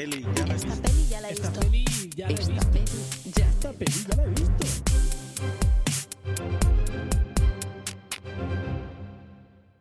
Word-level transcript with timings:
peli 0.00 0.24
ya 0.34 0.46
la 0.46 0.54
he 0.54 0.56
Esta 0.56 0.68
visto. 0.68 0.82
peli 0.82 1.08
ya 1.10 1.20
la 1.20 1.28
he 1.28 1.32
Esta 1.32 1.48
visto. 1.50 1.60
peli 1.60 1.84
ya 2.16 2.26
la 2.26 2.32
he 2.32 2.40
Esta 2.40 2.52
visto. 2.54 2.70
peli 2.72 3.32
ya 3.36 3.46
Esta 3.48 3.72
peli 3.72 3.92
ya 4.08 4.16
la 4.16 4.22
he 4.22 4.28
visto. 4.28 4.66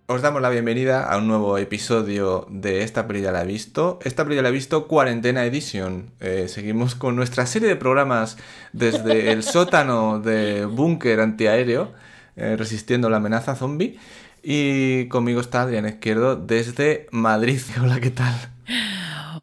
Os 0.08 0.22
damos 0.22 0.42
la 0.42 0.50
bienvenida 0.50 1.06
a 1.10 1.18
un 1.18 1.28
nuevo 1.28 1.58
episodio 1.58 2.48
de 2.50 2.84
Esta 2.84 3.08
peli 3.08 3.22
ya 3.22 3.32
la 3.32 3.44
he 3.44 3.46
visto. 3.46 4.00
Esta 4.04 4.26
peli 4.26 4.36
ya 4.36 4.42
la 4.42 4.50
he 4.50 4.52
visto 4.52 4.88
Cuarentena 4.90 5.46
Edition. 5.46 6.12
Eh, 6.20 6.48
seguimos 6.50 6.96
con 6.96 7.16
nuestra 7.16 7.46
serie 7.46 7.70
de 7.70 7.78
programas 7.78 8.36
desde 8.74 9.32
el 9.32 9.42
sótano 9.44 10.20
de 10.20 10.66
búnker 10.66 11.22
antiaéreo, 11.22 11.94
eh, 12.36 12.58
resistiendo 12.58 13.10
la 13.10 13.18
amenaza 13.18 13.56
zombie. 13.56 13.98
Y 14.44 15.06
conmigo 15.08 15.40
está 15.40 15.62
Adrián 15.62 15.88
Izquierdo 15.88 16.36
desde 16.36 17.08
Madrid. 17.12 17.62
Hola, 17.82 18.02
¿qué 18.02 18.10
tal? 18.10 18.36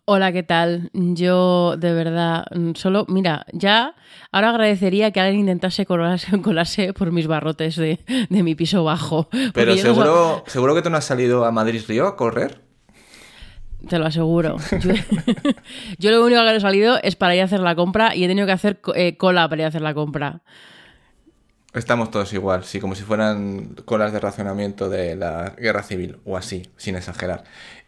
Hola, 0.05 0.33
¿qué 0.33 0.43
tal? 0.43 0.91
Yo 0.93 1.77
de 1.77 1.93
verdad, 1.93 2.47
mm, 2.55 2.75
solo, 2.75 3.07
mira, 3.09 3.47
ya 3.53 3.95
ahora 4.33 4.51
agradecería 4.51 5.11
que 5.11 5.21
alguien 5.21 5.41
intentase 5.41 5.87
colarse, 5.87 6.41
colarse 6.43 6.93
por 6.93 7.13
mis 7.13 7.27
barrotes 7.27 7.77
de, 7.77 8.01
de 8.29 8.43
mi 8.43 8.55
piso 8.55 8.85
bajo. 8.85 9.29
Pero 9.55 9.75
yo 9.75 9.85
no 9.85 9.95
seguro, 9.95 10.45
seguro 10.47 10.75
que 10.75 10.83
tú 10.83 10.91
no 10.91 10.97
has 10.97 11.05
salido 11.05 11.45
a 11.45 11.51
Madrid-Río 11.51 12.07
a 12.07 12.17
correr. 12.17 12.61
Te 13.89 13.99
lo 13.99 14.07
aseguro. 14.07 14.57
Yo, 14.81 14.95
yo 15.99 16.11
lo 16.11 16.25
único 16.25 16.43
que 16.43 16.57
he 16.57 16.61
salido 16.61 16.99
es 17.03 17.15
para 17.15 17.37
ir 17.37 17.43
a 17.43 17.45
hacer 17.45 17.61
la 17.61 17.77
compra 17.77 18.17
y 18.17 18.25
he 18.25 18.27
tenido 18.27 18.47
que 18.47 18.53
hacer 18.53 18.81
eh, 18.97 19.17
cola 19.17 19.49
para 19.49 19.63
ir 19.63 19.65
a 19.67 19.69
hacer 19.69 19.83
la 19.83 19.95
compra. 19.95 20.41
Estamos 21.77 22.11
todos 22.11 22.33
igual, 22.33 22.65
sí, 22.65 22.81
como 22.81 22.95
si 22.95 23.03
fueran 23.03 23.75
colas 23.85 24.11
de 24.11 24.19
racionamiento 24.19 24.89
de 24.89 25.15
la 25.15 25.55
guerra 25.59 25.83
civil, 25.83 26.17
o 26.25 26.39
así, 26.39 26.63
sin 26.79 26.97
exagerar. 26.97 27.45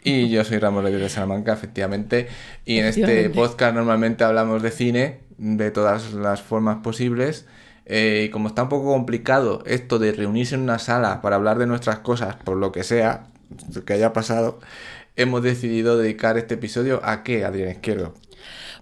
Y 0.09 0.31
yo 0.31 0.43
soy 0.43 0.59
Ramos 0.59 0.83
Reyes 0.83 1.03
de 1.03 1.09
Salamanca, 1.11 1.53
efectivamente, 1.53 2.29
y 2.65 2.79
en 2.79 2.87
este 2.87 3.29
podcast 3.29 3.75
normalmente 3.75 4.25
hablamos 4.25 4.63
de 4.63 4.71
cine, 4.71 5.21
de 5.37 5.71
todas 5.71 6.15
las 6.15 6.41
formas 6.41 6.79
posibles. 6.83 7.47
eh, 7.85 8.25
y 8.27 8.31
como 8.31 8.49
está 8.49 8.63
un 8.65 8.69
poco 8.71 8.93
complicado 8.93 9.63
esto 9.67 9.99
de 9.99 10.13
reunirse 10.13 10.55
en 10.55 10.63
una 10.63 10.79
sala 10.79 11.21
para 11.23 11.37
hablar 11.37 11.59
de 11.59 11.67
nuestras 11.67 11.99
cosas, 11.99 12.37
por 12.37 12.57
lo 12.57 12.73
que 12.73 12.85
sea, 12.85 13.27
lo 13.75 13.85
que 13.85 13.93
haya 13.95 14.13
pasado, 14.15 14.61
hemos 15.17 15.43
decidido 15.43 15.99
dedicar 15.99 16.39
este 16.39 16.55
episodio 16.55 17.01
a 17.05 17.23
qué, 17.23 17.45
Adrián 17.45 17.71
Izquierdo. 17.71 18.15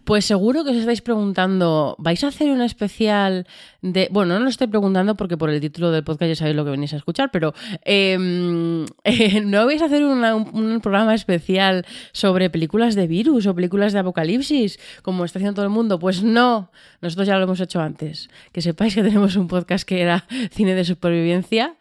Pues 0.07 0.25
seguro 0.25 0.63
que 0.63 0.71
os 0.71 0.77
estáis 0.77 1.03
preguntando, 1.03 1.97
¿vais 1.99 2.23
a 2.23 2.29
hacer 2.29 2.49
un 2.53 2.63
especial 2.63 3.45
de... 3.83 4.07
Bueno, 4.13 4.35
no 4.39 4.45
lo 4.45 4.49
estoy 4.49 4.69
preguntando 4.69 5.17
porque 5.17 5.37
por 5.37 5.51
el 5.51 5.61
título 5.61 5.91
del 5.91 6.05
podcast 6.05 6.29
ya 6.29 6.37
sabéis 6.37 6.55
lo 6.55 6.65
que 6.65 6.71
venís 6.71 6.93
a 6.95 6.97
escuchar, 6.99 7.31
pero 7.33 7.55
em, 7.85 8.85
eh, 9.05 9.41
¿no 9.45 9.67
vais 9.67 9.83
a 9.83 9.87
hacer 9.87 10.05
una- 10.05 10.37
un, 10.37 10.47
un 10.55 10.81
programa 10.81 11.13
especial 11.13 11.85
sobre 12.13 12.51
películas 12.51 12.95
de 12.95 13.09
virus 13.09 13.49
o 13.49 13.55
películas 13.57 13.93
de 13.93 13.99
apocalipsis, 13.99 14.79
como 15.03 15.25
está 15.25 15.41
haciendo 15.41 15.57
todo 15.57 15.65
el 15.67 15.73
mundo? 15.73 15.99
Pues 15.99 16.23
no, 16.23 16.71
nosotros 17.01 17.27
ya 17.27 17.37
lo 17.37 17.43
hemos 17.43 17.59
hecho 17.59 17.81
antes. 17.81 18.31
Que 18.53 18.63
sepáis 18.63 18.95
que 18.95 19.03
tenemos 19.03 19.35
un 19.35 19.49
podcast 19.49 19.85
que 19.85 20.01
era 20.03 20.25
cine 20.53 20.77
de 20.77 20.85
supervivencia, 20.85 21.75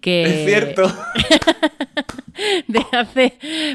que... 0.00 0.22
Es 0.22 0.46
cierto. 0.48 0.82
de 2.68 2.80
hace, 2.92 3.34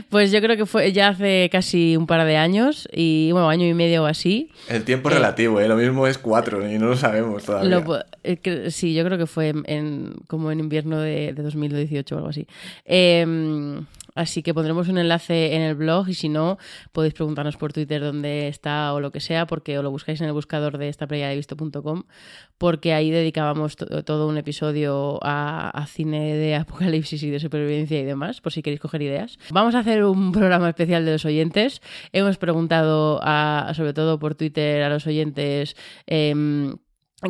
pues 0.10 0.32
yo 0.32 0.42
creo 0.42 0.58
que 0.58 0.66
fue 0.66 0.92
ya 0.92 1.10
hace 1.10 1.50
casi 1.52 1.96
un 1.98 2.08
par 2.08 2.26
de 2.26 2.38
años 2.38 2.88
y 2.94 3.32
bueno, 3.32 3.50
año 3.50 3.66
y 3.68 3.74
medio 3.74 4.04
o 4.04 4.06
así. 4.06 4.50
El 4.70 4.84
tiempo 4.84 5.10
Eh, 5.10 5.14
relativo, 5.14 5.60
¿eh? 5.62 5.68
lo 5.68 5.76
mismo 5.76 6.08
es 6.08 6.18
cuatro 6.18 6.68
y 6.70 6.78
no 6.78 6.88
lo 6.88 6.98
sabemos 6.98 7.44
todavía. 7.46 7.70
Lo 7.70 8.00
eh, 8.24 8.38
que- 8.38 8.72
sí, 8.72 8.94
yo 8.94 9.04
creo 9.06 9.18
que 9.18 9.28
fue 9.28 9.50
en, 9.50 9.64
en- 9.68 10.14
como 10.28 10.52
en 10.52 10.60
invierno 10.60 11.00
de, 11.00 11.34
de 11.34 11.44
2018 11.44 12.16
o 12.16 12.18
algo 12.18 12.30
así. 12.30 12.48
Eh, 14.18 14.22
así 14.28 14.44
que 14.44 14.54
pondremos 14.54 14.88
un 14.90 14.98
enlace 14.98 15.56
en 15.56 15.62
el 15.62 15.76
blog 15.76 16.10
y 16.10 16.14
si 16.14 16.30
no, 16.30 16.58
podéis 16.92 17.14
preguntarnos 17.14 17.58
por 17.58 17.74
Twitter 17.74 18.02
dónde 18.02 18.48
está 18.48 18.94
o 18.94 19.00
lo 19.00 19.12
que 19.12 19.20
sea, 19.20 19.48
porque 19.48 19.78
o 19.78 19.84
lo 19.84 19.92
buscáis 19.92 20.20
en 20.22 20.28
el 20.28 20.34
buscador 20.34 20.78
de 20.78 20.90
esta 20.90 21.06
visto.com, 21.06 22.04
porque 22.58 22.94
ahí 22.94 23.12
dedicábamos 23.12 23.76
to- 23.76 24.04
todo 24.04 24.28
un 24.28 24.38
episodio 24.38 25.20
a, 25.24 25.70
a 25.70 25.86
cine 25.88 26.36
de 26.36 26.56
apocalipsis 26.56 27.22
y 27.24 27.30
de 27.30 27.40
supervivencia 27.40 28.00
y 28.00 28.04
demás, 28.04 28.42
por 28.42 28.52
si 28.52 28.62
queréis 28.62 28.80
coger 28.82 29.02
ideas. 29.02 29.38
Vamos 29.52 29.76
a 29.76 29.80
hacer 29.80 30.04
un 30.04 30.32
programa 30.32 30.70
especial 30.70 31.06
de 31.06 31.12
los 31.14 31.26
oyentes. 31.26 31.82
Hemos 32.12 32.38
preguntado, 32.38 33.20
a, 33.24 33.72
sobre 33.76 33.94
todo 33.94 34.20
por 34.20 34.36
Twitter, 34.36 34.84
a 34.84 34.90
los 34.90 35.06
oyentes. 35.08 35.76
em, 36.06 36.76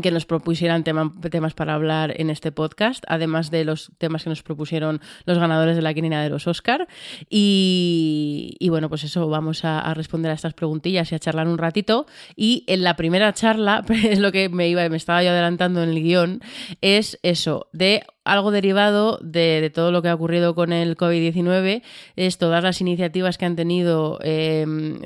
que 0.02 0.12
nos 0.12 0.25
propusieran 0.25 0.84
tema- 0.84 1.14
temas 1.31 1.53
para 1.53 1.74
hablar 1.74 2.14
en 2.20 2.30
este 2.30 2.52
podcast, 2.52 3.03
además 3.08 3.52
de 3.52 3.64
los 3.64 3.92
temas 3.98 4.24
que 4.24 4.30
nos 4.30 4.44
propusieron 4.44 5.00
los 5.25 5.38
ganadores 5.40 5.78
de 5.78 5.81
la 5.81 5.94
quinina 5.94 6.22
de 6.22 6.30
los 6.30 6.46
Oscar. 6.46 6.88
Y, 7.30 8.56
y 8.59 8.70
bueno, 8.70 8.90
pues 8.90 9.03
eso, 9.06 9.30
vamos 9.30 9.64
a, 9.64 9.80
a 9.80 9.94
responder 9.94 10.31
a 10.31 10.36
estas 10.36 10.53
preguntillas 10.53 11.12
y 11.12 11.16
a 11.16 11.20
charlar 11.20 11.47
un 11.47 11.58
ratito. 11.58 12.06
Y 12.36 12.66
en 12.68 12.84
la 12.84 12.96
primera 12.97 13.31
charla, 13.34 13.86
es 14.03 14.20
lo 14.20 14.31
que 14.34 14.50
me 14.50 14.68
iba, 14.68 14.88
me 14.90 14.97
estaba 14.97 15.24
yo 15.24 15.30
adelantando 15.30 15.81
en 15.81 15.90
el 15.90 16.03
guion, 16.03 16.42
es 16.81 17.18
eso, 17.24 17.70
de 17.72 18.03
algo 18.28 18.52
derivado 18.52 19.20
de, 19.22 19.72
todo 19.74 19.92
lo 19.92 20.02
que 20.02 20.10
ha 20.10 20.16
ocurrido 20.16 20.56
con 20.56 20.74
el 20.74 20.96
COVID-19, 20.96 21.82
es 22.16 22.38
todas 22.38 22.64
las 22.64 22.82
iniciativas 22.82 23.38
que 23.38 23.46
han 23.46 23.56
tenido 23.56 24.20
eh, 24.24 24.66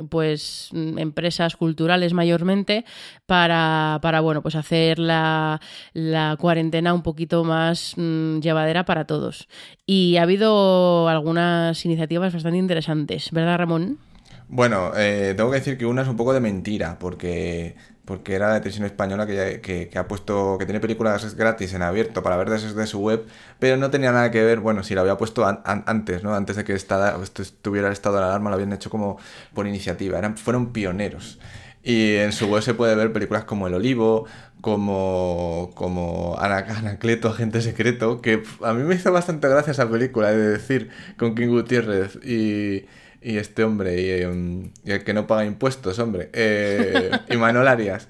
pues 0.10 0.70
empresas 0.74 1.56
culturales 1.56 2.14
mayormente 2.14 2.86
para, 3.26 4.00
para 4.02 4.22
bueno, 4.22 4.42
pues 4.42 4.56
hacer 4.56 5.00
la, 5.00 5.62
la 5.94 6.36
cuarentena 6.40 6.94
un 6.94 7.04
poquito 7.04 7.44
más 7.44 7.94
mm, 7.98 8.40
llevadera 8.40 8.86
para 8.86 9.06
todos. 9.06 9.48
Y 9.86 10.18
ha 10.18 10.24
habido 10.24 11.08
algunas 11.10 11.84
iniciativas 11.86 12.34
bastante 12.34 12.58
interesantes, 12.58 13.32
¿verdad, 13.32 13.58
Ramón? 13.58 14.11
Bueno, 14.54 14.92
eh, 14.98 15.34
tengo 15.38 15.50
que 15.50 15.58
decir 15.60 15.78
que 15.78 15.86
una 15.86 16.02
es 16.02 16.10
un 16.10 16.18
poco 16.18 16.34
de 16.34 16.42
mentira, 16.42 17.00
porque, 17.00 17.76
porque 18.04 18.34
era 18.36 18.50
la 18.50 18.56
televisión 18.60 18.86
española 18.86 19.26
que, 19.26 19.62
que, 19.62 19.98
ha 19.98 20.08
puesto, 20.10 20.58
que 20.60 20.66
tiene 20.66 20.82
películas 20.82 21.36
gratis 21.36 21.74
en 21.74 21.82
abierto 21.84 22.22
para 22.22 22.36
ver 22.36 22.50
desde 22.50 22.86
su 22.86 23.00
web, 23.00 23.26
pero 23.60 23.78
no 23.78 23.90
tenía 23.92 24.12
nada 24.12 24.30
que 24.30 24.44
ver, 24.44 24.60
bueno, 24.60 24.84
si 24.84 24.94
lo 24.94 25.02
había 25.02 25.16
puesto 25.18 25.46
an- 25.46 25.62
an- 25.64 25.86
antes, 25.88 26.22
¿no? 26.24 26.36
Antes 26.36 26.58
de 26.58 26.66
que 26.66 26.74
estuviera 26.74 27.88
el 27.88 27.94
estado 27.94 28.18
de 28.18 28.24
alarma, 28.26 28.50
lo 28.50 28.56
habían 28.58 28.74
hecho 28.74 28.90
como 28.90 29.18
por 29.54 29.68
iniciativa, 29.68 30.18
eran, 30.20 30.36
fueron 30.38 30.74
pioneros. 30.74 31.40
Y 31.84 32.16
en 32.18 32.32
su 32.34 32.48
web 32.48 32.62
se 32.62 32.74
puede 32.74 32.94
ver 32.96 33.12
películas 33.14 33.46
como 33.46 33.68
El 33.68 33.74
Olivo, 33.74 34.26
como, 34.62 35.72
como 35.76 36.36
Ana- 36.40 36.66
Anacleto, 36.78 37.30
Agente 37.30 37.62
Secreto, 37.62 38.22
que 38.22 38.44
a 38.64 38.74
mí 38.74 38.84
me 38.84 38.96
hizo 38.96 39.12
bastante 39.12 39.48
gracia 39.50 39.72
esa 39.72 39.90
película, 39.90 40.32
de 40.32 40.38
decir, 40.50 40.90
con 41.18 41.36
King 41.36 41.48
Gutiérrez 41.48 42.18
y, 42.24 42.86
y 43.22 43.38
este 43.38 43.64
hombre, 43.64 44.02
y, 44.02 44.12
em, 44.24 44.72
y 44.84 44.92
el 44.92 45.04
que 45.04 45.14
no 45.14 45.28
paga 45.28 45.46
impuestos, 45.46 46.00
hombre, 46.00 46.30
eh, 46.34 47.12
y 47.30 47.38
Manuel 47.38 47.68
Arias. 47.68 48.08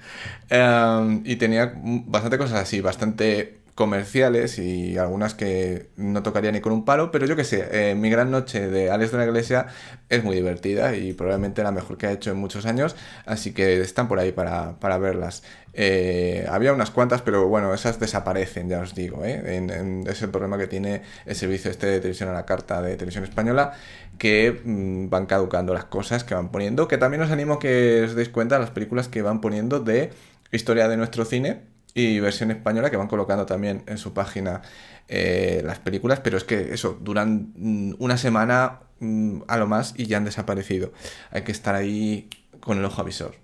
Em, 0.50 1.22
y 1.26 1.36
tenía 1.36 1.74
bastante 1.76 2.38
cosas 2.38 2.62
así, 2.62 2.82
bastante 2.82 3.62
comerciales 3.76 4.60
y 4.60 4.98
algunas 4.98 5.34
que 5.34 5.88
no 5.96 6.24
tocaría 6.24 6.52
ni 6.52 6.62
con 6.62 6.74
un 6.74 6.86
palo, 6.86 7.10
pero 7.12 7.26
yo 7.26 7.36
que 7.36 7.44
sé, 7.44 7.68
eh, 7.72 7.96
Mi 7.96 8.10
Gran 8.10 8.30
Noche 8.30 8.68
de 8.68 8.92
Alex 8.92 9.12
de 9.12 9.18
la 9.18 9.26
Iglesia 9.26 9.68
es 10.10 10.24
muy 10.24 10.36
divertida 10.36 10.96
y 10.96 11.14
probablemente 11.14 11.64
la 11.64 11.72
mejor 11.72 11.98
que 11.98 12.08
ha 12.08 12.12
hecho 12.12 12.32
en 12.32 12.38
muchos 12.38 12.66
años, 12.66 12.96
así 13.26 13.54
que 13.54 13.82
están 13.82 14.08
por 14.08 14.20
ahí 14.20 14.32
para, 14.32 14.80
para 14.80 14.98
verlas. 14.98 15.44
Eh, 15.74 16.46
había 16.50 16.74
unas 16.74 16.92
cuantas, 16.92 17.22
pero 17.22 17.48
bueno, 17.48 17.74
esas 17.74 18.00
desaparecen, 18.00 18.70
ya 18.70 18.80
os 18.80 18.94
digo, 18.94 19.24
¿eh? 19.24 20.04
Es 20.08 20.22
el 20.22 20.30
problema 20.30 20.58
que 20.58 20.68
tiene 20.68 21.02
el 21.26 21.36
servicio 21.36 21.72
este 21.72 21.88
de 21.88 22.00
televisión 22.00 22.30
a 22.30 22.34
la 22.34 22.46
carta 22.46 22.82
de 22.82 22.96
televisión 22.96 23.24
española, 23.24 23.74
que 24.18 24.62
mm, 24.64 25.10
van 25.10 25.26
caducando 25.26 25.74
las 25.74 25.86
cosas 25.86 26.24
que 26.24 26.36
van 26.36 26.52
poniendo, 26.52 26.88
que 26.88 26.98
también 26.98 27.22
os 27.22 27.32
animo 27.32 27.56
a 27.56 27.60
que 27.60 28.04
os 28.04 28.16
deis 28.16 28.30
cuenta 28.30 28.56
de 28.56 28.62
las 28.62 28.72
películas 28.72 29.08
que 29.08 29.22
van 29.22 29.42
poniendo 29.42 29.80
de 29.80 30.12
historia 30.52 30.88
de 30.88 30.98
nuestro 30.98 31.26
cine 31.26 31.62
y 31.94 32.20
versión 32.20 32.52
española 32.52 32.90
que 32.90 32.98
van 32.98 33.08
colocando 33.08 33.46
también 33.46 33.84
en 33.88 33.98
su 33.98 34.14
página 34.14 34.62
eh, 35.08 35.62
las 35.66 35.80
películas, 35.80 36.20
pero 36.22 36.38
es 36.38 36.44
que 36.44 36.74
eso, 36.74 36.98
duran 37.02 37.52
mm, 37.56 37.96
una 38.00 38.18
semana 38.18 38.80
mm, 39.00 39.42
a 39.48 39.58
lo 39.58 39.68
más 39.68 39.94
y 39.98 40.06
ya 40.06 40.18
han 40.18 40.26
desaparecido. 40.26 40.94
Hay 41.32 41.44
que 41.44 41.52
estar 41.52 41.76
ahí 41.76 42.30
con 42.60 42.78
el 42.78 42.86
ojo 42.86 43.02
avisor. 43.02 43.36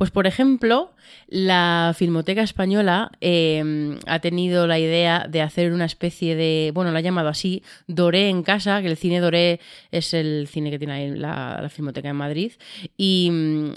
Pues, 0.00 0.10
por 0.10 0.26
ejemplo, 0.26 0.92
la 1.28 1.92
Filmoteca 1.94 2.40
Española 2.40 3.10
eh, 3.20 3.98
ha 4.06 4.18
tenido 4.20 4.66
la 4.66 4.78
idea 4.78 5.26
de 5.28 5.42
hacer 5.42 5.74
una 5.74 5.84
especie 5.84 6.36
de, 6.36 6.70
bueno, 6.72 6.90
lo 6.90 6.96
ha 6.96 7.02
llamado 7.02 7.28
así, 7.28 7.62
Doré 7.86 8.30
en 8.30 8.42
casa, 8.42 8.80
que 8.80 8.88
el 8.88 8.96
cine 8.96 9.20
Doré 9.20 9.60
es 9.90 10.14
el 10.14 10.48
cine 10.48 10.70
que 10.70 10.78
tiene 10.78 10.94
ahí 10.94 11.10
la, 11.10 11.58
la 11.60 11.68
Filmoteca 11.68 12.08
en 12.08 12.16
Madrid. 12.16 12.52
Y, 12.96 13.30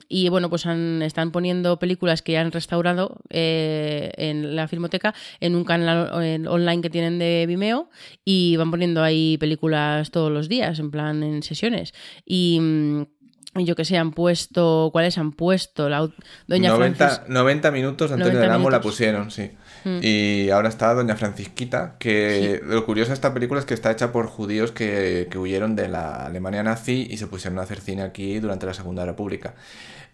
y, 0.08 0.30
bueno, 0.30 0.50
pues 0.50 0.66
han- 0.66 1.02
están 1.02 1.34
poniendo 1.34 1.78
películas 1.78 2.22
que 2.22 2.38
han 2.38 2.54
restaurado 2.54 3.18
eh, 3.30 4.14
en 4.16 4.56
la 4.56 4.70
Filmoteca 4.70 5.14
en 5.42 5.58
un 5.58 5.66
canal 5.66 6.10
online 6.48 6.82
que 6.82 6.90
tienen 6.90 7.20
de 7.20 7.44
Vimeo 7.50 7.90
y 8.24 8.56
van 8.56 8.72
poniendo 8.72 9.04
ahí 9.04 9.38
películas 9.40 10.10
todos 10.10 10.32
los 10.32 10.48
días, 10.48 10.80
en 10.80 10.90
plan 10.90 11.22
en 11.22 11.44
sesiones. 11.44 11.94
Y. 12.26 12.62
mm, 13.54 13.60
yo 13.62 13.76
que 13.76 13.86
sé, 13.86 13.98
han 13.98 14.12
puesto, 14.12 14.90
¿cuáles 14.92 15.18
han 15.18 15.32
puesto? 15.32 15.90
La, 15.90 16.10
Doña 16.48 16.70
90, 16.70 17.10
Francis- 17.10 17.30
90 17.30 17.72
minutos 17.72 18.10
de 18.10 18.14
Antonio 18.16 18.34
90 18.34 18.42
del 18.42 18.52
Amo 18.56 18.70
la 18.70 18.82
pusieron, 18.82 19.32
sí. 19.32 19.52
Mm. 19.86 20.00
Y 20.02 20.50
ahora 20.50 20.70
está 20.70 20.94
Doña 20.94 21.16
Francisquita, 21.16 21.96
que 22.00 22.62
lo 22.64 22.86
curioso 22.86 23.10
de 23.10 23.16
esta 23.16 23.34
película 23.34 23.60
es 23.60 23.66
que 23.66 23.74
está 23.74 23.92
hecha 23.92 24.12
por 24.12 24.28
judíos 24.28 24.72
que, 24.72 25.28
que 25.30 25.38
huyeron 25.38 25.76
de 25.76 25.90
la 25.90 26.26
Alemania 26.26 26.64
nazi 26.64 27.08
y 27.10 27.18
se 27.18 27.28
pusieron 27.28 27.60
a 27.60 27.64
hacer 27.64 27.82
cine 27.82 28.02
aquí 28.04 28.40
durante 28.40 28.66
la 28.66 28.74
Segunda 28.74 29.06
República. 29.06 29.56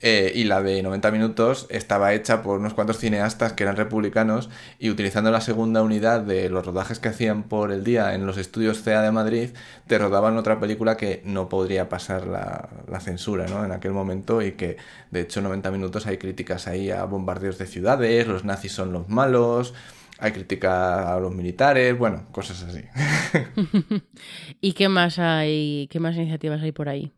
Eh, 0.01 0.31
y 0.34 0.46
la 0.46 0.62
de 0.62 0.81
90 0.81 1.12
minutos 1.12 1.68
estaba 1.69 2.13
hecha 2.13 2.42
por 2.42 2.60
unos 2.60 2.74
cuantos 2.74 3.00
cineastas 3.00 3.51
que 3.51 3.63
eran 3.63 3.75
republicanos 3.75 4.50
y 4.80 4.90
utilizando 4.90 5.30
la 5.30 5.42
segunda 5.42 5.81
unidad 5.81 6.22
de 6.22 6.50
los 6.50 6.66
rodajes 6.66 7.00
que 7.00 7.10
hacían 7.10 7.44
por 7.44 7.74
el 7.74 7.84
día 7.84 8.13
en 8.13 8.25
los 8.25 8.38
estudios 8.38 8.81
CEA 8.81 9.01
de 9.01 9.12
Madrid, 9.12 9.50
te 9.88 9.98
rodaban 9.98 10.38
otra 10.38 10.60
película 10.60 10.96
que 10.96 11.22
no 11.25 11.50
podría 11.50 11.90
pasar 11.90 12.28
la, 12.28 12.69
la 12.88 13.00
censura 13.01 13.46
¿no? 13.48 13.66
en 13.66 13.74
aquel 13.74 13.92
momento 13.92 14.42
y 14.42 14.54
que 14.54 14.78
de 15.12 15.22
hecho 15.22 15.42
90 15.42 15.69
minutos 15.72 16.07
hay 16.07 16.18
críticas 16.18 16.68
ahí 16.68 16.92
a 16.92 17.04
bombardeos 17.04 17.57
de 17.57 17.68
ciudades, 17.68 18.25
los 18.28 18.46
nazis 18.46 18.72
son 18.72 18.94
los 18.94 19.10
malos. 19.10 19.74
Hay 20.22 20.34
crítica 20.34 21.16
a 21.16 21.19
los 21.22 21.34
militares, 21.34 21.98
bueno, 21.98 22.28
cosas 22.34 22.63
así. 22.63 22.84
¿Y 24.60 24.74
qué 24.74 24.90
más 24.90 25.18
hay? 25.18 25.88
¿Qué 25.90 26.01
más 26.01 26.18
iniciativas 26.18 26.62
hay 26.62 26.74
por 26.74 26.90
ahí? 26.90 27.13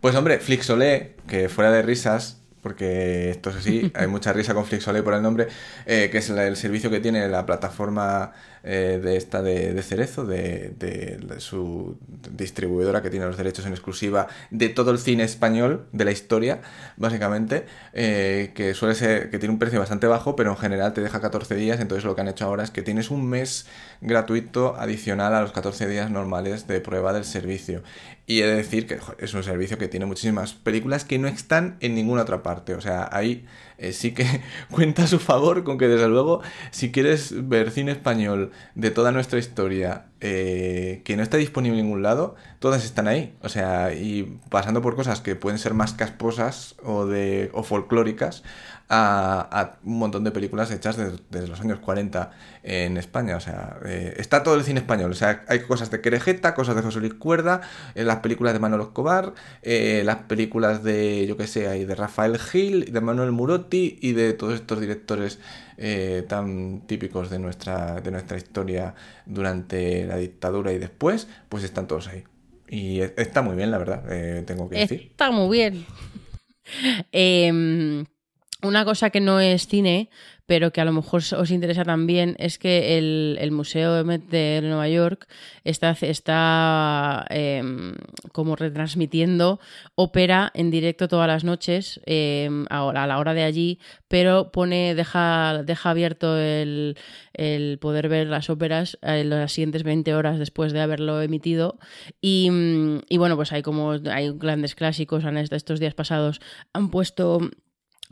Pues 0.00 0.14
hombre, 0.14 0.38
Flixolé, 0.38 1.16
que 1.26 1.48
fuera 1.48 1.70
de 1.70 1.82
risas, 1.82 2.40
porque 2.62 3.30
esto 3.30 3.50
es 3.50 3.56
así, 3.56 3.92
hay 3.96 4.06
mucha 4.06 4.32
risa 4.32 4.54
con 4.54 4.64
Flixolé 4.64 5.02
por 5.02 5.14
el 5.14 5.22
nombre, 5.22 5.48
eh, 5.86 6.08
que 6.10 6.18
es 6.18 6.30
el 6.30 6.56
servicio 6.56 6.90
que 6.90 7.00
tiene 7.00 7.28
la 7.28 7.46
plataforma 7.46 8.32
eh, 8.62 9.00
de 9.02 9.16
esta 9.16 9.42
de, 9.42 9.72
de 9.74 9.82
Cerezo, 9.82 10.24
de, 10.26 10.74
de- 10.78 11.40
su 11.40 11.96
distribuidora 12.30 13.02
que 13.02 13.10
tiene 13.10 13.26
los 13.26 13.36
derechos 13.36 13.64
en 13.66 13.72
exclusiva 13.72 14.28
de 14.50 14.68
todo 14.68 14.90
el 14.90 14.98
cine 14.98 15.24
español, 15.24 15.86
de 15.92 16.04
la 16.04 16.10
historia, 16.10 16.60
básicamente, 16.96 17.64
eh, 17.92 18.52
que 18.54 18.74
suele 18.74 18.94
ser, 18.94 19.30
que 19.30 19.38
tiene 19.38 19.52
un 19.54 19.58
precio 19.58 19.78
bastante 19.78 20.06
bajo, 20.06 20.36
pero 20.36 20.50
en 20.50 20.56
general 20.56 20.92
te 20.92 21.00
deja 21.00 21.20
14 21.20 21.54
días, 21.54 21.80
entonces 21.80 22.04
lo 22.04 22.14
que 22.14 22.20
han 22.20 22.28
hecho 22.28 22.44
ahora 22.44 22.62
es 22.64 22.70
que 22.70 22.82
tienes 22.82 23.10
un 23.10 23.26
mes 23.28 23.66
gratuito 24.00 24.76
adicional 24.76 25.34
a 25.34 25.42
los 25.42 25.52
14 25.52 25.86
días 25.88 26.10
normales 26.10 26.66
de 26.66 26.80
prueba 26.80 27.12
del 27.12 27.24
servicio. 27.24 27.82
Y 28.26 28.42
he 28.42 28.46
de 28.46 28.54
decir 28.56 28.86
que 28.86 28.98
es 29.18 29.34
un 29.34 29.42
servicio 29.42 29.76
que 29.76 29.88
tiene 29.88 30.06
muchísimas 30.06 30.52
películas 30.54 31.04
que 31.04 31.18
no 31.18 31.26
están 31.26 31.76
en 31.80 31.94
ninguna 31.96 32.22
otra 32.22 32.42
parte. 32.44 32.74
O 32.74 32.80
sea, 32.80 33.08
ahí 33.10 33.44
eh, 33.78 33.92
sí 33.92 34.12
que 34.12 34.24
cuenta 34.70 35.04
a 35.04 35.06
su 35.08 35.18
favor 35.18 35.64
con 35.64 35.78
que 35.78 35.88
desde 35.88 36.08
luego 36.08 36.40
si 36.70 36.92
quieres 36.92 37.48
ver 37.48 37.70
cine 37.72 37.92
español 37.92 38.49
de 38.74 38.90
toda 38.90 39.12
nuestra 39.12 39.38
historia 39.38 40.09
eh, 40.20 41.02
que 41.04 41.16
no 41.16 41.22
está 41.22 41.36
disponible 41.36 41.78
en 41.78 41.86
ningún 41.86 42.02
lado, 42.02 42.36
todas 42.58 42.84
están 42.84 43.08
ahí. 43.08 43.34
O 43.42 43.48
sea, 43.48 43.94
y 43.94 44.38
pasando 44.48 44.82
por 44.82 44.96
cosas 44.96 45.20
que 45.20 45.36
pueden 45.36 45.58
ser 45.58 45.74
más 45.74 45.94
casposas 45.94 46.76
o, 46.82 47.06
de, 47.06 47.50
o 47.54 47.62
folclóricas 47.62 48.42
a, 48.90 49.48
a 49.52 49.78
un 49.84 49.98
montón 49.98 50.24
de 50.24 50.32
películas 50.32 50.70
hechas 50.72 50.96
desde, 50.96 51.46
los 51.46 51.60
años 51.60 51.78
40 51.78 52.32
en 52.64 52.96
España. 52.96 53.36
O 53.36 53.40
sea, 53.40 53.78
eh, 53.86 54.14
está 54.18 54.42
todo 54.42 54.56
el 54.56 54.64
cine 54.64 54.80
español. 54.80 55.12
O 55.12 55.14
sea, 55.14 55.44
hay 55.46 55.60
cosas 55.60 55.90
de 55.92 56.00
Querejeta, 56.00 56.54
cosas 56.54 56.74
de 56.74 56.82
José 56.82 56.98
Luis 56.98 57.14
Cuerda, 57.14 57.60
eh, 57.94 58.02
las 58.02 58.16
películas 58.16 58.52
de 58.52 58.58
Manolo 58.58 58.84
Escobar, 58.84 59.32
eh, 59.62 60.02
las 60.04 60.16
películas 60.16 60.82
de, 60.82 61.24
yo 61.28 61.36
que 61.36 61.46
sé, 61.46 61.86
de 61.86 61.94
Rafael 61.94 62.36
Gil, 62.38 62.92
de 62.92 63.00
Manuel 63.00 63.30
Murotti 63.30 63.98
y 64.02 64.12
de 64.12 64.32
todos 64.32 64.54
estos 64.54 64.80
directores 64.80 65.38
tan 66.28 66.82
típicos 66.82 67.30
de 67.30 67.38
nuestra, 67.38 68.02
de 68.02 68.10
nuestra 68.10 68.36
historia 68.36 68.94
durante 69.24 70.09
la 70.10 70.16
dictadura 70.16 70.72
y 70.72 70.78
después, 70.78 71.28
pues 71.48 71.64
están 71.64 71.86
todos 71.86 72.08
ahí. 72.08 72.24
Y 72.68 73.00
está 73.00 73.42
muy 73.42 73.56
bien, 73.56 73.70
la 73.70 73.78
verdad, 73.78 74.04
eh, 74.10 74.42
tengo 74.46 74.68
que 74.68 74.78
decir. 74.78 75.08
Está 75.10 75.30
muy 75.30 75.56
bien. 75.56 75.86
Em, 77.10 78.04
una 78.62 78.84
cosa 78.84 79.10
que 79.10 79.20
no 79.20 79.40
es 79.40 79.66
cine, 79.66 80.08
pero 80.50 80.72
que 80.72 80.80
a 80.80 80.84
lo 80.84 80.90
mejor 80.90 81.22
os 81.38 81.50
interesa 81.52 81.84
también, 81.84 82.34
es 82.40 82.58
que 82.58 82.98
el, 82.98 83.38
el 83.40 83.52
Museo 83.52 84.02
de 84.02 84.60
Nueva 84.64 84.88
York 84.88 85.28
está, 85.62 85.96
está 86.00 87.24
em, 87.30 87.94
como 88.32 88.56
retransmitiendo 88.56 89.60
ópera 89.94 90.50
en 90.54 90.72
directo 90.72 91.06
todas 91.06 91.28
las 91.28 91.44
noches 91.44 92.00
ahora, 92.68 93.04
a 93.04 93.06
la 93.06 93.20
hora 93.20 93.32
de 93.32 93.44
allí, 93.44 93.78
pero 94.08 94.50
pone, 94.50 94.96
deja, 94.96 95.62
deja 95.62 95.90
abierto 95.90 96.36
el, 96.36 96.96
el 97.32 97.78
poder 97.78 98.08
ver 98.08 98.26
las 98.26 98.50
óperas 98.50 98.98
en 99.02 99.30
las 99.30 99.52
siguientes 99.52 99.84
20 99.84 100.14
horas 100.16 100.40
después 100.40 100.72
de 100.72 100.80
haberlo 100.80 101.22
emitido. 101.22 101.78
Y, 102.20 102.50
y 103.08 103.18
bueno, 103.18 103.36
pues 103.36 103.52
hay 103.52 103.62
como 103.62 103.92
hay 103.92 104.32
grandes 104.36 104.74
clásicos, 104.74 105.22
estos 105.52 105.78
días 105.78 105.94
pasados 105.94 106.40
han 106.72 106.90
puesto 106.90 107.38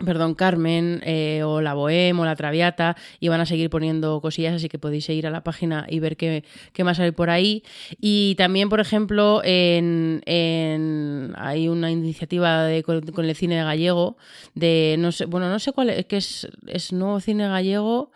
perdón, 0.04 0.34
Carmen, 0.34 1.00
eh, 1.04 1.42
o 1.44 1.60
la 1.60 1.74
Bohème, 1.74 2.18
o 2.20 2.24
la 2.24 2.36
Traviata, 2.36 2.96
y 3.20 3.28
van 3.28 3.40
a 3.40 3.46
seguir 3.46 3.68
poniendo 3.70 4.20
cosillas, 4.20 4.54
así 4.54 4.68
que 4.68 4.78
podéis 4.78 5.08
ir 5.08 5.26
a 5.26 5.30
la 5.30 5.42
página 5.42 5.86
y 5.88 5.98
ver 6.00 6.16
qué, 6.16 6.44
qué 6.72 6.84
más 6.84 6.98
hay 7.00 7.10
por 7.10 7.30
ahí. 7.30 7.64
Y 8.00 8.34
también, 8.36 8.68
por 8.68 8.80
ejemplo, 8.80 9.40
en, 9.44 10.22
en- 10.26 11.34
hay 11.36 11.68
una 11.68 11.90
iniciativa 11.90 12.64
de, 12.64 12.82
con, 12.82 13.00
con 13.12 13.24
el 13.24 13.34
cine 13.34 13.62
gallego, 13.64 14.16
de, 14.54 14.96
no 14.98 15.12
sé, 15.12 15.24
bueno, 15.26 15.48
no 15.48 15.58
sé 15.58 15.72
cuál 15.72 15.90
es, 15.90 16.06
que 16.06 16.16
es, 16.18 16.48
es 16.66 16.92
nuevo 16.92 17.20
cine 17.20 17.48
gallego, 17.48 18.10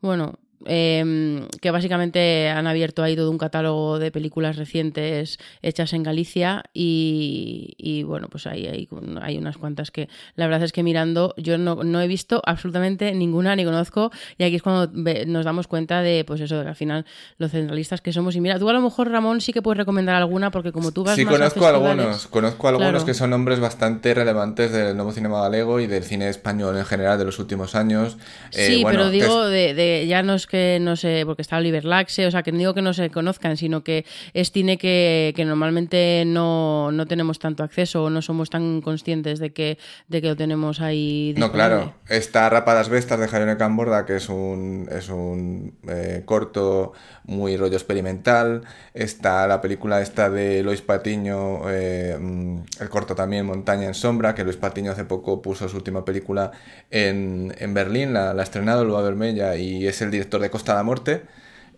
bueno... 0.00 0.38
em, 0.66 1.46
que 1.60 1.70
básicamente 1.70 2.48
han 2.48 2.66
abierto 2.66 3.02
ahí 3.02 3.14
todo 3.16 3.30
un 3.30 3.38
catálogo 3.38 3.98
de 3.98 4.10
películas 4.10 4.56
recientes 4.56 5.38
hechas 5.62 5.92
en 5.92 6.02
Galicia 6.02 6.64
y, 6.74 7.74
y, 7.78 8.02
bueno, 8.02 8.28
pues 8.28 8.46
ahí 8.46 8.66
hay, 8.66 8.88
hay 9.22 9.36
unas 9.38 9.56
cuantas 9.56 9.90
que 9.90 10.08
la 10.36 10.46
verdad 10.46 10.64
es 10.64 10.72
que 10.72 10.82
mirando 10.82 11.34
yo 11.36 11.58
no, 11.58 11.84
no 11.84 12.00
he 12.00 12.06
visto 12.08 12.42
absolutamente 12.44 13.12
ninguna 13.14 13.54
ni 13.56 13.64
conozco 13.64 14.10
y 14.36 14.44
aquí 14.44 14.56
es 14.56 14.62
cuando 14.62 14.90
nos 15.26 15.44
damos 15.44 15.66
cuenta 15.68 16.02
de 16.02 16.24
pues 16.24 16.40
eso, 16.40 16.56
de 16.56 16.62
que 16.64 16.68
al 16.70 16.76
final 16.76 17.04
los 17.38 17.50
centralistas 17.50 18.00
que 18.00 18.12
somos 18.12 18.34
y 18.36 18.40
mira, 18.40 18.58
tú 18.58 18.68
a 18.68 18.72
lo 18.72 18.80
mejor 18.80 19.10
Ramón 19.10 19.40
sí 19.40 19.52
que 19.52 19.62
puedes 19.62 19.78
recomendar 19.78 20.16
alguna 20.16 20.50
porque 20.50 20.72
como 20.72 20.92
tú 20.92 21.04
vas 21.04 21.14
Sí, 21.16 21.24
más 21.24 21.34
a 21.34 21.38
conozco 21.38 21.60
festivales- 21.60 21.90
algunos. 21.90 22.26
Conozco 22.26 22.68
algunos 22.68 22.90
Claro. 22.90 23.06
que 23.06 23.14
son 23.14 23.30
nombres 23.30 23.60
bastante 23.60 24.14
relevantes 24.14 24.72
del 24.72 24.96
nuevo 24.96 25.12
cinema 25.12 25.40
galego 25.42 25.80
y 25.80 25.86
del 25.86 26.02
cine 26.04 26.28
español 26.28 26.76
en 26.76 26.84
general 26.84 27.18
de 27.18 27.24
los 27.24 27.38
últimos 27.38 27.74
años. 27.74 28.16
Eh, 28.52 28.66
Sí, 28.68 28.82
bueno, 28.82 28.98
pero 28.98 29.10
digo, 29.10 29.44
es- 29.46 29.50
de, 29.52 29.74
de- 29.74 30.06
ya 30.06 30.22
no 30.22 30.34
es 30.34 30.46
que 30.48 30.78
no 30.80 30.96
sé, 30.96 31.22
porque 31.26 31.42
está 31.42 31.58
Oliver 31.58 31.84
Laxe, 31.84 32.26
o 32.26 32.30
sea, 32.30 32.42
que 32.42 32.52
no 32.52 32.58
digo 32.58 32.74
que 32.74 32.82
no 32.82 32.92
se 32.92 33.10
conozcan, 33.10 33.56
sino 33.56 33.84
que 33.84 34.04
es 34.34 34.50
cine 34.50 34.78
que, 34.78 35.32
que 35.36 35.44
normalmente 35.44 36.24
no, 36.26 36.90
no 36.90 37.06
tenemos 37.06 37.38
tanto 37.38 37.62
acceso 37.62 38.04
o 38.04 38.10
no 38.10 38.22
somos 38.22 38.50
tan 38.50 38.80
conscientes 38.80 39.38
de 39.38 39.52
que, 39.52 39.78
de 40.08 40.22
que 40.22 40.28
lo 40.28 40.36
tenemos 40.36 40.80
ahí. 40.80 41.34
No, 41.36 41.52
claro. 41.52 41.94
Está 42.08 42.48
Rapadas 42.48 42.88
Vestas 42.88 43.20
de 43.20 43.28
Jaione 43.28 43.56
Camborda, 43.56 44.06
que 44.06 44.16
es 44.16 44.28
un, 44.28 44.88
es 44.90 45.08
un 45.08 45.76
eh, 45.88 46.22
corto 46.24 46.92
muy 47.24 47.56
rollo 47.56 47.76
experimental. 47.76 48.62
Está 48.94 49.46
la 49.46 49.60
película 49.60 50.00
esta 50.00 50.30
de 50.30 50.62
Lois 50.62 50.80
Patiño, 50.80 51.70
eh, 51.70 52.16
mm, 52.18 52.60
el 52.80 52.88
corto 52.88 53.14
también, 53.14 53.46
Montaña 53.46 53.86
en 53.86 53.94
Sombra, 53.94 54.34
que 54.34 54.44
Lois 54.44 54.56
Patiño 54.56 54.92
hace 54.92 55.04
poco 55.04 55.42
puso 55.42 55.68
su 55.68 55.76
última 55.76 56.04
película 56.04 56.52
en, 56.90 57.54
en 57.58 57.74
Berlín, 57.74 58.14
la, 58.14 58.32
la 58.32 58.42
ha 58.42 58.44
estrenado, 58.44 58.84
Lua 58.84 59.02
Vermella, 59.02 59.56
y 59.56 59.86
es 59.86 60.00
el 60.00 60.10
director 60.10 60.37
de 60.40 60.50
Costa 60.50 60.72
de 60.72 60.78
la 60.78 60.82
Morte. 60.84 61.22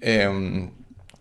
Em, 0.01 0.71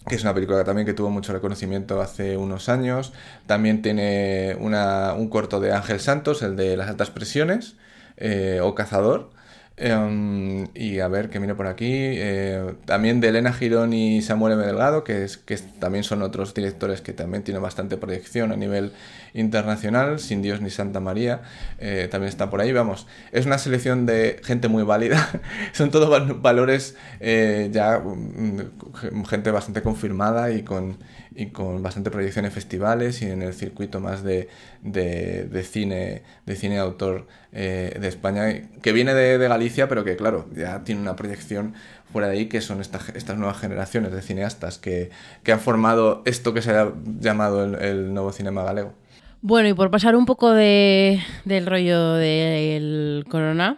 que 0.08 0.15
es 0.15 0.24
una 0.24 0.34
película 0.34 0.63
también 0.63 0.86
que 0.88 0.93
tuvo 0.93 1.10
mucho 1.10 1.34
reconocimiento 1.34 2.01
hace 2.01 2.38
unos 2.38 2.69
años. 2.69 3.13
También 3.48 3.81
tiene 3.81 4.55
una- 4.60 5.13
un 5.13 5.29
corto 5.29 5.60
de 5.60 5.72
Ángel 5.74 6.00
Santos, 6.00 6.41
el 6.41 6.55
de 6.55 6.77
las 6.77 6.89
altas 6.89 7.12
presiones, 7.12 7.75
eh, 8.17 8.60
o 8.63 8.74
Cazador. 8.75 9.31
Em, 9.77 10.67
y 10.75 11.00
a 11.00 11.08
ver, 11.08 11.29
que 11.29 11.39
miro 11.39 11.55
por 11.55 11.67
aquí. 11.67 11.88
eh, 11.91 12.75
también 12.86 13.22
de 13.22 13.29
Elena 13.29 13.53
Girón 13.53 13.93
y 13.93 14.22
Samuel 14.22 14.53
M. 14.53 14.65
Delgado, 14.65 15.03
que, 15.05 15.24
es, 15.24 15.38
que 15.38 15.58
también 15.58 16.03
son 16.03 16.22
otros 16.22 16.53
directores 16.53 17.01
que 17.01 17.13
también 17.13 17.43
tienen 17.43 17.62
bastante 17.63 17.96
proyección 17.98 18.51
a 18.51 18.58
nivel 18.58 18.91
internacional. 19.33 20.19
Sin 20.19 20.41
Dios 20.41 20.62
ni 20.62 20.69
Santa 20.69 21.00
María, 21.00 21.41
eh, 21.79 22.07
también 22.12 22.29
está 22.29 22.50
por 22.50 22.62
ahí. 22.62 22.71
Vamos, 22.74 23.07
es 23.31 23.45
una 23.45 23.57
selección 23.57 24.05
de 24.05 24.39
gente 24.43 24.67
muy 24.67 24.83
válida. 24.83 25.29
son 25.74 25.91
todos 25.91 26.09
val- 26.09 26.33
valores 26.36 26.95
eh, 27.19 27.69
ya, 27.71 28.00
mm, 28.00 29.24
gente 29.27 29.51
bastante 29.51 29.81
confirmada 29.81 30.51
y 30.51 30.63
con, 30.63 30.98
y 31.36 31.48
con 31.48 31.81
bastante 31.83 32.12
proyección 32.12 32.45
en 32.45 32.51
festivales 32.51 33.21
y 33.21 33.25
en 33.29 33.41
el 33.41 33.53
circuito 33.53 34.00
más 34.00 34.24
de, 34.24 34.50
de, 34.81 35.63
cine 35.63 36.24
de 36.45 36.55
cine 36.55 36.75
de 36.75 36.81
autor 36.81 37.27
eh, 37.51 37.98
de 38.00 38.07
España, 38.07 38.45
que 38.81 38.91
viene 38.91 39.13
de, 39.13 39.38
de 39.38 39.48
Galicia, 39.48 39.88
pero 39.88 40.03
que 40.03 40.15
claro, 40.15 40.48
ya 40.55 40.83
tiene 40.83 41.01
una 41.01 41.15
proyección 41.15 41.74
fuera 42.12 42.27
de 42.27 42.33
ahí, 42.38 42.45
que 42.48 42.62
son 42.62 42.81
esta- 42.81 43.00
estas 43.13 43.38
nuevas 43.38 43.57
generaciones 43.59 44.12
de 44.12 44.21
cineastas 44.21 44.77
que, 44.77 45.12
que 45.43 45.51
han 45.51 45.59
formado 45.59 46.24
esto 46.25 46.53
que 46.53 46.62
se 46.62 46.71
ha 46.71 46.91
llamado 47.19 47.63
el, 47.63 47.75
el 47.75 48.13
nuevo 48.13 48.31
cinema 48.31 48.63
galego. 48.63 48.93
Bueno, 49.41 49.69
y 49.69 49.74
por 49.74 49.89
pasar 49.89 50.17
un 50.17 50.25
poco 50.25 50.51
de, 50.51 51.22
del 51.46 51.65
rollo 51.65 52.13
del 52.15 53.25
corona, 53.29 53.77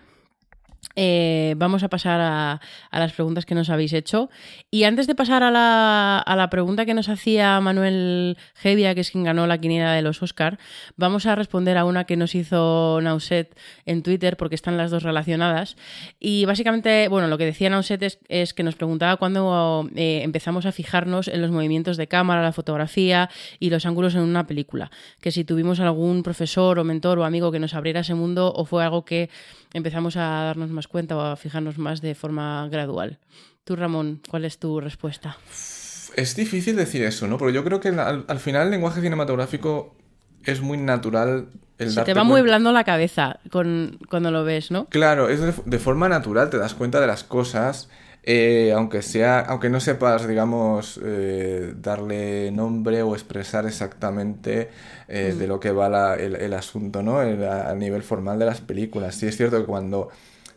eh, 0.95 1.55
vamos 1.57 1.83
a 1.83 1.89
pasar 1.89 2.19
a, 2.21 2.61
las 2.91 3.13
preguntas 3.13 3.45
que 3.45 3.55
nos 3.55 3.69
habéis 3.69 3.93
hecho. 3.93 4.29
Y 4.69 4.83
antes 4.83 5.07
de 5.07 5.15
pasar 5.15 5.43
a 5.43 5.51
la, 5.51 6.19
a 6.19 6.35
la 6.35 6.49
pregunta 6.49 6.85
que 6.85 6.93
nos 6.93 7.09
hacía 7.09 7.59
Manuel 7.59 8.37
Gevia, 8.55 8.95
que 8.95 9.01
es 9.01 9.11
quien 9.11 9.23
ganó 9.23 9.47
la 9.47 9.59
quiniela 9.59 9.93
de 9.93 10.01
los 10.01 10.21
Oscar, 10.21 10.59
vamos 10.97 11.25
a 11.25 11.35
responder 11.35 11.77
a 11.77 11.85
una 11.85 12.05
que 12.05 12.17
nos 12.17 12.35
hizo 12.35 12.99
Nauset 13.01 13.57
en 13.85 14.03
Twitter, 14.03 14.37
porque 14.37 14.55
están 14.55 14.77
las 14.77 14.91
dos 14.91 15.03
relacionadas. 15.03 15.77
Y 16.19 16.45
básicamente, 16.45 17.07
bueno, 17.07 17.27
lo 17.27 17.37
que 17.37 17.45
decía 17.45 17.69
Nauset 17.69 18.01
es, 18.03 18.19
es 18.29 18.53
que 18.53 18.63
nos 18.63 18.75
preguntaba 18.75 19.17
cuándo 19.17 19.89
eh, 19.95 20.21
empezamos 20.23 20.65
a 20.65 20.71
fijarnos 20.71 21.27
en 21.27 21.41
los 21.41 21.51
movimientos 21.51 21.97
de 21.97 22.07
cámara, 22.07 22.41
la 22.41 22.51
fotografía 22.51 23.29
y 23.59 23.69
los 23.69 23.85
ángulos 23.85 24.15
en 24.15 24.21
una 24.21 24.47
película. 24.47 24.91
Que 25.21 25.31
si 25.31 25.43
tuvimos 25.43 25.79
algún 25.79 26.23
profesor 26.23 26.79
o 26.79 26.83
mentor 26.83 27.19
o 27.19 27.25
amigo 27.25 27.51
que 27.51 27.59
nos 27.59 27.73
abriera 27.73 28.01
ese 28.01 28.13
mundo 28.13 28.51
o 28.55 28.65
fue 28.65 28.83
algo 28.83 29.05
que 29.05 29.29
empezamos 29.73 30.17
a 30.17 30.21
darnos 30.21 30.69
más 30.69 30.80
cuenta 30.87 31.15
o 31.17 31.21
a 31.21 31.35
fijarnos 31.35 31.77
más 31.77 32.01
de 32.01 32.15
forma 32.15 32.67
gradual. 32.69 33.19
Tú, 33.63 33.75
Ramón, 33.75 34.21
¿cuál 34.29 34.45
es 34.45 34.57
tu 34.57 34.79
respuesta? 34.81 35.37
Es 36.15 36.35
difícil 36.35 36.75
decir 36.75 37.03
eso, 37.03 37.27
¿no? 37.27 37.37
Pero 37.37 37.51
yo 37.51 37.63
creo 37.63 37.79
que 37.79 37.89
al, 37.89 38.25
al 38.27 38.39
final 38.39 38.65
el 38.65 38.71
lenguaje 38.71 39.01
cinematográfico 39.01 39.95
es 40.43 40.59
muy 40.61 40.77
natural 40.77 41.47
el 41.77 41.89
Se 41.91 41.95
te 41.95 42.01
va 42.01 42.21
cuenta- 42.21 42.23
mueblando 42.25 42.71
la 42.71 42.83
cabeza 42.83 43.39
con, 43.51 43.97
cuando 44.09 44.31
lo 44.31 44.43
ves, 44.43 44.71
¿no? 44.71 44.85
Claro, 44.89 45.29
es 45.29 45.39
de, 45.39 45.53
de 45.65 45.79
forma 45.79 46.09
natural, 46.09 46.49
te 46.49 46.57
das 46.57 46.73
cuenta 46.73 46.99
de 46.99 47.07
las 47.07 47.23
cosas, 47.23 47.89
eh, 48.23 48.73
aunque 48.75 49.01
sea, 49.03 49.39
aunque 49.39 49.69
no 49.69 49.79
sepas, 49.79 50.27
digamos, 50.27 50.99
eh, 51.03 51.73
darle 51.77 52.51
nombre 52.51 53.01
o 53.03 53.13
expresar 53.15 53.65
exactamente 53.65 54.69
eh, 55.07 55.33
de 55.37 55.47
lo 55.47 55.59
que 55.59 55.71
va 55.71 55.89
la- 55.89 56.15
el, 56.15 56.35
el 56.35 56.53
asunto, 56.53 57.01
¿no? 57.03 57.21
El- 57.21 57.43
a, 57.45 57.69
a 57.69 57.75
nivel 57.75 58.03
formal 58.03 58.37
de 58.37 58.45
las 58.45 58.61
películas. 58.61 59.15
Sí 59.15 59.27
es 59.27 59.37
cierto 59.37 59.57
que 59.59 59.65
cuando 59.65 60.09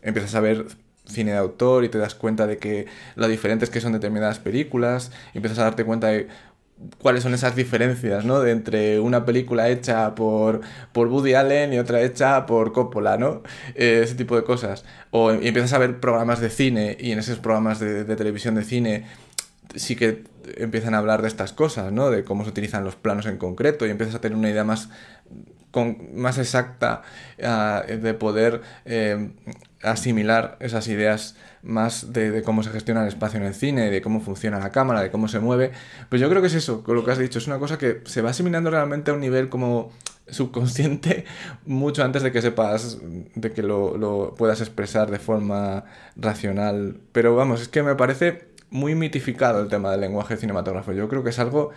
empiezas 0.05 0.35
a 0.35 0.39
ver 0.39 0.67
cine 1.05 1.31
de 1.31 1.37
autor 1.37 1.83
y 1.83 1.89
te 1.89 1.97
das 1.97 2.15
cuenta 2.15 2.47
de 2.47 2.57
que 2.57 2.87
lo 3.15 3.27
diferentes 3.27 3.69
que 3.69 3.81
son 3.81 3.93
determinadas 3.93 4.39
películas, 4.39 5.11
empiezas 5.33 5.59
a 5.59 5.63
darte 5.63 5.83
cuenta 5.83 6.07
de 6.07 6.27
cuáles 6.97 7.23
son 7.23 7.33
esas 7.33 7.55
diferencias, 7.55 8.25
¿no? 8.25 8.41
De 8.41 8.51
entre 8.51 8.99
una 8.99 9.25
película 9.25 9.69
hecha 9.69 10.15
por, 10.15 10.61
por 10.91 11.07
Woody 11.07 11.33
Allen 11.33 11.73
y 11.73 11.79
otra 11.79 12.01
hecha 12.01 12.45
por 12.45 12.73
Coppola, 12.73 13.17
¿no? 13.17 13.43
Eh, 13.75 14.01
ese 14.03 14.15
tipo 14.15 14.35
de 14.35 14.43
cosas. 14.43 14.83
O 15.11 15.33
y 15.33 15.47
empiezas 15.47 15.73
a 15.73 15.77
ver 15.77 15.99
programas 15.99 16.39
de 16.39 16.49
cine 16.49 16.97
y 16.99 17.11
en 17.11 17.19
esos 17.19 17.39
programas 17.39 17.79
de, 17.79 18.03
de 18.03 18.15
televisión 18.15 18.55
de 18.55 18.63
cine 18.63 19.05
sí 19.75 19.95
que 19.95 20.23
empiezan 20.57 20.93
a 20.93 20.99
hablar 20.99 21.21
de 21.21 21.27
estas 21.27 21.53
cosas, 21.53 21.91
¿no? 21.91 22.09
De 22.09 22.23
cómo 22.23 22.43
se 22.43 22.49
utilizan 22.49 22.83
los 22.83 22.95
planos 22.95 23.25
en 23.25 23.37
concreto 23.37 23.85
y 23.85 23.89
empiezas 23.89 24.15
a 24.15 24.21
tener 24.21 24.37
una 24.37 24.49
idea 24.49 24.63
más, 24.63 24.89
con, 25.71 25.97
más 26.13 26.37
exacta 26.37 27.01
ah, 27.43 27.83
de 27.87 28.13
poder 28.13 28.61
eh, 28.85 29.31
asimilar 29.85 30.57
esas 30.59 30.87
ideas 30.87 31.35
más 31.61 32.13
de, 32.13 32.41
cómo 32.43 32.63
se 32.63 32.69
gestiona 32.69 33.01
el 33.01 33.07
espacio 33.07 33.39
en 33.39 33.45
el 33.45 33.53
cine, 33.53 33.89
de 33.89 34.01
cómo 34.01 34.19
funciona 34.21 34.59
la 34.59 34.71
cámara, 34.71 35.01
de 35.01 35.11
cómo 35.11 35.27
se 35.27 35.39
mueve. 35.39 35.71
Pues 36.09 36.21
yo 36.21 36.29
creo 36.29 36.41
que 36.41 36.47
es 36.47 36.53
eso, 36.53 36.83
con 36.83 36.95
lo 36.95 37.03
que 37.05 37.11
has 37.11 37.17
dicho, 37.17 37.39
es 37.39 37.47
una 37.47 37.59
cosa 37.59 37.77
que 37.77 38.01
se 38.05 38.21
va 38.21 38.29
asimilando 38.31 38.69
realmente 38.69 39.11
a 39.11 39.13
un 39.13 39.19
nivel 39.21 39.49
como 39.49 39.91
subconsciente 40.27 41.25
mucho 41.65 42.03
antes 42.03 42.23
de 42.23 42.31
que 42.31 42.41
sepas, 42.41 42.99
de 43.35 43.51
que 43.51 43.63
lo, 43.63 44.35
puedas 44.37 44.61
expresar 44.61 45.11
de 45.11 45.19
forma 45.19 45.85
racional. 46.15 46.99
Pero 47.11 47.35
vamos, 47.35 47.61
es 47.61 47.67
que 47.67 47.83
me 47.83 47.95
parece 47.95 48.49
muy 48.69 48.95
mitificado 48.95 49.61
el 49.61 49.67
tema 49.69 49.91
del 49.91 50.01
lenguaje 50.01 50.37
cinematográfico. 50.37 50.93
Yo 50.93 51.07
creo 51.07 51.23
que 51.23 51.29
es 51.29 51.39
algo 51.39 51.71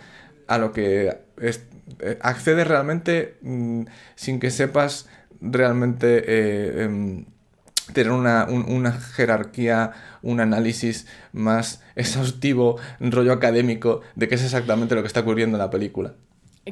a 0.47 0.57
lo 0.57 0.71
que 0.71 1.19
es- 1.39 1.65
eh, 1.99 2.17
accede 2.21 2.63
realmente 2.63 3.37
mm, 3.41 3.83
sin 4.15 4.39
que 4.39 4.51
sepas 4.51 5.07
realmente 5.41 6.23
eh, 6.27 6.83
em, 6.83 7.25
tener 7.93 8.11
una, 8.11 8.45
un- 8.49 8.65
una 8.71 8.91
jerarquía, 8.93 9.91
un 10.21 10.39
análisis 10.39 11.07
más 11.33 11.83
exhaustivo, 11.95 12.77
rollo 12.99 13.33
académico 13.33 14.01
de 14.15 14.27
qué 14.27 14.35
es 14.35 14.43
exactamente 14.43 14.95
lo 14.95 15.01
que 15.01 15.07
está 15.07 15.21
ocurriendo 15.21 15.57
en 15.57 15.59
la 15.63 15.69
película. 15.69 16.13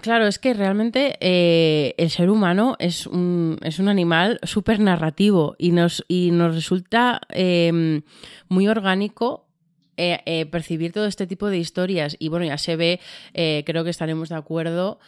Claro, 0.01 0.27
es 0.27 0.37
que 0.37 0.53
realmente 0.53 1.17
eh, 1.21 1.95
el 1.97 2.11
ser 2.11 2.29
humano 2.29 2.75
es 2.77 3.07
un, 3.07 3.57
es 3.63 3.79
un 3.79 3.87
animal 3.87 4.39
súper 4.43 4.79
narrativo 4.79 5.55
y 5.57 5.71
nos, 5.71 6.05
y 6.07 6.29
nos 6.31 6.53
resulta 6.53 7.19
eh, 7.29 8.01
muy 8.47 8.67
orgánico 8.67 9.46
eh, 9.97 10.19
eh, 10.25 10.45
percibir 10.45 10.93
todo 10.93 11.05
este 11.05 11.27
tipo 11.27 11.47
de 11.47 11.57
historias. 11.57 12.15
Y 12.19 12.29
bueno, 12.29 12.45
ya 12.45 12.57
se 12.57 12.75
ve, 12.75 12.99
eh, 13.33 13.63
creo 13.65 13.83
que 13.83 13.89
estaremos 13.89 14.29
de 14.29 14.35
acuerdo 14.35 14.99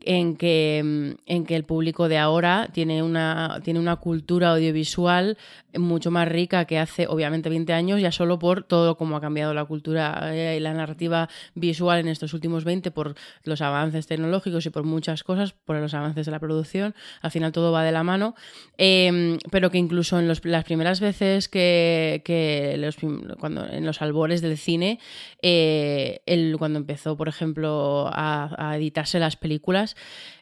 en 0.00 0.36
que, 0.36 0.82
mm, 0.84 1.10
en 1.26 1.44
que 1.46 1.56
el 1.56 1.64
público 1.64 2.08
de 2.08 2.18
ahora 2.18 2.68
tiene 2.72 3.02
una, 3.02 3.60
tiene 3.64 3.80
una 3.80 3.96
cultura 3.96 4.50
audiovisual 4.52 5.36
mucho 5.76 6.10
más 6.12 6.28
rica 6.28 6.66
que 6.66 6.78
hace, 6.78 7.06
obviamente, 7.08 7.48
20 7.48 7.72
años, 7.72 8.00
ya 8.00 8.12
solo 8.12 8.38
por 8.38 8.62
todo 8.62 8.96
cómo 8.96 9.16
ha 9.16 9.20
cambiado 9.20 9.54
la 9.54 9.64
cultura 9.64 10.30
y 10.56 10.60
la 10.60 10.72
narrativa 10.72 11.28
visual 11.54 11.98
en 11.98 12.08
estos 12.08 12.32
últimos 12.32 12.62
20, 12.64 12.90
por 12.92 13.14
los 13.42 13.60
avances 13.60 14.06
tecnológicos 14.06 14.66
y 14.66 14.70
por 14.70 14.84
muchas 14.84 15.24
cosas, 15.24 15.52
por 15.52 15.76
los 15.76 15.92
avances 15.94 16.26
de 16.26 16.32
la 16.32 16.38
producción. 16.38 16.94
Al 17.22 17.30
final 17.32 17.50
todo 17.50 17.72
va 17.72 17.82
de 17.82 17.90
la 17.92 18.04
mano. 18.04 18.34
Eh, 18.78 19.38
pero 19.50 19.70
que 19.70 19.78
incluso 19.78 20.18
en 20.18 20.28
los- 20.28 20.44
las 20.44 20.64
primeras 20.64 21.00
veces 21.00 21.48
que, 21.48 22.22
que 22.24 22.76
los 22.78 22.96
cuando, 23.38 23.66
en 23.68 23.84
los 23.86 24.02
albores 24.02 24.33
del 24.40 24.58
cine, 24.58 24.98
eh, 25.42 26.20
el, 26.26 26.56
cuando 26.58 26.78
empezó, 26.78 27.16
por 27.16 27.28
ejemplo, 27.28 28.08
a, 28.12 28.54
a 28.58 28.76
editarse 28.76 29.18
las 29.18 29.36
películas, 29.36 29.96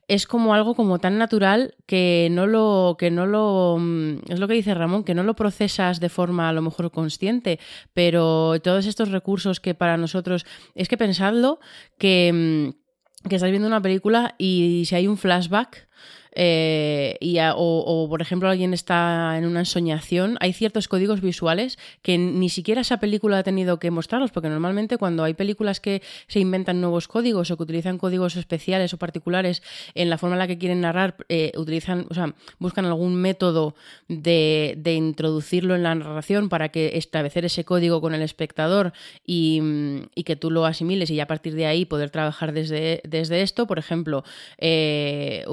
es 0.09 0.27
como 0.27 0.55
algo 0.55 0.75
como 0.75 0.99
tan 0.99 1.19
natural 1.19 1.75
que 1.87 2.29
no 2.31 2.47
lo 2.47 2.97
que 2.99 3.11
no 3.11 3.27
lo 3.27 3.77
mm, 3.79 4.19
es 4.29 4.41
lo 4.41 4.49
que 4.49 4.55
dice 4.55 4.75
Ramón 4.75 5.05
que 5.05 5.15
no 5.15 5.23
lo 5.23 5.35
procesas 5.35 6.01
de 6.01 6.09
forma 6.09 6.49
a 6.49 6.53
lo 6.53 6.61
mejor 6.61 6.91
consciente 6.91 7.59
pero 7.95 8.61
todos 8.61 8.87
estos 8.87 9.11
recursos 9.11 9.61
que 9.61 9.75
para 9.75 9.97
nosotros 9.97 10.45
es 10.75 10.89
que 10.89 10.99
pensadlo 10.99 11.61
que 11.99 12.73
mm, 12.75 13.29
que 13.29 13.37
estás 13.37 13.51
viendo 13.51 13.69
una 13.69 13.81
película 13.81 14.35
y 14.39 14.85
si 14.87 14.95
hay 14.95 15.07
un 15.07 15.17
flashback 15.17 15.89
eh, 16.35 17.19
o, 17.55 18.07
por 18.09 18.23
ejemplo 18.23 18.49
alguien 18.49 18.75
está 18.75 19.37
en 19.37 19.47
una 19.47 19.61
ensoñación, 19.61 20.37
hay 20.41 20.53
ciertos 20.53 20.89
códigos 20.89 21.21
visuales 21.21 21.79
que 22.03 22.19
ni 22.19 22.49
siquiera 22.49 22.81
esa 22.81 22.99
película 22.99 23.39
ha 23.39 23.43
tenido 23.43 23.79
que 23.79 23.91
mostrarlos, 23.91 24.31
porque 24.31 24.49
normalmente 24.49 24.99
cuando 24.99 25.25
hay 25.25 25.35
películas 25.35 25.81
que 25.81 26.03
se 26.27 26.41
inventan 26.41 26.81
nuevos 26.81 27.09
códigos 27.09 27.51
o 27.51 27.57
que 27.57 27.63
utilizan 27.63 27.99
códigos 27.99 28.37
especiales 28.37 28.95
o 28.95 28.99
particulares 28.99 29.63
en 29.95 30.11
la 30.11 30.19
forma 30.19 30.37
en 30.37 30.41
la 30.41 30.47
que 30.47 30.59
quieren 30.59 30.81
narrar, 30.81 31.17
eh, 31.29 31.53
utilizan, 31.57 32.07
o 32.11 32.15
sea, 32.15 32.35
buscan 32.59 32.85
algún 32.85 33.15
método 33.15 33.75
de, 34.09 34.75
de 34.79 34.95
introducirlo 34.95 35.75
en 35.75 35.83
la 35.83 35.95
narración 35.95 36.49
para 36.49 36.71
que 36.71 36.97
establecer 36.97 37.45
ese 37.45 37.65
código 37.65 38.01
con 38.01 38.15
el 38.15 38.23
espectador 38.23 38.93
y, 39.27 39.61
mm, 39.61 40.03
y 40.15 40.25
que 40.25 40.37
tú 40.37 40.51
lo 40.51 40.65
asimiles 40.65 41.11
y 41.11 41.17
ya 41.17 41.25
a 41.25 41.27
partir 41.27 41.55
de 41.55 41.67
ahí 41.67 41.85
poder 41.85 42.11
trabajar 42.11 42.53
desde, 42.53 43.01
desde 43.05 43.43
esto. 43.43 43.67
Por 43.67 43.79
ejemplo, 43.79 44.25
eh, 44.59 45.45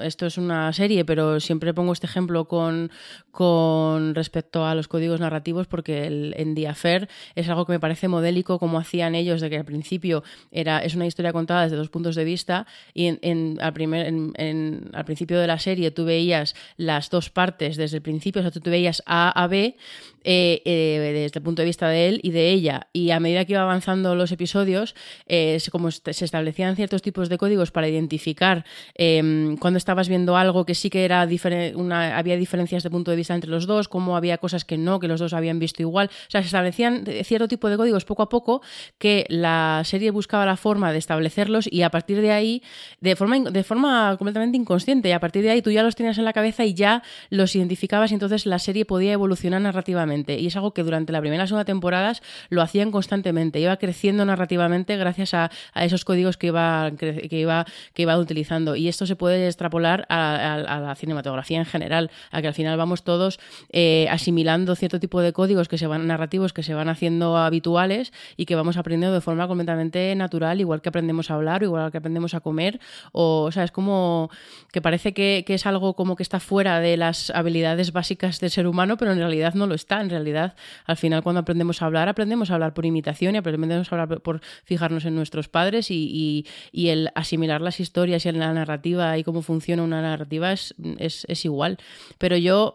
esto 0.00 0.26
es 0.26 0.38
una 0.38 0.72
serie, 0.72 1.04
pero 1.04 1.40
siempre 1.40 1.74
pongo 1.74 1.92
este 1.92 2.06
ejemplo 2.06 2.46
con, 2.46 2.90
con 3.30 4.14
respecto 4.14 4.64
a 4.66 4.74
los 4.74 4.88
códigos 4.88 5.20
narrativos 5.20 5.66
porque 5.66 6.06
el, 6.06 6.34
en 6.36 6.54
The 6.54 6.68
Affair 6.68 7.08
es 7.34 7.48
algo 7.48 7.66
que 7.66 7.72
me 7.72 7.80
parece 7.80 8.08
modélico 8.08 8.58
como 8.58 8.78
hacían 8.78 9.14
ellos 9.14 9.40
de 9.40 9.50
que 9.50 9.58
al 9.58 9.64
principio 9.64 10.22
era, 10.50 10.78
es 10.78 10.94
una 10.94 11.06
historia 11.06 11.32
contada 11.32 11.62
desde 11.64 11.76
dos 11.76 11.88
puntos 11.88 12.14
de 12.14 12.24
vista 12.24 12.66
y 12.94 13.06
en, 13.06 13.18
en- 13.22 13.58
al, 13.60 13.72
primer, 13.72 14.06
en- 14.06 14.90
al 14.92 15.04
principio 15.04 15.38
de 15.40 15.46
la 15.46 15.58
serie 15.58 15.90
tú 15.90 16.04
veías 16.04 16.54
las 16.76 17.10
dos 17.10 17.30
partes 17.30 17.76
desde 17.76 17.96
el 17.96 18.02
principio, 18.02 18.40
o 18.40 18.42
sea, 18.42 18.50
tú 18.50 18.60
te 18.60 18.70
veías 18.70 19.02
A 19.06 19.30
a 19.30 19.46
B 19.48 19.76
eh, 20.24 20.62
eh, 20.64 21.12
desde 21.12 21.38
el 21.38 21.42
punto 21.42 21.62
de 21.62 21.66
vista 21.66 21.88
de 21.88 22.08
él 22.08 22.20
y 22.22 22.30
de 22.30 22.50
ella. 22.50 22.88
Y 22.92 23.10
a 23.10 23.20
medida 23.20 23.44
que 23.44 23.52
iba 23.52 23.62
avanzando 23.62 24.14
los 24.14 24.32
episodios, 24.32 24.94
eh, 25.26 25.58
como 25.70 25.90
se 25.90 26.24
establecían 26.24 26.76
ciertos 26.76 27.02
tipos 27.02 27.28
de 27.28 27.38
códigos 27.38 27.70
para 27.70 27.88
identificar 27.88 28.64
eh, 28.94 29.56
cuando 29.60 29.78
estabas 29.78 30.08
viendo 30.08 30.36
algo 30.36 30.64
que 30.64 30.74
sí 30.74 30.90
que 30.90 31.04
era 31.04 31.26
difere- 31.26 31.74
una, 31.74 32.16
había 32.18 32.36
diferencias 32.36 32.82
de 32.82 32.90
punto 32.90 33.10
de 33.10 33.16
vista 33.16 33.34
entre 33.34 33.50
los 33.50 33.66
dos, 33.66 33.88
como 33.88 34.16
había 34.16 34.38
cosas 34.38 34.64
que 34.64 34.78
no, 34.78 35.00
que 35.00 35.08
los 35.08 35.20
dos 35.20 35.32
habían 35.32 35.58
visto 35.58 35.82
igual. 35.82 36.10
O 36.28 36.30
sea, 36.30 36.42
se 36.42 36.46
establecían 36.46 37.04
cierto 37.24 37.48
tipo 37.48 37.68
de 37.68 37.76
códigos 37.76 38.04
poco 38.04 38.22
a 38.22 38.28
poco 38.28 38.62
que 38.98 39.26
la 39.28 39.82
serie 39.84 40.10
buscaba 40.10 40.46
la 40.46 40.56
forma 40.56 40.92
de 40.92 40.98
establecerlos 40.98 41.68
y 41.70 41.82
a 41.82 41.90
partir 41.90 42.20
de 42.20 42.32
ahí, 42.32 42.62
de 43.00 43.16
forma, 43.16 43.38
de 43.38 43.64
forma 43.64 44.16
completamente 44.18 44.56
inconsciente, 44.56 45.08
y 45.08 45.12
a 45.12 45.20
partir 45.20 45.42
de 45.42 45.50
ahí 45.50 45.62
tú 45.62 45.70
ya 45.70 45.82
los 45.82 45.96
tenías 45.96 46.18
en 46.18 46.24
la 46.24 46.32
cabeza 46.32 46.64
y 46.64 46.74
ya 46.74 47.02
los 47.30 47.54
identificabas 47.56 48.10
y 48.10 48.14
entonces 48.14 48.46
la 48.46 48.58
serie 48.58 48.84
podía 48.84 49.12
evolucionar 49.12 49.60
narrativamente. 49.60 50.11
Y 50.12 50.46
es 50.46 50.56
algo 50.56 50.72
que 50.72 50.82
durante 50.82 51.12
la 51.12 51.20
primera 51.20 51.44
y 51.44 51.46
segunda 51.46 51.64
temporadas 51.64 52.22
lo 52.48 52.62
hacían 52.62 52.90
constantemente, 52.90 53.60
iba 53.60 53.76
creciendo 53.76 54.24
narrativamente 54.24 54.96
gracias 54.96 55.34
a, 55.34 55.50
a 55.72 55.84
esos 55.84 56.04
códigos 56.04 56.36
que 56.36 56.48
iba, 56.48 56.90
que, 56.98 57.28
iba, 57.30 57.66
que 57.94 58.02
iba 58.02 58.18
utilizando. 58.18 58.76
Y 58.76 58.88
esto 58.88 59.06
se 59.06 59.16
puede 59.16 59.46
extrapolar 59.46 60.06
a 60.08 60.80
la 60.80 60.94
cinematografía 60.94 61.58
en 61.58 61.64
general, 61.64 62.10
a 62.30 62.42
que 62.42 62.48
al 62.48 62.54
final 62.54 62.76
vamos 62.76 63.02
todos 63.02 63.40
eh, 63.70 64.06
asimilando 64.10 64.76
cierto 64.76 65.00
tipo 65.00 65.20
de 65.20 65.32
códigos 65.32 65.68
que 65.68 65.78
se 65.78 65.86
van 65.86 66.06
narrativos 66.06 66.52
que 66.52 66.62
se 66.62 66.74
van 66.74 66.88
haciendo 66.88 67.36
habituales 67.36 68.12
y 68.36 68.46
que 68.46 68.54
vamos 68.54 68.76
aprendiendo 68.76 69.14
de 69.14 69.20
forma 69.20 69.48
completamente 69.48 70.14
natural, 70.14 70.60
igual 70.60 70.80
que 70.82 70.88
aprendemos 70.88 71.30
a 71.30 71.34
hablar 71.34 71.62
o 71.62 71.66
igual 71.66 71.90
que 71.90 71.98
aprendemos 71.98 72.34
a 72.34 72.40
comer, 72.40 72.80
o, 73.12 73.42
o 73.42 73.52
sea, 73.52 73.64
es 73.64 73.70
como 73.70 74.30
que 74.72 74.80
parece 74.80 75.12
que, 75.14 75.44
que 75.46 75.54
es 75.54 75.66
algo 75.66 75.94
como 75.94 76.16
que 76.16 76.22
está 76.22 76.40
fuera 76.40 76.80
de 76.80 76.96
las 76.96 77.30
habilidades 77.30 77.92
básicas 77.92 78.40
del 78.40 78.50
ser 78.50 78.66
humano, 78.66 78.96
pero 78.96 79.12
en 79.12 79.18
realidad 79.18 79.54
no 79.54 79.66
lo 79.66 79.74
está. 79.74 80.00
En 80.02 80.10
realidad, 80.10 80.54
al 80.84 80.96
final, 80.96 81.22
cuando 81.22 81.40
aprendemos 81.40 81.80
a 81.80 81.86
hablar, 81.86 82.08
aprendemos 82.08 82.50
a 82.50 82.54
hablar 82.54 82.74
por 82.74 82.84
imitación 82.84 83.34
y 83.34 83.38
aprendemos 83.38 83.90
a 83.90 83.96
hablar 83.96 84.20
por- 84.20 84.40
fijarnos 84.64 85.04
en 85.04 85.14
nuestros 85.14 85.48
padres 85.48 85.90
y, 85.90 86.46
el 86.74 87.10
asimilar 87.14 87.60
las 87.62 87.80
historias 87.80 88.26
y 88.26 88.32
la 88.32 88.52
narrativa 88.52 89.16
y 89.16 89.24
cómo 89.24 89.42
funciona 89.42 89.82
una 89.82 90.02
narrativa 90.02 90.52
es, 90.52 90.74
es 90.98 91.44
igual. 91.44 91.78
Pero 92.18 92.36
yo 92.36 92.74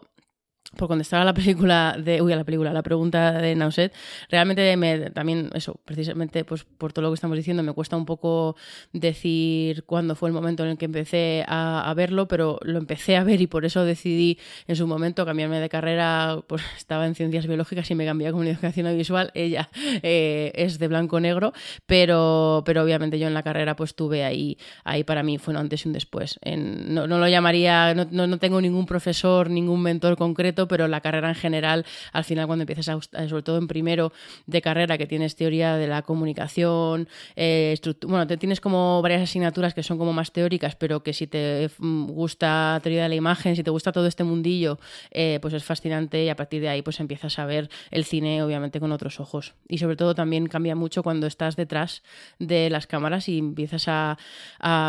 por 0.76 0.88
contestar 0.88 1.20
a 1.20 1.24
la 1.24 1.34
película 1.34 1.96
de 1.98 2.20
uy 2.20 2.32
a 2.32 2.36
la 2.36 2.44
película 2.44 2.72
la 2.72 2.82
pregunta 2.82 3.32
de 3.32 3.54
Nauset 3.54 3.92
realmente 4.28 4.76
me 4.76 5.10
también 5.10 5.50
eso 5.54 5.80
precisamente 5.84 6.44
pues 6.44 6.64
por 6.64 6.92
todo 6.92 7.04
lo 7.04 7.10
que 7.10 7.14
estamos 7.14 7.36
diciendo 7.36 7.62
me 7.62 7.72
cuesta 7.72 7.96
un 7.96 8.04
poco 8.04 8.56
decir 8.92 9.84
cuándo 9.84 10.14
fue 10.14 10.28
el 10.28 10.34
momento 10.34 10.64
en 10.64 10.70
el 10.70 10.78
que 10.78 10.84
empecé 10.84 11.44
a, 11.46 11.88
a 11.88 11.94
verlo 11.94 12.28
pero 12.28 12.58
lo 12.62 12.78
empecé 12.78 13.16
a 13.16 13.24
ver 13.24 13.40
y 13.40 13.46
por 13.46 13.64
eso 13.64 13.84
decidí 13.84 14.38
en 14.66 14.76
su 14.76 14.86
momento 14.86 15.24
cambiarme 15.24 15.58
de 15.58 15.68
carrera 15.68 16.40
pues 16.46 16.62
estaba 16.76 17.06
en 17.06 17.14
ciencias 17.14 17.46
biológicas 17.46 17.90
y 17.90 17.94
me 17.94 18.04
cambié 18.04 18.28
a 18.28 18.32
comunicación 18.32 18.86
audiovisual 18.86 19.30
ella 19.34 19.70
eh, 20.02 20.52
es 20.54 20.78
de 20.78 20.88
blanco 20.88 21.18
negro 21.18 21.52
pero 21.86 22.62
pero 22.66 22.82
obviamente 22.82 23.18
yo 23.18 23.26
en 23.26 23.34
la 23.34 23.42
carrera 23.42 23.74
pues 23.74 23.94
tuve 23.94 24.24
ahí 24.24 24.58
ahí 24.84 25.02
para 25.02 25.22
mí 25.22 25.38
fue 25.38 25.54
un 25.54 25.60
antes 25.60 25.86
y 25.86 25.88
un 25.88 25.94
después 25.94 26.38
no, 26.44 27.06
no 27.06 27.18
lo 27.18 27.28
llamaría 27.28 27.94
no, 27.94 28.06
no, 28.10 28.26
no 28.26 28.38
tengo 28.38 28.60
ningún 28.60 28.84
profesor 28.84 29.48
ningún 29.48 29.82
mentor 29.82 30.16
concreto 30.16 30.57
pero 30.66 30.88
la 30.88 31.00
carrera 31.00 31.28
en 31.28 31.34
general 31.34 31.86
al 32.12 32.24
final 32.24 32.46
cuando 32.46 32.62
empiezas 32.62 32.88
a, 32.88 32.98
eh, 33.22 33.28
sobre 33.28 33.42
todo 33.42 33.58
en 33.58 33.68
primero 33.68 34.12
de 34.46 34.62
carrera 34.62 34.98
que 34.98 35.06
tienes 35.06 35.36
teoría 35.36 35.76
de 35.76 35.86
la 35.86 36.02
comunicación 36.02 37.08
eh, 37.36 37.76
bueno 38.02 38.26
te 38.26 38.36
tienes 38.36 38.60
como 38.60 39.00
varias 39.02 39.22
asignaturas 39.22 39.74
que 39.74 39.82
son 39.82 39.98
como 39.98 40.12
más 40.12 40.32
teóricas 40.32 40.74
pero 40.74 41.02
que 41.02 41.12
si 41.12 41.26
te 41.26 41.70
mm, 41.78 42.06
gusta 42.06 42.80
teoría 42.82 43.04
de 43.04 43.10
la 43.10 43.14
imagen 43.14 43.54
si 43.54 43.62
te 43.62 43.70
gusta 43.70 43.92
todo 43.92 44.06
este 44.06 44.24
mundillo 44.24 44.78
eh, 45.10 45.38
pues 45.40 45.54
es 45.54 45.64
fascinante 45.64 46.24
y 46.24 46.28
a 46.28 46.36
partir 46.36 46.60
de 46.62 46.68
ahí 46.68 46.82
pues 46.82 47.00
empiezas 47.00 47.38
a 47.38 47.46
ver 47.46 47.68
el 47.90 48.04
cine 48.04 48.42
obviamente 48.42 48.80
con 48.80 48.92
otros 48.92 49.20
ojos. 49.20 49.54
Y 49.68 49.78
sobre 49.78 49.96
todo 49.96 50.14
también 50.14 50.46
cambia 50.46 50.74
mucho 50.74 51.02
cuando 51.02 51.26
estás 51.26 51.56
detrás 51.56 52.02
de 52.38 52.70
las 52.70 52.86
cámaras 52.86 53.28
y 53.28 53.38
empiezas 53.38 53.86
a, 53.88 54.16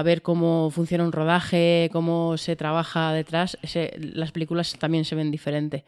ver 0.04 0.22
cómo 0.22 0.70
funciona 0.72 1.04
un 1.04 1.12
rodaje 1.12 1.90
cómo 1.92 2.38
se 2.38 2.56
trabaja 2.56 3.12
detrás 3.12 3.58
las 3.98 4.32
películas 4.32 4.78
también 4.78 5.04
se 5.06 5.16
ven 5.16 5.32
diferente. 5.60 5.86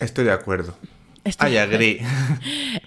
Estoy 0.00 0.24
de 0.24 0.32
acuerdo. 0.32 0.76
Estoy- 1.24 1.52
I 1.52 1.56
agree. 1.58 2.00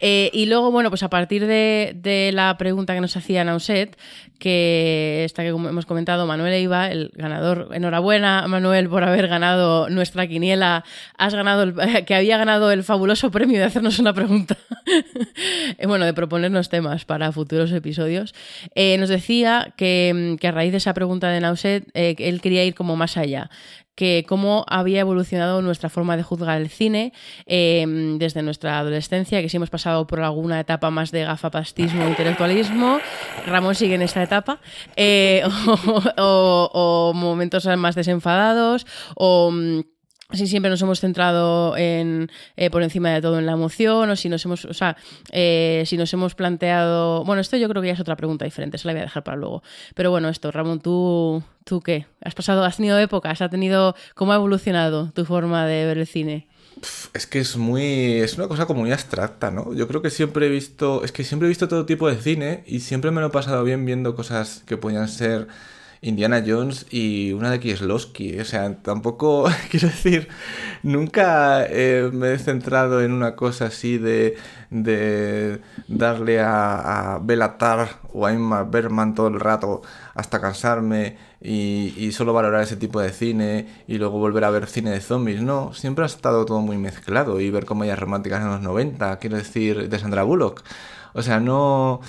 Eh, 0.04 0.32
y 0.34 0.46
luego, 0.48 0.72
bueno, 0.72 0.90
pues 0.90 1.04
a 1.04 1.10
partir 1.10 1.46
de, 1.46 1.92
de 1.96 2.32
la 2.34 2.58
pregunta 2.58 2.94
que 2.96 3.02
nos 3.02 3.16
hacía 3.18 3.44
Nauset, 3.44 3.98
que 4.40 5.24
esta 5.26 5.44
que 5.44 5.50
hemos 5.50 5.86
comentado, 5.86 6.26
Manuel 6.26 6.54
Eiva, 6.54 6.90
el 6.90 7.12
ganador, 7.14 7.70
enhorabuena 7.74 8.48
Manuel 8.48 8.90
por 8.90 9.04
haber 9.04 9.28
ganado 9.28 9.90
nuestra 9.90 10.26
quiniela, 10.28 10.84
has 11.18 11.36
ganado, 11.36 11.64
el- 11.64 11.76
que 12.06 12.16
había 12.16 12.38
ganado 12.38 12.72
el 12.72 12.84
fabuloso 12.84 13.30
premio 13.32 13.60
de 13.60 13.66
hacernos 13.66 14.00
una 14.00 14.14
pregunta, 14.14 14.58
Eh, 15.78 15.86
bueno, 15.88 16.06
de 16.06 16.14
proponernos 16.14 16.70
temas 16.70 17.06
para 17.06 17.32
futuros 17.32 17.72
episodios, 17.72 18.34
Eh, 18.76 18.98
nos 18.98 19.10
decía 19.10 19.74
que, 19.78 20.38
que 20.40 20.48
a 20.48 20.52
raíz 20.52 20.72
de 20.72 20.78
esa 20.78 20.94
pregunta 20.94 21.30
de 21.30 21.42
Nauset, 21.42 21.88
eh, 21.94 22.16
él 22.18 22.42
quería 22.42 22.64
ir 22.66 22.74
como 22.76 22.96
más 22.96 23.18
allá 23.18 23.50
que 23.96 24.26
cómo 24.28 24.66
había 24.68 25.02
evolucionado 25.02 25.62
nuestra 25.62 25.90
forma 25.90 26.18
de 26.18 26.24
juzgar 26.24 26.62
el 26.62 26.70
cine 26.70 27.14
eh, 27.46 27.86
desde 28.18 28.42
nuestra 28.42 28.80
adolescencia, 28.80 29.42
que 29.42 29.50
si 29.50 29.58
hemos 29.58 29.70
pasado 29.70 30.08
por 30.08 30.22
alguna 30.22 30.60
etapa 30.60 30.90
más 30.90 31.12
de 31.12 31.24
gafapastismo 31.24 32.08
intelectualismo, 32.08 33.00
Ramón 33.46 33.76
sigue 33.76 33.96
en 33.96 34.02
esta 34.02 34.24
etapa, 34.24 34.60
eh, 34.96 35.44
o, 36.18 37.12
momentos 37.16 37.66
más 37.78 37.96
desenfadados, 37.96 38.86
o... 39.16 39.52
si 40.34 40.48
siempre 40.48 40.70
nos 40.70 40.82
hemos 40.82 41.00
centrado 41.00 41.76
en 41.78 42.30
eh, 42.56 42.70
por 42.70 42.84
encima 42.84 43.10
de 43.10 43.22
todo 43.22 43.40
en 43.40 43.46
la 43.46 43.54
emoción 43.54 44.10
o 44.10 44.16
si 44.16 44.30
nos 44.30 44.44
hemos 44.46 44.66
o 44.66 44.74
sea 44.74 44.98
eh, 45.32 45.84
si 45.86 45.98
nos 45.98 46.12
hemos 46.14 46.36
planteado 46.36 47.24
bueno 47.26 47.42
esto 47.42 47.58
yo 47.58 47.68
creo 47.70 47.82
que 47.82 47.90
ya 47.90 47.94
es 47.94 48.00
otra 48.00 48.16
pregunta 48.16 48.46
diferente 48.46 48.78
se 48.78 48.88
la 48.88 48.94
voy 48.94 49.02
a 49.02 49.06
dejar 49.06 49.24
para 49.24 49.38
luego 49.38 49.64
pero 49.96 50.12
bueno 50.12 50.30
esto 50.30 50.52
Ramón 50.52 50.80
tú 50.80 51.44
tú 51.64 51.82
qué 51.82 52.06
has 52.24 52.36
pasado 52.36 52.64
has 52.64 52.78
tenido 52.78 52.98
épocas 53.00 53.42
has 53.42 53.50
tenido 53.50 53.96
cómo 54.16 54.34
ha 54.34 54.36
evolucionado 54.36 55.12
tu 55.12 55.26
forma 55.26 55.66
de 55.66 55.86
ver 55.86 55.98
el 55.98 56.08
cine 56.08 56.48
Es 57.14 57.28
que 57.28 57.40
es 57.40 57.58
muy. 57.58 58.20
Es 58.22 58.38
una 58.38 58.48
cosa 58.48 58.66
como 58.66 58.82
muy 58.82 58.92
abstracta, 58.92 59.52
¿no? 59.52 59.74
Yo 59.74 59.88
creo 59.88 60.02
que 60.02 60.10
siempre 60.10 60.48
he 60.48 60.50
visto. 60.50 61.04
Es 61.04 61.12
que 61.12 61.24
siempre 61.24 61.48
he 61.48 61.50
visto 61.50 61.68
todo 61.68 61.86
tipo 61.86 62.10
de 62.10 62.16
cine 62.16 62.64
y 62.66 62.80
siempre 62.80 63.12
me 63.12 63.22
lo 63.22 63.28
he 63.28 63.32
pasado 63.32 63.64
bien 63.64 63.86
viendo 63.86 64.16
cosas 64.16 64.64
que 64.66 64.78
podían 64.78 65.08
ser 65.08 65.48
Indiana 66.04 66.44
Jones 66.46 66.88
y 66.90 67.32
una 67.34 67.52
de 67.52 67.60
Kieslowski. 67.60 68.40
O 68.40 68.46
sea, 68.46 68.76
tampoco. 68.82 69.46
Quiero 69.72 69.88
decir, 69.88 70.28
nunca 70.84 71.66
eh, 71.70 72.10
me 72.12 72.34
he 72.34 72.40
centrado 72.40 73.02
en 73.02 73.12
una 73.12 73.36
cosa 73.36 73.66
así 73.66 73.98
de. 73.98 74.36
de 74.72 75.62
darle 75.88 76.40
a, 76.40 77.16
a 77.16 77.20
Belatar 77.20 78.00
o 78.14 78.26
a 78.26 78.34
Ingmar 78.34 78.70
Bergman 78.72 79.14
todo 79.16 79.28
el 79.28 79.40
rato 79.40 79.82
hasta 80.16 80.42
cansarme 80.42 81.18
y, 81.42 81.94
y 81.98 82.12
solo 82.12 82.34
valorar 82.34 82.64
ese 82.64 82.78
tipo 82.78 83.00
de 83.02 83.12
cine 83.12 83.68
y 83.88 83.98
luego 83.98 84.20
volver 84.20 84.44
a 84.46 84.50
ver 84.50 84.68
cine 84.68 84.92
de 84.92 85.02
zombies. 85.02 85.42
No, 85.42 85.74
siempre 85.74 86.04
ha 86.04 86.08
estado 86.08 86.46
todo 86.46 86.62
muy 86.62 86.78
mezclado 86.78 87.40
y 87.40 87.50
ver 87.52 87.66
comedias 87.66 88.00
románticas 88.00 88.42
en 88.42 88.50
los 88.50 88.62
90, 88.62 89.20
quiero 89.20 89.38
decir, 89.38 89.90
de 89.90 90.00
Sandra 90.00 90.24
Bullock. 90.24 90.64
O 91.14 91.22
sea, 91.22 91.40
no... 91.40 92.02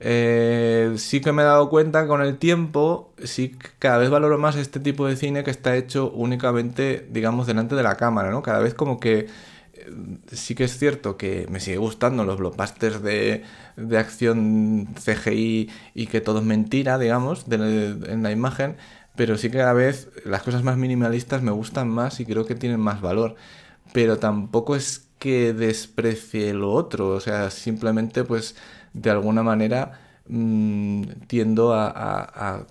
eh, 0.00 0.94
sí 0.96 1.20
que 1.20 1.32
me 1.32 1.42
he 1.42 1.44
dado 1.44 1.68
cuenta 1.70 2.06
con 2.06 2.22
el 2.22 2.38
tiempo, 2.38 3.12
sí 3.24 3.50
que 3.50 3.68
cada 3.78 3.98
vez 3.98 4.10
valoro 4.10 4.38
más 4.38 4.56
este 4.56 4.80
tipo 4.80 5.06
de 5.06 5.16
cine 5.16 5.44
que 5.44 5.50
está 5.50 5.76
hecho 5.76 6.10
únicamente, 6.12 7.06
digamos, 7.10 7.46
delante 7.46 7.74
de 7.74 7.82
la 7.82 7.96
cámara, 7.96 8.30
¿no? 8.30 8.42
Cada 8.42 8.60
vez 8.60 8.74
como 8.74 9.00
que 9.00 9.26
eh, 9.74 10.18
sí 10.32 10.54
que 10.54 10.64
es 10.64 10.78
cierto 10.78 11.16
que 11.16 11.46
me 11.50 11.60
sigue 11.60 11.78
gustando 11.78 12.24
los 12.24 12.38
blockbusters 12.38 13.02
de, 13.02 13.42
de 13.76 13.98
acción 13.98 14.88
CGI 14.94 15.70
y 15.94 16.06
que 16.06 16.20
todo 16.20 16.38
es 16.40 16.44
mentira, 16.44 16.98
digamos, 16.98 17.46
en 17.50 18.22
la 18.22 18.30
imagen, 18.32 18.76
pero 19.16 19.36
sí 19.36 19.50
que 19.50 19.58
cada 19.58 19.72
vez 19.72 20.10
las 20.24 20.42
cosas 20.42 20.62
más 20.62 20.76
minimalistas 20.76 21.42
me 21.42 21.50
gustan 21.50 21.88
más 21.88 22.20
y 22.20 22.24
creo 22.26 22.46
que 22.46 22.54
tienen 22.54 22.80
más 22.80 23.00
valor. 23.00 23.34
Pero 23.92 24.18
tampoco 24.18 24.76
es 24.76 25.08
que 25.18 25.52
desprecie 25.52 26.54
lo 26.54 26.72
otro, 26.72 27.08
o 27.10 27.20
sea, 27.20 27.50
simplemente 27.50 28.24
pues 28.24 28.56
de 29.00 29.10
alguna 29.10 29.42
manera 29.42 30.00
mm, 30.28 31.02
tiendo 31.26 31.74
a, 31.74 32.66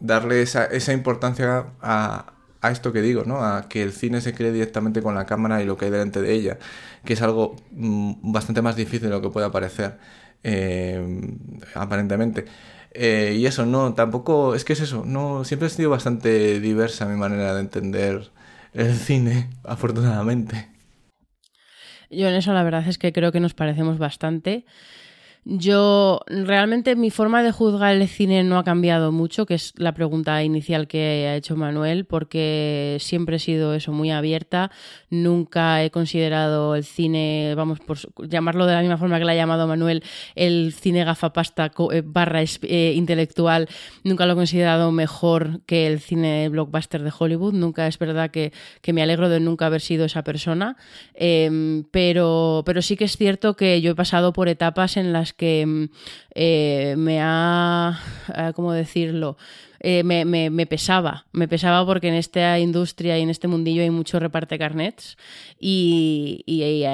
darle 0.00 0.42
esa, 0.42 0.64
esa 0.66 0.92
importancia 0.92 1.66
a, 1.80 2.32
a 2.60 2.70
esto 2.70 2.92
que 2.92 3.02
digo, 3.02 3.24
¿no? 3.24 3.44
A 3.44 3.68
que 3.68 3.82
el 3.82 3.92
cine 3.92 4.20
se 4.20 4.34
cree 4.34 4.52
directamente 4.52 5.02
con 5.02 5.14
la 5.14 5.26
cámara 5.26 5.62
y 5.62 5.66
lo 5.66 5.76
que 5.76 5.86
hay 5.86 5.90
delante 5.90 6.20
de 6.22 6.32
ella, 6.32 6.58
que 7.04 7.12
es 7.14 7.22
algo 7.22 7.56
mm, 7.72 8.32
bastante 8.32 8.62
más 8.62 8.76
difícil 8.76 9.02
de 9.02 9.10
lo 9.10 9.22
que 9.22 9.30
pueda 9.30 9.50
parecer, 9.50 9.98
eh, 10.42 11.36
aparentemente. 11.74 12.46
Eh, 12.92 13.36
y 13.38 13.46
eso, 13.46 13.66
no, 13.66 13.94
tampoco, 13.94 14.54
es 14.54 14.64
que 14.64 14.72
es 14.72 14.80
eso, 14.80 15.04
no, 15.04 15.44
siempre 15.44 15.66
ha 15.66 15.70
sido 15.70 15.90
bastante 15.90 16.58
diversa 16.60 17.06
mi 17.06 17.16
manera 17.16 17.54
de 17.54 17.60
entender 17.60 18.30
el 18.72 18.94
cine, 18.94 19.50
afortunadamente. 19.64 20.68
Yo 22.10 22.26
en 22.28 22.34
eso 22.34 22.54
la 22.54 22.62
verdad 22.62 22.88
es 22.88 22.96
que 22.96 23.12
creo 23.12 23.32
que 23.32 23.40
nos 23.40 23.54
parecemos 23.54 23.98
bastante. 23.98 24.64
Yo 25.50 26.20
realmente 26.26 26.94
mi 26.94 27.10
forma 27.10 27.42
de 27.42 27.52
juzgar 27.52 27.94
el 27.94 28.06
cine 28.06 28.44
no 28.44 28.58
ha 28.58 28.64
cambiado 28.64 29.12
mucho, 29.12 29.46
que 29.46 29.54
es 29.54 29.72
la 29.78 29.94
pregunta 29.94 30.42
inicial 30.42 30.86
que 30.86 31.26
ha 31.26 31.36
hecho 31.36 31.56
Manuel, 31.56 32.04
porque 32.04 32.98
siempre 33.00 33.36
he 33.36 33.38
sido 33.38 33.72
eso 33.72 33.90
muy 33.90 34.10
abierta. 34.10 34.70
Nunca 35.08 35.82
he 35.82 35.90
considerado 35.90 36.74
el 36.74 36.84
cine, 36.84 37.54
vamos, 37.56 37.80
por 37.80 37.96
llamarlo 38.28 38.66
de 38.66 38.74
la 38.74 38.80
misma 38.80 38.98
forma 38.98 39.18
que 39.18 39.24
la 39.24 39.32
ha 39.32 39.36
llamado 39.36 39.66
Manuel, 39.66 40.04
el 40.34 40.74
cine 40.78 41.02
gafapasta 41.04 41.72
eh, 41.92 42.02
barra 42.04 42.42
eh, 42.42 42.92
intelectual. 42.94 43.68
Nunca 44.04 44.26
lo 44.26 44.34
he 44.34 44.36
considerado 44.36 44.92
mejor 44.92 45.62
que 45.64 45.86
el 45.86 46.00
cine 46.00 46.50
blockbuster 46.50 47.02
de 47.02 47.12
Hollywood. 47.18 47.54
Nunca 47.54 47.86
es 47.86 47.98
verdad 47.98 48.30
que, 48.30 48.52
que 48.82 48.92
me 48.92 49.00
alegro 49.00 49.30
de 49.30 49.40
nunca 49.40 49.64
haber 49.64 49.80
sido 49.80 50.04
esa 50.04 50.22
persona. 50.24 50.76
Em, 51.14 51.84
pero, 51.90 52.64
pero 52.66 52.82
sí 52.82 52.98
que 52.98 53.04
es 53.04 53.16
cierto 53.16 53.56
que 53.56 53.80
yo 53.80 53.92
he 53.92 53.94
pasado 53.94 54.34
por 54.34 54.48
etapas 54.48 54.98
en 54.98 55.14
las 55.14 55.37
que 55.38 55.64
mm, 55.64 55.84
eh, 56.34 56.94
me 56.98 57.20
ha, 57.22 57.98
ah, 58.34 58.52
¿cómo 58.54 58.72
decirlo? 58.74 59.38
Eh, 59.80 60.02
me, 60.02 60.24
me- 60.24 60.66
pesaba. 60.66 61.26
Me 61.32 61.48
pesaba 61.48 61.84
porque 61.86 62.08
en 62.08 62.14
esta 62.14 62.58
industria 62.58 63.18
y 63.18 63.22
en 63.22 63.30
este 63.30 63.48
mundillo 63.48 63.82
hay 63.82 63.90
mucho 63.90 64.18
reparte 64.18 64.58
carnets 64.58 65.16
y, 65.58 66.42
y 66.46 66.62
hay, 66.62 66.84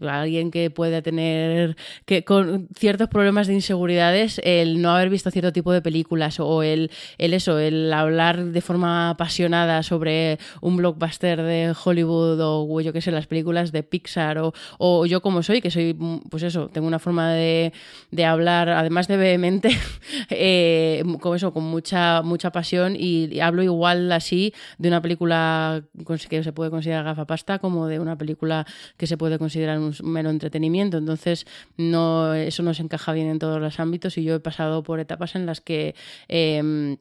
alguien 0.00 0.50
que 0.50 0.70
pueda 0.70 1.02
tener 1.02 1.76
que 2.06 2.24
con 2.24 2.68
ciertos 2.76 3.08
problemas 3.08 3.46
de 3.46 3.54
inseguridades, 3.54 4.40
el 4.44 4.80
no 4.80 4.90
haber 4.90 5.10
visto 5.10 5.30
cierto 5.30 5.52
tipo 5.52 5.72
de 5.72 5.82
películas 5.82 6.40
o 6.40 6.62
el, 6.62 6.90
el 7.18 7.34
eso, 7.34 7.58
el 7.58 7.92
hablar 7.92 8.44
de 8.46 8.60
forma 8.60 9.10
apasionada 9.10 9.82
sobre 9.82 10.38
un 10.60 10.76
blockbuster 10.76 11.42
de 11.42 11.74
Hollywood 11.84 12.38
o 12.40 12.80
yo 12.80 12.92
qué 12.92 13.00
sé, 13.00 13.10
las 13.10 13.26
películas 13.26 13.72
de 13.72 13.82
Pixar 13.82 14.38
o, 14.38 14.52
o 14.78 15.06
yo 15.06 15.20
como 15.20 15.42
soy, 15.42 15.60
que 15.60 15.70
soy, 15.70 15.96
pues 16.30 16.42
eso, 16.42 16.68
tengo 16.68 16.86
una 16.86 16.98
forma 16.98 17.32
de, 17.32 17.72
de 18.10 18.24
hablar, 18.24 18.68
además 18.68 19.08
de 19.08 19.16
vehemente, 19.16 19.70
eh, 20.30 21.02
con 21.20 21.36
eso, 21.36 21.52
con 21.52 21.64
mucha, 21.80 22.20
mucha 22.22 22.52
pasión 22.52 22.94
y, 22.96 23.40
hablo 23.40 23.62
igual 23.62 24.12
así 24.12 24.52
de 24.78 24.88
una 24.88 25.00
película 25.00 25.82
que 26.28 26.42
se 26.42 26.52
puede 26.52 26.70
considerar 26.70 27.04
gafapasta 27.04 27.58
como 27.58 27.86
de 27.86 27.98
una 27.98 28.18
película 28.18 28.66
que 28.98 29.06
se 29.06 29.16
puede 29.16 29.38
considerar 29.38 29.78
un 29.78 29.94
mero 30.02 30.28
entretenimiento. 30.28 30.98
Entonces, 30.98 31.46
no, 31.78 32.34
eso 32.34 32.62
no 32.62 32.74
se 32.74 32.82
encaja 32.82 33.12
bien 33.14 33.28
en 33.28 33.38
todos 33.38 33.60
los 33.60 33.80
ámbitos 33.80 34.18
y 34.18 34.24
yo 34.24 34.34
he 34.34 34.40
pasado 34.40 34.82
por 34.82 35.00
etapas 35.00 35.34
en 35.34 35.46
las 35.46 35.60
que... 35.60 35.94
em, 36.28 36.98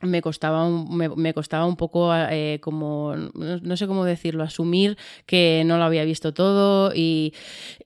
me 0.00 0.22
costaba 0.22 0.66
un, 0.66 0.96
me, 0.96 1.08
me 1.08 1.32
costaba 1.34 1.66
un 1.66 1.76
poco 1.76 2.14
eh, 2.14 2.58
como 2.60 3.14
no, 3.16 3.58
no 3.58 3.76
sé 3.76 3.86
cómo 3.86 4.04
decirlo 4.04 4.42
asumir 4.42 4.96
que 5.24 5.62
no 5.66 5.78
lo 5.78 5.84
había 5.84 6.04
visto 6.04 6.34
todo 6.34 6.92
y, 6.94 7.34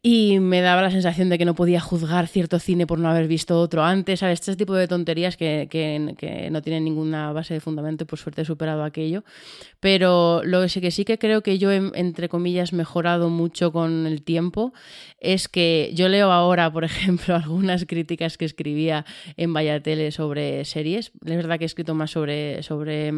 y 0.02 0.40
me 0.40 0.60
daba 0.60 0.82
la 0.82 0.90
sensación 0.90 1.28
de 1.28 1.38
que 1.38 1.44
no 1.44 1.54
podía 1.54 1.80
juzgar 1.80 2.26
cierto 2.26 2.58
cine 2.58 2.86
por 2.86 2.98
no 2.98 3.08
haber 3.08 3.28
visto 3.28 3.60
otro 3.60 3.84
antes 3.84 4.20
¿sabes? 4.20 4.40
este 4.40 4.56
tipo 4.56 4.74
de 4.74 4.88
tonterías 4.88 5.36
que, 5.36 5.68
que, 5.70 6.14
que 6.18 6.50
no 6.50 6.62
tienen 6.62 6.84
ninguna 6.84 7.32
base 7.32 7.54
de 7.54 7.60
fundamento 7.60 8.04
y 8.04 8.06
por 8.06 8.18
suerte 8.18 8.42
he 8.42 8.44
superado 8.44 8.82
aquello 8.82 9.24
pero 9.78 10.42
lo 10.44 10.60
que 10.60 10.90
sí 10.90 11.04
que 11.04 11.18
creo 11.18 11.42
que 11.42 11.58
yo 11.58 11.70
he, 11.70 11.90
entre 11.94 12.28
comillas 12.28 12.72
mejorado 12.72 13.28
mucho 13.28 13.72
con 13.72 14.06
el 14.06 14.22
tiempo 14.22 14.72
es 15.20 15.48
que 15.48 15.90
yo 15.94 16.08
leo 16.08 16.32
ahora 16.32 16.72
por 16.72 16.84
ejemplo 16.90 17.36
algunas 17.36 17.84
críticas 17.84 18.36
que 18.36 18.44
escribía 18.44 19.04
en 19.36 19.52
Vaya 19.52 19.80
Tele 19.80 20.10
sobre 20.10 20.64
series 20.64 21.12
es 21.24 21.36
verdad 21.36 21.58
que 21.58 21.64
he 21.64 21.66
escrito 21.66 21.94
sobre, 22.06 22.62
sobre 22.62 23.12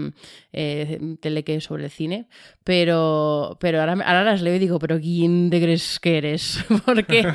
eh, 0.52 1.16
tele 1.20 1.44
que 1.44 1.60
sobre 1.60 1.88
cine, 1.88 2.26
pero, 2.64 3.56
pero 3.60 3.80
ahora, 3.80 3.92
ahora 3.92 4.24
las 4.24 4.42
leo 4.42 4.54
y 4.54 4.58
digo, 4.58 4.78
pero 4.78 5.00
¿quién 5.00 5.50
te 5.50 5.60
crees 5.60 5.98
que 5.98 6.18
eres? 6.18 6.64
Porque 6.84 7.26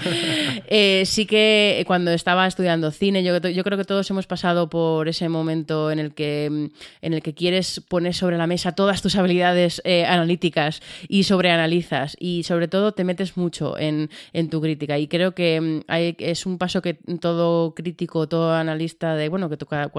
eh, 0.68 1.04
sí 1.06 1.26
que 1.26 1.84
cuando 1.88 2.12
estaba 2.12 2.48
estudiando 2.48 2.92
cine, 2.92 3.24
yo, 3.24 3.40
creo 3.42 3.78
que 3.78 3.86
todos 3.86 4.10
hemos 4.10 4.28
pasado 4.28 4.70
por 4.70 5.08
ese 5.08 5.30
momento 5.30 5.92
en 5.92 6.00
el 6.00 6.14
que, 6.14 6.46
en 6.46 7.14
el 7.14 7.22
que 7.22 7.34
quieres 7.34 7.82
poner 7.88 8.14
sobre 8.14 8.38
la 8.38 8.48
mesa 8.48 8.74
todas 8.74 9.02
tus 9.02 9.16
habilidades 9.16 9.82
eh, 9.86 10.06
analíticas 10.06 10.82
y 11.08 11.24
sobreanalizas 11.24 12.16
y 12.20 12.44
sobre 12.44 12.68
todo 12.68 12.94
te 12.94 13.04
metes 13.04 13.38
mucho 13.38 13.78
en, 13.78 14.10
en 14.34 14.50
tu 14.50 14.62
crítica 14.62 14.98
y 14.98 15.08
creo 15.08 15.34
que 15.34 15.60
mm, 15.62 15.92
es 16.20 16.46
un 16.46 16.58
paso 16.58 16.82
que 16.82 16.96
todo 17.20 17.74
crítico, 17.76 18.28
todo 18.28 18.54
analista 18.54 19.16
de, 19.16 19.30
bueno, 19.30 19.50
que 19.50 19.58
toca, 19.58 19.92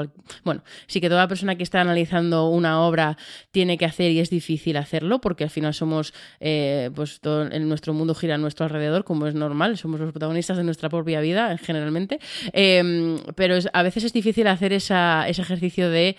bueno, 0.44 0.62
sí 0.86 1.00
que 1.00 1.08
toda 1.08 1.28
persona 1.28 1.37
que 1.56 1.62
está 1.62 1.80
analizando 1.80 2.48
una 2.48 2.82
obra 2.82 3.16
tiene 3.50 3.78
que 3.78 3.84
hacer 3.84 4.10
y 4.10 4.20
es 4.20 4.30
difícil 4.30 4.76
hacerlo 4.76 5.20
porque 5.20 5.44
al 5.44 5.50
final 5.50 5.74
somos, 5.74 6.12
eh, 6.40 6.90
pues 6.94 7.20
todo 7.20 7.50
en 7.50 7.68
nuestro 7.68 7.92
mundo 7.94 8.14
gira 8.14 8.34
a 8.34 8.38
nuestro 8.38 8.64
alrededor, 8.64 9.04
como 9.04 9.26
es 9.26 9.34
normal, 9.34 9.78
somos 9.78 10.00
los 10.00 10.12
protagonistas 10.12 10.56
de 10.56 10.64
nuestra 10.64 10.88
propia 10.88 11.20
vida 11.20 11.56
generalmente, 11.58 12.20
eh, 12.52 13.18
pero 13.34 13.56
es, 13.56 13.68
a 13.72 13.82
veces 13.82 14.04
es 14.04 14.12
difícil 14.12 14.46
hacer 14.46 14.72
esa, 14.72 15.28
ese 15.28 15.42
ejercicio 15.42 15.90
de 15.90 16.16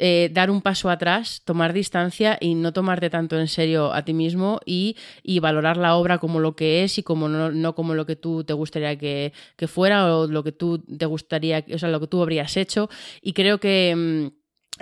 eh, 0.00 0.30
dar 0.32 0.48
un 0.48 0.62
paso 0.62 0.90
atrás, 0.90 1.42
tomar 1.44 1.72
distancia 1.72 2.38
y 2.40 2.54
no 2.54 2.72
tomarte 2.72 3.10
tanto 3.10 3.36
en 3.38 3.48
serio 3.48 3.92
a 3.92 4.04
ti 4.04 4.14
mismo 4.14 4.60
y, 4.64 4.96
y 5.24 5.40
valorar 5.40 5.76
la 5.76 5.96
obra 5.96 6.18
como 6.18 6.38
lo 6.38 6.54
que 6.54 6.84
es 6.84 6.98
y 6.98 7.02
como 7.02 7.28
no, 7.28 7.50
no, 7.50 7.74
como 7.74 7.94
lo 7.94 8.06
que 8.06 8.14
tú 8.14 8.44
te 8.44 8.52
gustaría 8.52 8.96
que, 8.96 9.32
que, 9.56 9.66
fuera 9.66 10.14
o 10.14 10.28
lo 10.28 10.44
que 10.44 10.52
tú 10.52 10.78
te 10.78 11.06
gustaría, 11.06 11.64
o 11.74 11.78
sea, 11.78 11.88
lo 11.88 11.98
que 11.98 12.06
tú 12.06 12.22
habrías 12.22 12.56
hecho. 12.56 12.88
Y 13.22 13.32
creo 13.32 13.58
que. 13.58 14.30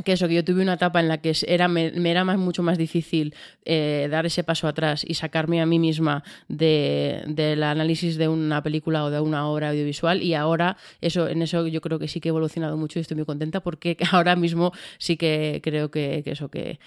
Que 0.05 0.13
eso, 0.13 0.29
que 0.29 0.35
yo 0.35 0.45
tuve 0.45 0.63
una 0.63 0.75
etapa 0.75 1.01
en 1.01 1.09
la 1.09 1.19
que 1.19 1.33
era, 1.47 1.69
me, 1.69 1.87
era 2.11 2.25
mucho 2.25 2.63
más 2.63 2.77
difícil 2.77 3.35
eh, 3.65 4.09
dar 4.11 4.27
ese 4.27 4.45
paso 4.45 4.69
atrás 4.69 5.05
y 5.07 5.15
sacarme 5.15 5.61
a 5.61 5.67
mí 5.67 5.79
misma 5.79 6.23
de, 6.49 7.23
del 7.27 7.63
análisis 7.63 8.17
de 8.17 8.29
una 8.29 8.63
película 8.63 9.05
o 9.05 9.11
de 9.11 9.21
una 9.21 9.49
obra 9.49 9.71
audiovisual. 9.71 10.23
Y 10.23 10.35
ahora 10.35 10.77
eso, 11.01 11.29
en 11.29 11.43
eso 11.43 11.67
yo 11.67 11.81
creo 11.81 11.99
que 11.99 12.09
sí 12.09 12.21
que 12.21 12.29
he 12.29 12.31
evolucionado 12.31 12.77
mucho 12.77 12.99
y 12.99 13.03
estoy 13.03 13.17
muy 13.17 13.27
contenta 13.27 13.61
porque 13.61 13.97
ahora 14.13 14.37
mismo 14.37 14.73
sí 14.99 15.17
que 15.17 15.61
creo 15.63 15.91
que 15.91 16.23
eso, 16.27 16.49
que, 16.49 16.79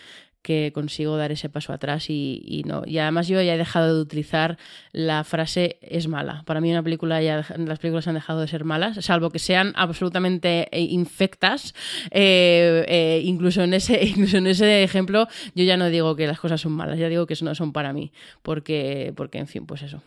que 0.42 0.72
consigo 0.74 1.18
dar 1.18 1.32
ese 1.32 1.50
paso 1.50 1.74
atrás 1.74 2.10
y, 2.10 2.64
no. 2.66 2.84
Y 2.86 2.98
además 3.00 3.28
yo 3.28 3.42
ya 3.42 3.56
he 3.56 3.58
dejado 3.58 3.96
de 3.96 4.02
utilizar 4.02 4.58
la 4.92 5.24
frase 5.24 5.78
es 5.82 6.08
mala. 6.08 6.44
Para 6.46 6.62
mí 6.62 6.72
una 6.72 6.84
película 6.84 7.22
ya 7.22 7.46
las 7.58 7.80
películas 7.80 8.08
han 8.08 8.16
dejado 8.16 8.42
de 8.42 8.48
ser 8.48 8.64
malas, 8.64 9.04
salvo 9.04 9.32
que 9.32 9.40
sean 9.40 9.74
absolutamente 9.76 10.68
infectas. 10.72 11.74
Eh, 12.12 12.86
eh, 12.88 13.22
incluso, 13.24 13.64
en 13.64 13.74
ese, 13.74 14.04
incluso 14.06 14.38
en 14.38 14.48
ese 14.48 14.84
ejemplo 14.84 15.28
yo 15.56 15.64
ya 15.64 15.78
no 15.78 15.90
digo 15.90 16.16
que 16.16 16.28
las 16.28 16.40
cosas 16.40 16.62
son 16.62 16.72
malas, 16.72 16.98
ya 16.98 17.10
digo 17.10 17.26
que 17.26 17.36
no 17.42 17.56
son 17.56 17.74
para 17.74 17.94
mí, 17.94 18.12
porque, 18.42 19.14
porque 19.16 19.38
en 19.38 19.48
fin, 19.48 19.66
pues 19.66 19.82
eso. 19.82 20.02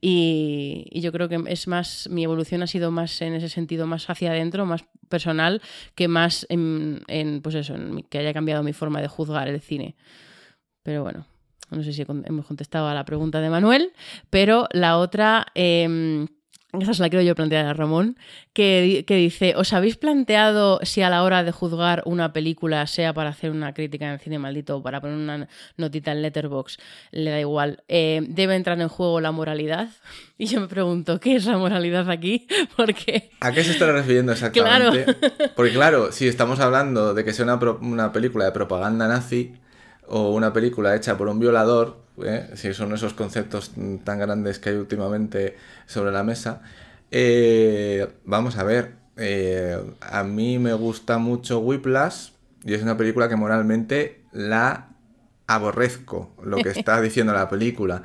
Y, 0.00 0.88
yo 1.00 1.12
creo 1.12 1.28
que 1.28 1.42
es 1.46 1.68
más, 1.68 2.08
mi 2.10 2.24
evolución 2.24 2.62
ha 2.62 2.66
sido 2.66 2.90
más 2.90 3.20
en 3.22 3.34
ese 3.34 3.48
sentido, 3.48 3.86
más 3.86 4.08
hacia 4.08 4.30
adentro, 4.30 4.66
más 4.66 4.84
personal, 5.08 5.62
que 5.94 6.08
más 6.08 6.46
en, 6.48 7.02
en 7.06 7.40
pues 7.42 7.54
eso, 7.54 7.74
en 7.74 8.02
que 8.08 8.18
haya 8.18 8.32
cambiado 8.32 8.62
mi 8.62 8.72
forma 8.72 9.00
de 9.00 9.08
juzgar 9.08 9.48
el 9.48 9.60
cine. 9.76 9.96
Pero 10.82 11.02
bueno, 11.02 11.26
no 11.70 11.82
sé 11.82 11.92
si 11.92 12.04
hemos 12.08 12.46
contestado 12.46 12.88
a 12.88 12.94
la 12.94 13.04
pregunta 13.04 13.40
de 13.40 13.50
Manuel, 13.50 13.92
pero 14.30 14.68
la 14.72 14.98
otra, 14.98 15.46
eh, 15.54 16.26
esa 16.72 16.94
se 16.94 17.02
la 17.02 17.08
quiero 17.08 17.24
yo 17.24 17.34
plantear 17.34 17.66
a 17.66 17.72
Ramón, 17.72 18.16
que, 18.52 19.04
que, 19.06 19.16
dice, 19.16 19.54
¿os 19.56 19.72
habéis 19.72 19.96
planteado 19.96 20.78
si 20.82 21.02
a 21.02 21.10
la 21.10 21.22
hora 21.24 21.42
de 21.42 21.50
juzgar 21.50 22.02
una 22.04 22.32
película, 22.32 22.86
sea 22.86 23.12
para 23.14 23.30
hacer 23.30 23.50
una 23.50 23.74
crítica 23.74 24.12
en 24.12 24.18
cine 24.20 24.38
maldito 24.38 24.76
o 24.76 24.82
para 24.82 25.00
poner 25.00 25.16
una 25.16 25.48
notita 25.76 26.12
en 26.12 26.22
Letterbox, 26.22 26.78
le 27.10 27.30
da 27.30 27.40
igual, 27.40 27.82
eh, 27.88 28.24
debe 28.28 28.54
entrar 28.54 28.80
en 28.80 28.88
juego 28.88 29.20
la 29.20 29.32
moralidad? 29.32 29.88
Y 30.38 30.48
yo 30.48 30.60
me 30.60 30.68
pregunto, 30.68 31.18
¿qué 31.18 31.36
es 31.36 31.46
la 31.46 31.56
moralidad 31.56 32.10
aquí? 32.10 32.46
Porque... 32.76 33.30
¿A 33.40 33.52
qué 33.52 33.64
se 33.64 33.70
está 33.70 33.90
refiriendo 33.90 34.32
exactamente? 34.32 35.04
Claro. 35.04 35.52
Porque 35.56 35.72
claro, 35.72 36.12
si 36.12 36.28
estamos 36.28 36.60
hablando 36.60 37.14
de 37.14 37.24
que 37.24 37.32
sea 37.32 37.46
una, 37.46 37.54
una 37.80 38.12
película 38.12 38.44
de 38.44 38.52
propaganda 38.52 39.08
nazi, 39.08 39.54
o 40.08 40.30
una 40.30 40.52
película 40.52 40.94
hecha 40.94 41.16
por 41.16 41.28
un 41.28 41.38
violador, 41.38 41.96
¿eh? 42.22 42.50
si 42.54 42.72
son 42.74 42.92
esos 42.94 43.14
conceptos 43.14 43.72
tan 44.04 44.18
grandes 44.18 44.58
que 44.58 44.70
hay 44.70 44.76
últimamente 44.76 45.56
sobre 45.86 46.12
la 46.12 46.22
mesa, 46.22 46.62
eh, 47.10 48.08
vamos 48.24 48.56
a 48.56 48.64
ver, 48.64 48.94
eh, 49.16 49.78
a 50.00 50.24
mí 50.24 50.58
me 50.58 50.74
gusta 50.74 51.18
mucho 51.18 51.60
Whiplash 51.60 52.30
y 52.64 52.74
es 52.74 52.82
una 52.82 52.96
película 52.96 53.28
que 53.28 53.36
moralmente 53.36 54.22
la 54.32 54.88
aborrezco, 55.46 56.34
lo 56.42 56.56
que 56.58 56.70
está 56.70 57.00
diciendo 57.02 57.32
la 57.32 57.48
película. 57.48 58.02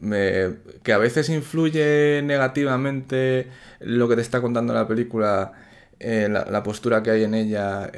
Me, 0.00 0.58
que 0.84 0.92
a 0.92 0.98
veces 0.98 1.28
influye 1.28 2.22
negativamente 2.22 3.48
lo 3.80 4.08
que 4.08 4.14
te 4.14 4.22
está 4.22 4.40
contando 4.40 4.72
la 4.72 4.86
película, 4.86 5.52
la, 5.98 6.44
la, 6.48 6.62
postura 6.62 7.02
que 7.02 7.10
hay 7.10 7.24
en 7.24 7.34
ella 7.34 7.90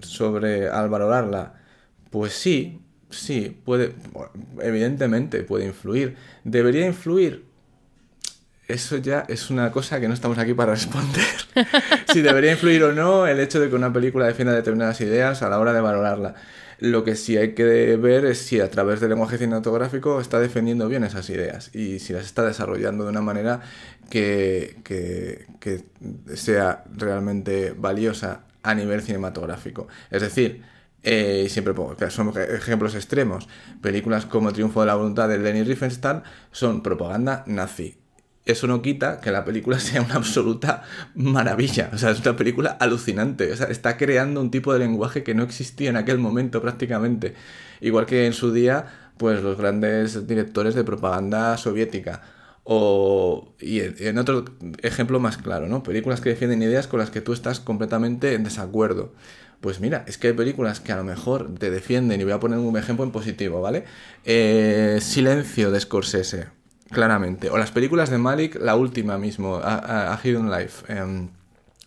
sobre 0.00 0.70
al 0.70 0.88
valorarla 0.88 1.65
pues 2.10 2.32
sí, 2.32 2.80
sí, 3.10 3.56
puede, 3.64 3.94
evidentemente 4.60 5.42
puede 5.42 5.66
influir. 5.66 6.16
¿Debería 6.44 6.86
influir? 6.86 7.44
Eso 8.68 8.96
ya 8.96 9.24
es 9.28 9.50
una 9.50 9.70
cosa 9.70 10.00
que 10.00 10.08
no 10.08 10.14
estamos 10.14 10.38
aquí 10.38 10.52
para 10.52 10.72
responder. 10.72 11.24
si 12.12 12.20
debería 12.20 12.52
influir 12.52 12.82
o 12.82 12.92
no 12.92 13.26
el 13.26 13.38
hecho 13.38 13.60
de 13.60 13.68
que 13.68 13.76
una 13.76 13.92
película 13.92 14.26
defienda 14.26 14.52
determinadas 14.52 15.00
ideas 15.00 15.42
a 15.42 15.48
la 15.48 15.60
hora 15.60 15.72
de 15.72 15.80
valorarla. 15.80 16.34
Lo 16.78 17.04
que 17.04 17.16
sí 17.16 17.36
hay 17.36 17.54
que 17.54 17.96
ver 17.96 18.26
es 18.26 18.38
si 18.38 18.60
a 18.60 18.70
través 18.70 19.00
del 19.00 19.10
lenguaje 19.10 19.38
cinematográfico 19.38 20.20
está 20.20 20.40
defendiendo 20.40 20.88
bien 20.88 21.04
esas 21.04 21.30
ideas 21.30 21.74
y 21.74 22.00
si 22.00 22.12
las 22.12 22.26
está 22.26 22.44
desarrollando 22.44 23.04
de 23.04 23.10
una 23.10 23.22
manera 23.22 23.60
que, 24.10 24.76
que, 24.84 25.46
que 25.58 25.84
sea 26.36 26.84
realmente 26.92 27.72
valiosa 27.74 28.44
a 28.62 28.74
nivel 28.74 29.00
cinematográfico. 29.00 29.86
Es 30.10 30.20
decir, 30.20 30.64
eh, 31.08 31.46
siempre 31.48 31.72
pongo, 31.72 31.94
son 32.10 32.32
ejemplos 32.36 32.96
extremos. 32.96 33.48
Películas 33.80 34.26
como 34.26 34.52
triunfo 34.52 34.80
de 34.80 34.86
la 34.86 34.96
voluntad 34.96 35.28
de 35.28 35.38
Leni 35.38 35.62
Riefenstahl 35.62 36.24
son 36.50 36.82
propaganda 36.82 37.44
nazi. 37.46 37.96
Eso 38.44 38.66
no 38.66 38.82
quita 38.82 39.20
que 39.20 39.30
la 39.30 39.44
película 39.44 39.78
sea 39.80 40.02
una 40.02 40.16
absoluta 40.16 40.82
maravilla. 41.14 41.90
O 41.94 41.98
sea, 41.98 42.10
es 42.10 42.20
una 42.22 42.34
película 42.34 42.70
alucinante. 42.80 43.52
O 43.52 43.56
sea, 43.56 43.68
está 43.68 43.96
creando 43.96 44.40
un 44.40 44.50
tipo 44.50 44.72
de 44.72 44.80
lenguaje 44.80 45.22
que 45.22 45.32
no 45.32 45.44
existía 45.44 45.90
en 45.90 45.96
aquel 45.96 46.18
momento 46.18 46.60
prácticamente. 46.60 47.34
Igual 47.80 48.06
que 48.06 48.26
en 48.26 48.32
su 48.32 48.52
día, 48.52 48.86
pues 49.16 49.44
los 49.44 49.56
grandes 49.56 50.26
directores 50.26 50.74
de 50.74 50.82
propaganda 50.82 51.56
soviética. 51.56 52.22
O, 52.64 53.54
y 53.60 53.78
en 53.80 54.18
otro 54.18 54.44
ejemplo 54.82 55.20
más 55.20 55.36
claro, 55.36 55.68
¿no? 55.68 55.84
Películas 55.84 56.20
que 56.20 56.30
defienden 56.30 56.62
ideas 56.62 56.88
con 56.88 56.98
las 56.98 57.10
que 57.10 57.20
tú 57.20 57.32
estás 57.32 57.60
completamente 57.60 58.34
en 58.34 58.42
desacuerdo. 58.42 59.12
Pues 59.60 59.80
mira, 59.80 60.04
es 60.06 60.18
que 60.18 60.28
hay 60.28 60.32
películas 60.34 60.80
que 60.80 60.92
a 60.92 60.96
lo 60.96 61.04
mejor 61.04 61.54
te 61.58 61.70
defienden, 61.70 62.20
y 62.20 62.24
voy 62.24 62.32
a 62.34 62.40
poner 62.40 62.58
un 62.58 62.76
ejemplo 62.76 63.04
en 63.04 63.10
positivo, 63.10 63.60
¿vale? 63.60 63.84
Eh, 64.24 64.98
Silencio 65.00 65.70
de 65.70 65.80
Scorsese, 65.80 66.48
claramente. 66.90 67.50
O 67.50 67.58
las 67.58 67.70
películas 67.72 68.10
de 68.10 68.18
Malik, 68.18 68.56
la 68.60 68.76
última 68.76 69.18
mismo, 69.18 69.56
A, 69.56 69.74
A- 69.76 70.14
A 70.14 70.20
Hidden 70.22 70.50
Life. 70.50 70.92
em, 70.92 71.30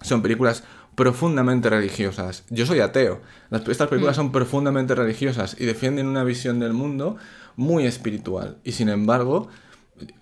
son 0.02 0.22
películas 0.22 0.64
profundamente 0.96 1.70
religiosas. 1.70 2.44
Yo 2.50 2.66
soy 2.66 2.80
ateo. 2.82 3.22
Las- 3.50 3.68
estas 3.68 3.88
películas 3.88 4.16
son 4.16 4.32
profundamente 4.32 4.96
religiosas 4.96 5.56
y 5.60 5.66
defienden 5.66 6.08
una 6.08 6.24
visión 6.26 6.60
del 6.60 6.74
mundo 6.74 7.16
muy 7.56 7.86
espiritual. 7.86 8.58
Y 8.66 8.74
sin 8.74 8.90
embargo, 8.90 9.48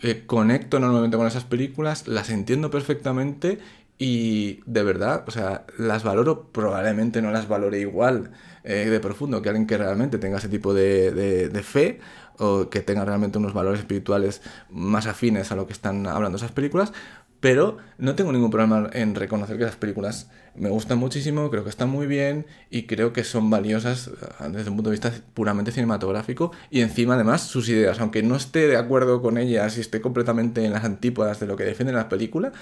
eh, 0.02 0.24
conecto 0.26 0.80
normalmente 0.80 1.18
con 1.18 1.28
esas 1.28 1.44
películas, 1.44 2.08
las 2.08 2.30
entiendo 2.32 2.70
perfectamente 2.72 3.60
y 4.00 4.62
de 4.66 4.84
verdad, 4.84 5.24
o 5.28 5.32
sea, 5.32 5.66
las 5.78 6.04
valoro, 6.04 6.52
probablemente 6.52 7.22
no 7.22 7.32
las 7.32 7.48
valore 7.48 7.80
igual 7.80 8.32
eh, 8.64 8.86
de 8.90 9.00
profundo 9.00 9.42
que 9.42 9.50
alguien 9.50 9.66
que 9.68 9.78
realmente 9.78 10.18
tenga 10.20 10.38
ese 10.38 10.50
tipo 10.50 10.74
de, 10.74 11.12
de- 11.12 11.50
de 11.50 11.64
fe 11.64 12.00
o 12.38 12.70
que 12.70 12.82
tenga 12.82 13.04
realmente 13.06 13.40
unos 13.40 13.54
valores 13.54 13.80
espirituales 13.80 14.42
más 14.70 15.08
afines 15.08 15.52
a 15.52 15.56
lo 15.56 15.66
que 15.66 15.74
están 15.74 16.06
hablando 16.06 16.38
esas 16.38 16.52
películas, 16.52 16.94
pero 17.40 17.78
no 17.98 18.16
tengo 18.16 18.32
ningún 18.32 18.52
problema 18.52 18.90
en 18.94 19.16
reconocer 19.16 19.58
que 19.58 19.64
las 19.66 19.76
películas 19.76 20.30
me 20.58 20.70
gustan 20.70 20.98
muchísimo, 20.98 21.50
creo 21.50 21.63
que 21.63 21.70
están 21.70 21.89
muy 21.89 22.08
bien 22.08 22.46
y 22.70 22.84
creo 22.84 23.13
que 23.13 23.24
son 23.24 23.50
valiosas 23.50 24.08
eh, 24.08 24.50
desde 24.52 24.70
un 24.70 24.76
punto 24.78 24.89
de 24.89 24.96
vista 24.96 25.12
puramente 25.34 25.72
cinematográfico 25.72 26.52
y 26.70 26.82
encima 26.82 27.15
además 27.15 27.41
sus 27.41 27.70
ideas, 27.70 28.00
aunque 28.00 28.24
no 28.24 28.36
esté 28.36 28.67
de 28.67 28.78
acuerdo 28.78 29.22
con 29.22 29.38
ellas 29.38 29.78
y 29.78 29.82
esté 29.82 30.02
completamente 30.02 30.63
en 30.65 30.74
las 30.74 30.84
antípodas 30.84 31.39
de 31.39 31.48
lo 31.48 31.56
que 31.56 31.63
defienden 31.63 31.96
las 31.96 32.06
películas, 32.06 32.54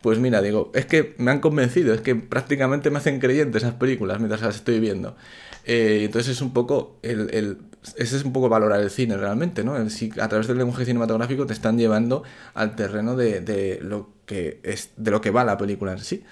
pues 0.00 0.18
mira, 0.18 0.42
digo, 0.42 0.70
es 0.74 0.84
que 0.86 1.14
me 1.18 1.30
han 1.30 1.40
convencido, 1.40 1.94
es 1.94 2.00
que 2.02 2.14
prácticamente 2.14 2.90
me 2.90 2.98
hacen 2.98 3.20
creyente 3.20 3.58
esas 3.58 3.74
películas 3.74 4.18
mientras 4.18 4.42
las 4.42 4.56
estoy 4.56 4.78
viendo. 4.80 5.16
Eh, 5.64 6.02
entonces 6.04 6.32
es 6.36 6.42
un 6.42 6.52
poco 6.52 6.98
el, 7.02 7.30
el- 7.32 7.58
ese 7.96 8.16
es 8.16 8.24
un 8.24 8.32
poco 8.32 8.48
valorar 8.48 8.80
el 8.80 8.90
cine 8.90 9.16
realmente, 9.16 9.64
¿no? 9.64 9.76
El, 9.76 9.90
si 9.90 10.10
a 10.20 10.28
través 10.28 10.46
del 10.46 10.58
lenguaje 10.58 10.84
cinematográfico 10.84 11.46
te 11.46 11.52
están 11.52 11.78
llevando 11.78 12.22
al 12.54 12.76
terreno 12.76 13.16
de, 13.16 13.40
de 13.40 13.78
lo 13.82 14.10
que 14.26 14.60
es 14.62 14.90
de 14.96 15.10
lo 15.10 15.20
que 15.20 15.30
va 15.30 15.44
la 15.44 15.56
película 15.58 15.92
en 15.92 15.98
sí. 16.00 16.24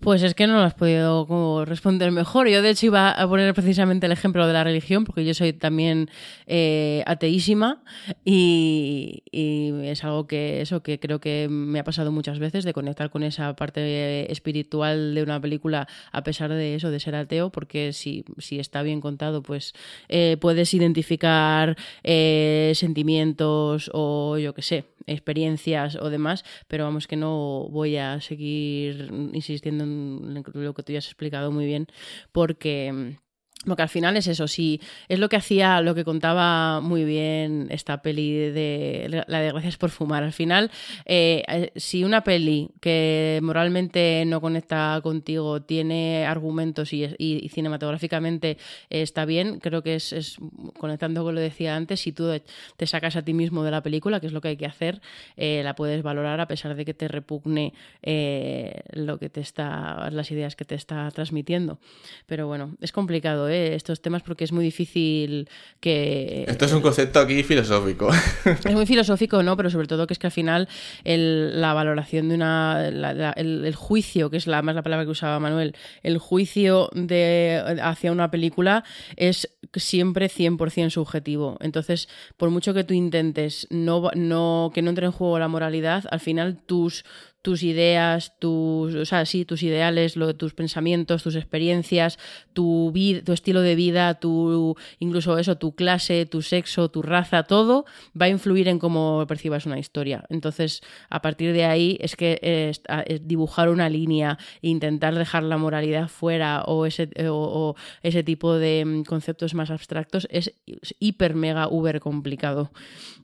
Pues 0.00 0.22
es 0.22 0.34
que 0.34 0.46
no 0.46 0.54
lo 0.54 0.62
has 0.62 0.72
podido 0.72 1.26
como 1.26 1.66
responder 1.66 2.10
mejor. 2.10 2.48
Yo, 2.48 2.62
de 2.62 2.70
hecho, 2.70 2.86
iba 2.86 3.10
a 3.10 3.28
poner 3.28 3.52
precisamente 3.52 4.06
el 4.06 4.12
ejemplo 4.12 4.46
de 4.46 4.54
la 4.54 4.64
religión, 4.64 5.04
porque 5.04 5.26
yo 5.26 5.34
soy 5.34 5.52
también 5.52 6.08
eh, 6.46 7.02
ateísima 7.06 7.82
y, 8.24 9.22
es 9.30 10.02
algo 10.04 10.26
que 10.26 10.62
eso 10.62 10.82
que 10.82 10.98
creo 10.98 11.20
que 11.20 11.48
me 11.50 11.80
ha 11.80 11.84
pasado 11.84 12.12
muchas 12.12 12.38
veces 12.38 12.64
de 12.64 12.72
conectar 12.72 13.10
con 13.10 13.22
esa 13.22 13.54
parte 13.56 14.30
espiritual 14.32 15.14
de 15.14 15.22
una 15.22 15.40
película 15.40 15.86
a 16.12 16.22
pesar 16.22 16.50
de 16.50 16.76
eso, 16.76 16.90
de 16.90 17.00
ser 17.00 17.14
ateo, 17.14 17.50
porque 17.50 17.92
si, 17.92 18.24
si 18.38 18.58
está 18.58 18.82
bien 18.82 19.00
contado, 19.00 19.42
pues 19.42 19.74
eh, 20.08 20.38
puedes 20.40 20.72
identificar 20.72 21.76
eh, 22.04 22.72
sentimientos 22.74 23.90
o 23.92 24.38
yo 24.38 24.54
qué 24.54 24.62
sé, 24.62 24.84
experiencias 25.06 25.96
o 25.96 26.10
demás, 26.10 26.44
pero 26.68 26.84
vamos 26.84 27.06
que 27.06 27.16
no 27.16 27.68
voy 27.70 27.96
a 27.96 28.20
seguir 28.20 29.10
insistiendo 29.32 29.84
en 29.84 30.42
lo 30.54 30.74
que 30.74 30.82
tú 30.82 30.92
ya 30.92 30.98
has 30.98 31.06
explicado 31.06 31.50
muy 31.52 31.66
bien, 31.66 31.86
porque 32.32 33.16
porque 33.66 33.82
al 33.82 33.88
final 33.90 34.16
es 34.16 34.26
eso, 34.26 34.48
sí, 34.48 34.80
es 35.08 35.18
lo 35.18 35.28
que 35.28 35.36
hacía, 35.36 35.82
lo 35.82 35.94
que 35.94 36.04
contaba 36.04 36.80
muy 36.80 37.04
bien 37.04 37.68
esta 37.70 38.00
peli 38.00 38.32
de 38.32 39.24
La 39.26 39.40
de 39.40 39.52
Gracias 39.52 39.76
por 39.76 39.90
Fumar. 39.90 40.22
Al 40.22 40.32
final, 40.32 40.70
eh, 41.04 41.70
si 41.76 42.02
una 42.02 42.24
peli 42.24 42.70
que 42.80 43.38
moralmente 43.42 44.24
no 44.26 44.40
conecta 44.40 44.98
contigo 45.02 45.60
tiene 45.60 46.24
argumentos 46.24 46.94
y, 46.94 47.04
y, 47.04 47.44
y 47.44 47.48
cinematográficamente 47.50 48.56
está 48.88 49.26
bien, 49.26 49.60
creo 49.60 49.82
que 49.82 49.96
es, 49.96 50.14
es, 50.14 50.38
conectando 50.78 51.22
con 51.22 51.34
lo 51.34 51.40
decía 51.40 51.76
antes, 51.76 52.00
si 52.00 52.12
tú 52.12 52.30
te 52.76 52.86
sacas 52.86 53.16
a 53.16 53.22
ti 53.22 53.34
mismo 53.34 53.62
de 53.62 53.70
la 53.70 53.82
película, 53.82 54.20
que 54.20 54.26
es 54.26 54.32
lo 54.32 54.40
que 54.40 54.48
hay 54.48 54.56
que 54.56 54.66
hacer, 54.66 55.02
eh, 55.36 55.60
la 55.64 55.74
puedes 55.74 56.02
valorar 56.02 56.40
a 56.40 56.48
pesar 56.48 56.74
de 56.74 56.84
que 56.86 56.94
te 56.94 57.08
repugne 57.08 57.74
eh, 58.02 58.80
lo 58.92 59.18
que 59.18 59.28
te 59.28 59.40
está, 59.40 60.08
las 60.10 60.30
ideas 60.30 60.56
que 60.56 60.64
te 60.64 60.74
está 60.74 61.10
transmitiendo. 61.10 61.78
Pero 62.26 62.46
bueno, 62.46 62.76
es 62.80 62.92
complicado 62.92 63.49
¿eh? 63.50 63.74
estos 63.74 64.00
temas 64.00 64.22
porque 64.22 64.44
es 64.44 64.52
muy 64.52 64.64
difícil 64.64 65.48
que... 65.80 66.44
Esto 66.48 66.64
es 66.64 66.72
un 66.72 66.80
concepto 66.80 67.20
aquí 67.20 67.42
filosófico. 67.42 68.10
Es 68.44 68.74
muy 68.74 68.86
filosófico, 68.86 69.42
¿no? 69.42 69.56
Pero 69.56 69.70
sobre 69.70 69.86
todo 69.86 70.06
que 70.06 70.14
es 70.14 70.18
que 70.18 70.26
al 70.26 70.32
final 70.32 70.68
el, 71.04 71.60
la 71.60 71.74
valoración 71.74 72.28
de 72.28 72.34
una... 72.34 72.90
La, 72.90 73.12
la, 73.14 73.30
el, 73.32 73.64
el, 73.64 73.74
juicio, 73.74 74.30
que 74.30 74.36
es 74.36 74.46
la 74.46 74.62
más 74.62 74.74
la 74.74 74.82
palabra 74.82 75.04
que 75.04 75.10
usaba 75.10 75.38
Manuel, 75.40 75.74
el 76.02 76.18
juicio 76.18 76.90
de, 76.92 77.80
hacia 77.82 78.12
una 78.12 78.30
película 78.30 78.84
es 79.16 79.48
siempre 79.74 80.28
100% 80.28 80.90
subjetivo. 80.90 81.56
Entonces, 81.60 82.08
por 82.36 82.50
mucho 82.50 82.74
que 82.74 82.84
tú 82.84 82.94
intentes 82.94 83.66
no, 83.70 84.10
no, 84.14 84.70
que 84.74 84.82
no 84.82 84.90
entre 84.90 85.06
en 85.06 85.12
juego 85.12 85.38
la 85.38 85.48
moralidad, 85.48 86.04
al 86.10 86.20
final 86.20 86.58
tus 86.64 87.04
tus 87.42 87.62
ideas, 87.62 88.34
tus, 88.38 88.94
o 88.94 89.04
sea, 89.06 89.24
sí, 89.24 89.46
tus 89.46 89.62
ideales, 89.62 90.16
lo, 90.16 90.36
tus 90.36 90.52
pensamientos, 90.52 91.22
tus 91.22 91.36
experiencias, 91.36 92.18
tu, 92.52 92.92
vida, 92.92 93.22
tu 93.24 93.32
estilo 93.32 93.62
de 93.62 93.74
vida, 93.74 94.14
tu, 94.14 94.76
incluso 94.98 95.38
eso, 95.38 95.56
tu 95.56 95.74
clase, 95.74 96.26
tu 96.26 96.42
sexo, 96.42 96.90
tu 96.90 97.00
raza, 97.00 97.44
todo 97.44 97.86
va 98.20 98.26
a 98.26 98.28
influir 98.28 98.68
en 98.68 98.78
cómo 98.78 99.24
percibas 99.26 99.64
una 99.64 99.78
historia. 99.78 100.24
Entonces, 100.28 100.82
a 101.08 101.22
partir 101.22 101.54
de 101.54 101.64
ahí 101.64 101.96
es 102.00 102.14
que 102.14 102.38
es 102.42 102.82
dibujar 103.26 103.70
una 103.70 103.88
línea, 103.88 104.38
intentar 104.60 105.14
dejar 105.14 105.42
la 105.42 105.56
moralidad 105.56 106.08
fuera 106.08 106.62
o 106.64 106.84
ese, 106.84 107.08
o, 107.30 107.74
ese 108.02 108.22
tipo 108.22 108.54
de 108.54 109.02
conceptos 109.06 109.54
más 109.54 109.70
abstractos 109.70 110.28
es 110.30 110.52
hiper, 110.98 111.34
mega, 111.34 111.68
uber 111.68 112.00
complicado 112.00 112.70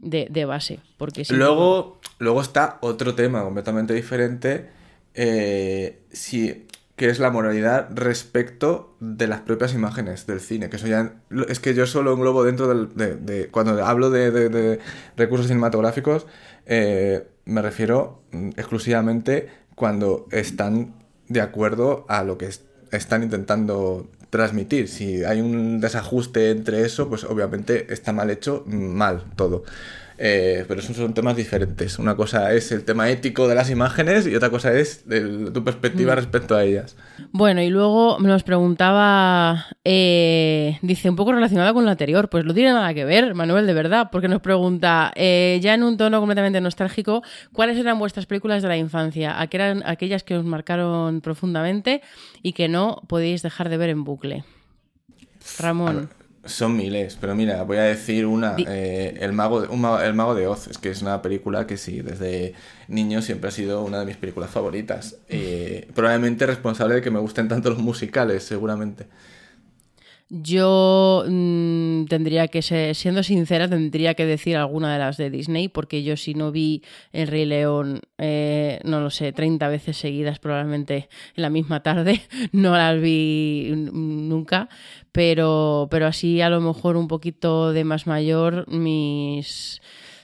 de, 0.00 0.26
de 0.30 0.44
base. 0.46 0.80
Luego, 1.28 2.00
luego 2.18 2.40
está 2.40 2.78
otro 2.80 3.14
tema 3.14 3.42
completamente 3.42 3.92
diferente 3.92 4.05
diferente 4.06 4.68
eh, 5.14 5.98
si, 6.12 6.66
que 6.94 7.08
es 7.08 7.18
la 7.18 7.30
moralidad 7.30 7.88
respecto 7.92 8.94
de 9.00 9.26
las 9.26 9.40
propias 9.40 9.74
imágenes 9.74 10.26
del 10.26 10.40
cine. 10.40 10.70
Que 10.70 10.76
eso 10.76 10.86
ya 10.86 11.14
es 11.48 11.58
que 11.58 11.74
yo 11.74 11.86
solo 11.86 12.12
englobo 12.12 12.44
dentro 12.44 12.68
del, 12.68 12.94
de, 12.94 13.48
cuando 13.50 13.84
hablo 13.84 14.10
de, 14.10 14.78
recursos 15.16 15.48
cinematográficos, 15.48 16.26
eh, 16.66 17.26
me 17.44 17.62
refiero 17.62 18.22
exclusivamente 18.56 19.48
cuando 19.74 20.26
están 20.30 20.94
de 21.28 21.40
acuerdo 21.40 22.06
a 22.08 22.22
lo 22.22 22.38
que 22.38 22.46
es, 22.46 22.64
están 22.92 23.24
intentando 23.24 24.08
transmitir. 24.30 24.88
Si 24.88 25.24
hay 25.24 25.40
un 25.40 25.80
desajuste 25.80 26.50
entre 26.50 26.82
eso, 26.82 27.08
pues 27.08 27.24
obviamente 27.24 27.92
está 27.92 28.12
mal 28.12 28.30
hecho, 28.30 28.64
mal 28.66 29.24
todo. 29.34 29.64
Eh, 30.18 30.64
pero 30.66 30.80
esos 30.80 30.96
son 30.96 31.12
temas 31.12 31.36
diferentes. 31.36 31.98
Una 31.98 32.16
cosa 32.16 32.52
es 32.54 32.72
el 32.72 32.84
tema 32.84 33.10
ético 33.10 33.48
de 33.48 33.54
las 33.54 33.70
imágenes 33.70 34.26
y 34.26 34.34
otra 34.34 34.50
cosa 34.50 34.72
es 34.72 35.04
tu 35.04 35.64
perspectiva 35.64 36.12
mm. 36.12 36.16
respecto 36.16 36.56
a 36.56 36.64
ellas. 36.64 36.96
Bueno, 37.32 37.60
y 37.60 37.68
luego 37.68 38.18
nos 38.20 38.42
preguntaba, 38.42 39.66
eh, 39.84 40.78
dice, 40.82 41.10
un 41.10 41.16
poco 41.16 41.32
relacionado 41.32 41.74
con 41.74 41.84
lo 41.84 41.90
anterior, 41.90 42.30
pues 42.30 42.44
no 42.44 42.54
tiene 42.54 42.72
nada 42.72 42.94
que 42.94 43.04
ver, 43.04 43.34
Manuel, 43.34 43.66
de 43.66 43.74
verdad, 43.74 44.08
porque 44.10 44.28
nos 44.28 44.40
pregunta, 44.40 45.12
eh, 45.16 45.58
ya 45.62 45.74
en 45.74 45.82
un 45.82 45.96
tono 45.96 46.18
completamente 46.18 46.60
nostálgico, 46.60 47.22
¿cuáles 47.52 47.76
eran 47.76 47.98
vuestras 47.98 48.26
películas 48.26 48.62
de 48.62 48.68
la 48.68 48.76
infancia? 48.76 49.40
¿A 49.40 49.46
qué 49.48 49.58
eran 49.58 49.82
aquellas 49.86 50.22
que 50.22 50.36
os 50.36 50.44
marcaron 50.44 51.20
profundamente 51.20 52.00
y 52.42 52.52
que 52.52 52.68
no 52.68 53.02
podéis 53.06 53.42
dejar 53.42 53.68
de 53.68 53.76
ver 53.76 53.90
en 53.90 54.04
bucle? 54.04 54.44
Ramón. 55.58 56.08
Son 56.46 56.76
miles, 56.76 57.18
pero 57.20 57.34
mira, 57.34 57.62
voy 57.62 57.76
a 57.78 57.82
decir 57.82 58.26
una, 58.26 58.56
eh, 58.58 59.16
el, 59.20 59.32
mago, 59.32 59.66
un 59.68 59.80
mago, 59.80 60.00
el 60.00 60.14
Mago 60.14 60.34
de 60.34 60.46
Oz, 60.46 60.68
es 60.68 60.78
que 60.78 60.90
es 60.90 61.02
una 61.02 61.22
película 61.22 61.66
que 61.66 61.76
sí, 61.76 62.00
desde 62.00 62.54
niño 62.88 63.22
siempre 63.22 63.48
ha 63.48 63.50
sido 63.52 63.82
una 63.82 64.00
de 64.00 64.06
mis 64.06 64.16
películas 64.16 64.50
favoritas. 64.50 65.16
Eh, 65.28 65.88
probablemente 65.94 66.46
responsable 66.46 66.96
de 66.96 67.02
que 67.02 67.10
me 67.10 67.18
gusten 67.18 67.48
tanto 67.48 67.70
los 67.70 67.78
musicales, 67.78 68.44
seguramente. 68.44 69.06
Yo 70.28 71.24
mmm, 71.28 72.06
tendría 72.06 72.48
que 72.48 72.60
ser, 72.60 72.96
siendo 72.96 73.22
sincera, 73.22 73.68
tendría 73.68 74.14
que 74.14 74.26
decir 74.26 74.56
alguna 74.56 74.92
de 74.92 74.98
las 74.98 75.16
de 75.16 75.30
Disney, 75.30 75.68
porque 75.68 76.02
yo 76.02 76.16
si 76.16 76.34
no 76.34 76.50
vi 76.50 76.82
El 77.12 77.28
Rey 77.28 77.44
León, 77.44 78.00
eh, 78.18 78.80
no 78.82 79.00
lo 79.00 79.10
sé, 79.10 79.32
30 79.32 79.68
veces 79.68 79.96
seguidas 79.96 80.40
probablemente 80.40 81.08
en 81.36 81.42
la 81.42 81.50
misma 81.50 81.84
tarde, 81.84 82.22
no 82.52 82.76
las 82.76 83.00
vi 83.00 83.70
nunca, 83.76 84.68
pero, 85.12 85.86
pero 85.92 86.06
así 86.06 86.40
a 86.40 86.50
lo 86.50 86.60
mejor 86.60 86.96
un 86.96 87.06
poquito 87.06 87.72
de 87.72 87.84
más 87.84 88.08
mayor, 88.08 88.66
mis 88.68 89.80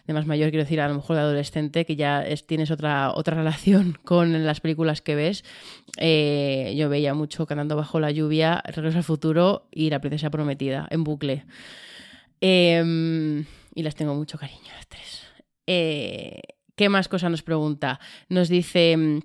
de 0.07 0.13
más 0.15 0.27
mayor, 0.27 0.51
quiero 0.51 0.65
decir, 0.65 0.81
a 0.81 0.89
lo 0.89 0.95
mejor 0.95 1.17
de 1.17 1.23
adolescente, 1.23 1.85
que 1.85 1.97
ya 1.97 2.23
es, 2.27 2.47
tienes 2.47 2.71
otra, 2.71 3.13
otra 3.15 3.37
relación 3.43 3.99
con 4.05 4.45
las 4.45 4.61
películas 4.61 5.01
que 5.03 5.15
ves. 5.15 5.45
Eh, 5.97 6.75
yo 6.77 6.89
veía 6.89 7.15
mucho 7.15 7.47
Cantando 7.47 7.77
bajo 7.77 8.01
la 8.01 8.11
lluvia, 8.11 8.63
Regreso 8.67 8.99
al 8.99 9.05
futuro 9.05 9.69
y 9.71 9.91
La 9.91 10.01
princesa 10.01 10.31
prometida, 10.31 10.89
en 10.91 11.05
bucle. 11.05 11.45
Eh, 12.41 13.45
y 13.75 13.83
las 13.83 13.95
tengo 13.95 14.15
mucho 14.15 14.39
cariño, 14.39 14.73
las 14.77 14.89
tres. 14.89 15.23
Eh, 15.67 16.41
¿Qué 16.75 16.89
más 16.89 17.09
cosa 17.09 17.29
nos 17.29 17.43
pregunta? 17.43 18.01
Nos 18.29 18.49
dice... 18.49 19.21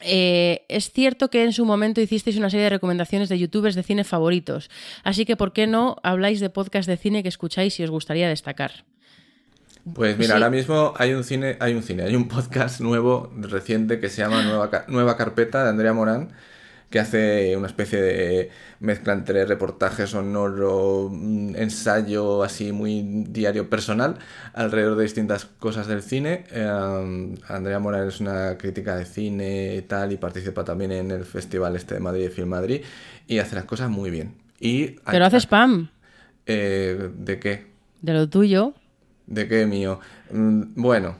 eh, 0.00 0.66
es 0.68 0.92
cierto 0.92 1.30
que 1.30 1.44
en 1.44 1.52
su 1.52 1.64
momento 1.64 2.00
hicisteis 2.00 2.36
una 2.36 2.50
serie 2.50 2.64
de 2.64 2.70
recomendaciones 2.70 3.28
de 3.28 3.38
youtubers 3.38 3.74
de 3.74 3.82
cine 3.82 4.04
favoritos, 4.04 4.70
así 5.04 5.24
que 5.24 5.36
¿por 5.36 5.52
qué 5.52 5.66
no 5.66 5.96
habláis 6.02 6.40
de 6.40 6.50
podcast 6.50 6.88
de 6.88 6.96
cine 6.96 7.22
que 7.22 7.28
escucháis 7.28 7.78
y 7.80 7.84
os 7.84 7.90
gustaría 7.90 8.28
destacar? 8.28 8.84
Pues 9.94 10.16
mira, 10.18 10.28
Sí. 10.28 10.32
ahora 10.34 10.50
mismo 10.50 10.92
hay 10.98 11.14
un 11.14 11.24
cine, 11.24 11.56
hay 11.60 11.74
un 11.74 11.82
cine, 11.82 12.02
hay 12.04 12.14
un 12.16 12.28
podcast 12.28 12.80
nuevo, 12.80 13.32
reciente, 13.36 13.98
que 14.00 14.08
se 14.08 14.22
llama 14.22 14.42
Nueva, 14.42 14.84
Nueva 14.88 15.16
Carpeta 15.16 15.64
de 15.64 15.70
Andrea 15.70 15.92
Morán, 15.94 16.30
que 16.90 16.98
hace 17.00 17.56
una 17.56 17.66
especie 17.68 18.00
de 18.02 18.50
mezcla 18.80 19.12
entre 19.12 19.44
reportaje 19.46 20.06
sonoro, 20.06 21.08
mm, 21.10 21.54
ensayo 21.56 22.42
así 22.42 22.72
muy 22.72 23.02
diario 23.28 23.70
personal 23.70 24.18
alrededor 24.54 24.96
de 24.96 25.04
distintas 25.04 25.44
cosas 25.46 25.86
del 25.86 26.02
cine. 26.02 26.44
Eh, 26.50 27.36
Andrea 27.48 27.78
Morán 27.78 28.08
es 28.08 28.20
una 28.20 28.58
crítica 28.58 28.96
de 28.96 29.04
cine 29.06 29.76
y 29.76 29.82
tal, 29.82 30.12
y 30.12 30.16
participa 30.16 30.64
también 30.64 30.92
en 30.92 31.10
el 31.10 31.24
festival 31.24 31.76
este 31.76 31.94
de 31.94 32.00
Madrid, 32.00 32.30
Film 32.30 32.48
Madrid, 32.48 32.82
y 33.26 33.38
hace 33.38 33.54
las 33.54 33.64
cosas 33.64 33.88
muy 33.88 34.10
bien. 34.10 34.34
Y 34.60 34.96
Pero 35.10 35.24
hace 35.24 35.38
spam 35.40 35.90
eh, 36.46 37.10
¿De 37.16 37.38
qué? 37.38 37.66
de 38.02 38.12
lo 38.14 38.28
tuyo. 38.28 38.74
¿De 39.30 39.48
qué 39.48 39.64
mío? 39.66 40.00
Mm, 40.30 40.74
Bueno. 40.74 41.16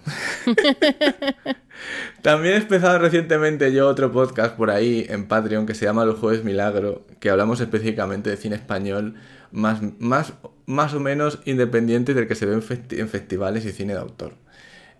También 2.22 2.54
he 2.54 2.58
empezado 2.58 2.98
recientemente 2.98 3.72
yo 3.72 3.88
otro 3.88 4.12
podcast 4.12 4.56
por 4.56 4.70
ahí 4.70 5.06
en 5.08 5.26
Patreon 5.26 5.66
que 5.66 5.74
se 5.74 5.86
llama 5.86 6.04
Los 6.04 6.18
Jueves 6.18 6.44
Milagro, 6.44 7.06
que 7.20 7.30
hablamos 7.30 7.60
específicamente 7.60 8.30
de 8.30 8.36
cine 8.36 8.56
español 8.56 9.14
más, 9.52 9.80
más, 9.98 10.34
más 10.66 10.94
o 10.94 11.00
menos 11.00 11.38
independiente 11.46 12.14
del 12.14 12.28
que 12.28 12.34
se 12.34 12.46
ve 12.46 12.54
en, 12.54 12.62
festi- 12.62 12.98
en 12.98 13.08
festivales 13.08 13.64
y 13.64 13.72
cine 13.72 13.94
de 13.94 14.00
autor. 14.00 14.34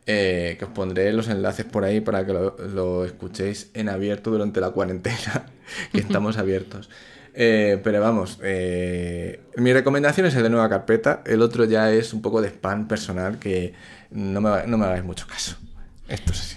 Eh, 0.06 0.56
que 0.58 0.64
os 0.64 0.70
pondré 0.72 1.12
los 1.12 1.28
enlaces 1.28 1.66
por 1.66 1.84
ahí 1.84 2.00
para 2.00 2.26
que 2.26 2.32
lo 2.32 3.04
escuchéis 3.04 3.70
en 3.74 3.88
abierto 3.88 4.30
durante 4.30 4.60
la 4.60 4.70
cuarentena, 4.70 5.46
que 5.94 6.00
estamos 6.00 6.38
abiertos. 6.38 6.90
Eh, 7.34 7.80
pero 7.82 8.00
vamos, 8.00 8.38
eh, 8.42 9.40
mi 9.56 9.72
recomendación 9.72 10.26
es 10.26 10.34
el 10.34 10.42
de 10.42 10.50
nueva 10.50 10.68
carpeta, 10.68 11.22
el 11.26 11.42
otro 11.42 11.64
ya 11.64 11.92
es 11.92 12.12
un 12.12 12.22
poco 12.22 12.42
de 12.42 12.48
spam 12.48 12.88
personal 12.88 13.38
que 13.38 13.74
no 14.10 14.40
me, 14.40 14.66
no 14.66 14.78
me 14.78 14.86
hagáis 14.86 15.04
mucho 15.04 15.26
caso. 15.26 15.56
Esto 16.08 16.32
es 16.32 16.40
así. 16.40 16.56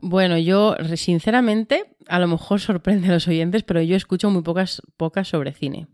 Bueno, 0.00 0.38
yo 0.38 0.76
sinceramente, 0.94 1.96
a 2.06 2.20
lo 2.20 2.28
mejor 2.28 2.60
sorprende 2.60 3.08
a 3.08 3.12
los 3.12 3.26
oyentes, 3.26 3.64
pero 3.64 3.82
yo 3.82 3.96
escucho 3.96 4.30
muy 4.30 4.42
pocas, 4.42 4.80
pocas 4.96 5.28
sobre 5.28 5.52
cine. 5.52 5.88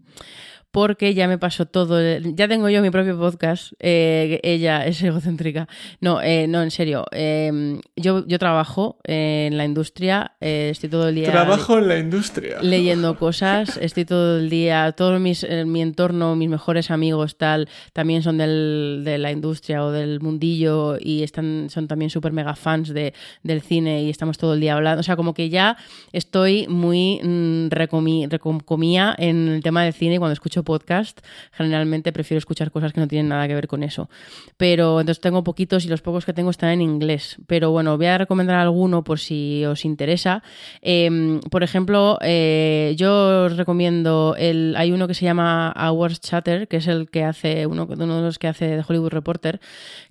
Porque 0.75 1.15
ya 1.15 1.29
me 1.29 1.39
pasó 1.39 1.67
todo, 1.67 2.01
ya 2.19 2.49
tengo 2.49 2.69
yo 2.69 2.83
mi 2.83 2.91
propio 2.91 3.17
podcast, 3.17 3.75
eh, 3.79 4.41
ella 4.43 4.85
es 4.85 5.01
egocéntrica. 5.05 5.69
No, 6.01 6.21
eh, 6.21 6.49
no, 6.49 6.65
en 6.65 6.73
serio, 6.73 7.05
eh, 7.13 7.79
yo, 7.95 8.27
yo 8.27 8.41
trabajo 8.41 8.99
en 9.05 9.57
la 9.57 9.65
industria, 9.65 10.33
eh, 10.41 10.71
estoy 10.73 10.91
todo 10.91 11.09
el 11.11 11.15
día 11.15 11.31
Trabajo 11.31 11.79
en 11.79 11.87
la 11.87 11.97
industria. 11.97 12.61
leyendo 12.61 13.17
cosas, 13.21 13.77
estoy 13.81 14.05
todo 14.05 14.41
el 14.41 14.51
día, 14.51 14.91
todo 14.91 15.21
mis, 15.21 15.47
mi 15.65 15.81
entorno, 15.81 16.35
mis 16.35 16.49
mejores 16.49 16.91
amigos, 16.91 17.39
tal, 17.39 17.69
también 17.93 18.25
son 18.25 18.39
del, 18.39 19.03
de 19.05 19.19
la 19.19 19.31
industria 19.31 19.85
o 19.85 19.93
del 19.93 20.19
mundillo 20.21 20.97
y 21.01 21.23
están, 21.23 21.69
son 21.71 21.87
también 21.87 22.11
súper 22.11 22.33
mega 22.33 22.57
fans 22.57 22.93
de, 22.93 23.15
del 23.45 23.63
cine 23.63 24.03
y 24.03 24.11
estamos 24.11 24.39
todo 24.39 24.55
el 24.55 24.61
día 24.61 24.75
hablando. 24.75 24.99
O 24.99 25.05
sea, 25.05 25.15
como 25.15 25.35
que 25.35 25.51
ya 25.51 25.77
estoy 26.13 26.67
muy 26.67 27.21
mm, 27.23 27.69
recomi- 27.69 28.29
recomía 28.29 29.15
en 29.17 29.47
el 29.47 29.63
tema 29.63 29.85
del 29.85 29.93
cine 29.93 30.17
y 30.17 30.19
cuando 30.19 30.33
escucho 30.33 30.63
podcast, 30.64 31.20
generalmente 31.53 32.12
prefiero 32.12 32.38
escuchar 32.38 32.70
cosas 32.70 32.92
que 32.92 33.00
no 33.00 33.09
tienen 33.09 33.29
nada 33.29 33.46
que 33.46 33.55
ver 33.55 33.68
con 33.68 33.83
eso. 33.83 34.09
Pero 34.57 35.00
entonces 35.00 35.20
tengo 35.20 35.44
poquitos 35.44 35.85
y 35.85 35.88
los 35.88 36.03
pocos 36.03 36.24
que 36.24 36.33
tengo 36.33 36.50
están 36.50 36.70
en 36.70 36.83
inglés. 36.83 37.37
Pero 37.46 37.70
bueno, 37.70 37.96
voy 37.96 38.07
a 38.07 38.18
recomendar 38.18 38.57
alguno 38.57 39.05
por 39.05 39.18
si 39.18 39.64
os 39.64 39.85
interesa. 39.85 40.42
Eh, 40.83 41.40
por 41.50 41.62
ejemplo, 41.62 42.18
eh, 42.22 42.94
yo 42.96 43.44
os 43.44 43.57
recomiendo 43.57 44.35
el. 44.38 44.74
Hay 44.77 44.92
uno 44.92 45.07
que 45.07 45.14
se 45.14 45.24
llama 45.24 45.74
Hours 45.77 46.20
Chatter, 46.20 46.68
que 46.68 46.79
es 46.79 46.87
el 46.87 47.11
que 47.11 47.24
hace, 47.24 47.66
uno, 47.66 47.87
uno 47.88 48.16
de 48.16 48.22
los 48.22 48.38
que 48.38 48.48
hace 48.48 48.66
de 48.66 48.85
Hollywood 48.87 49.11
Reporter, 49.11 49.61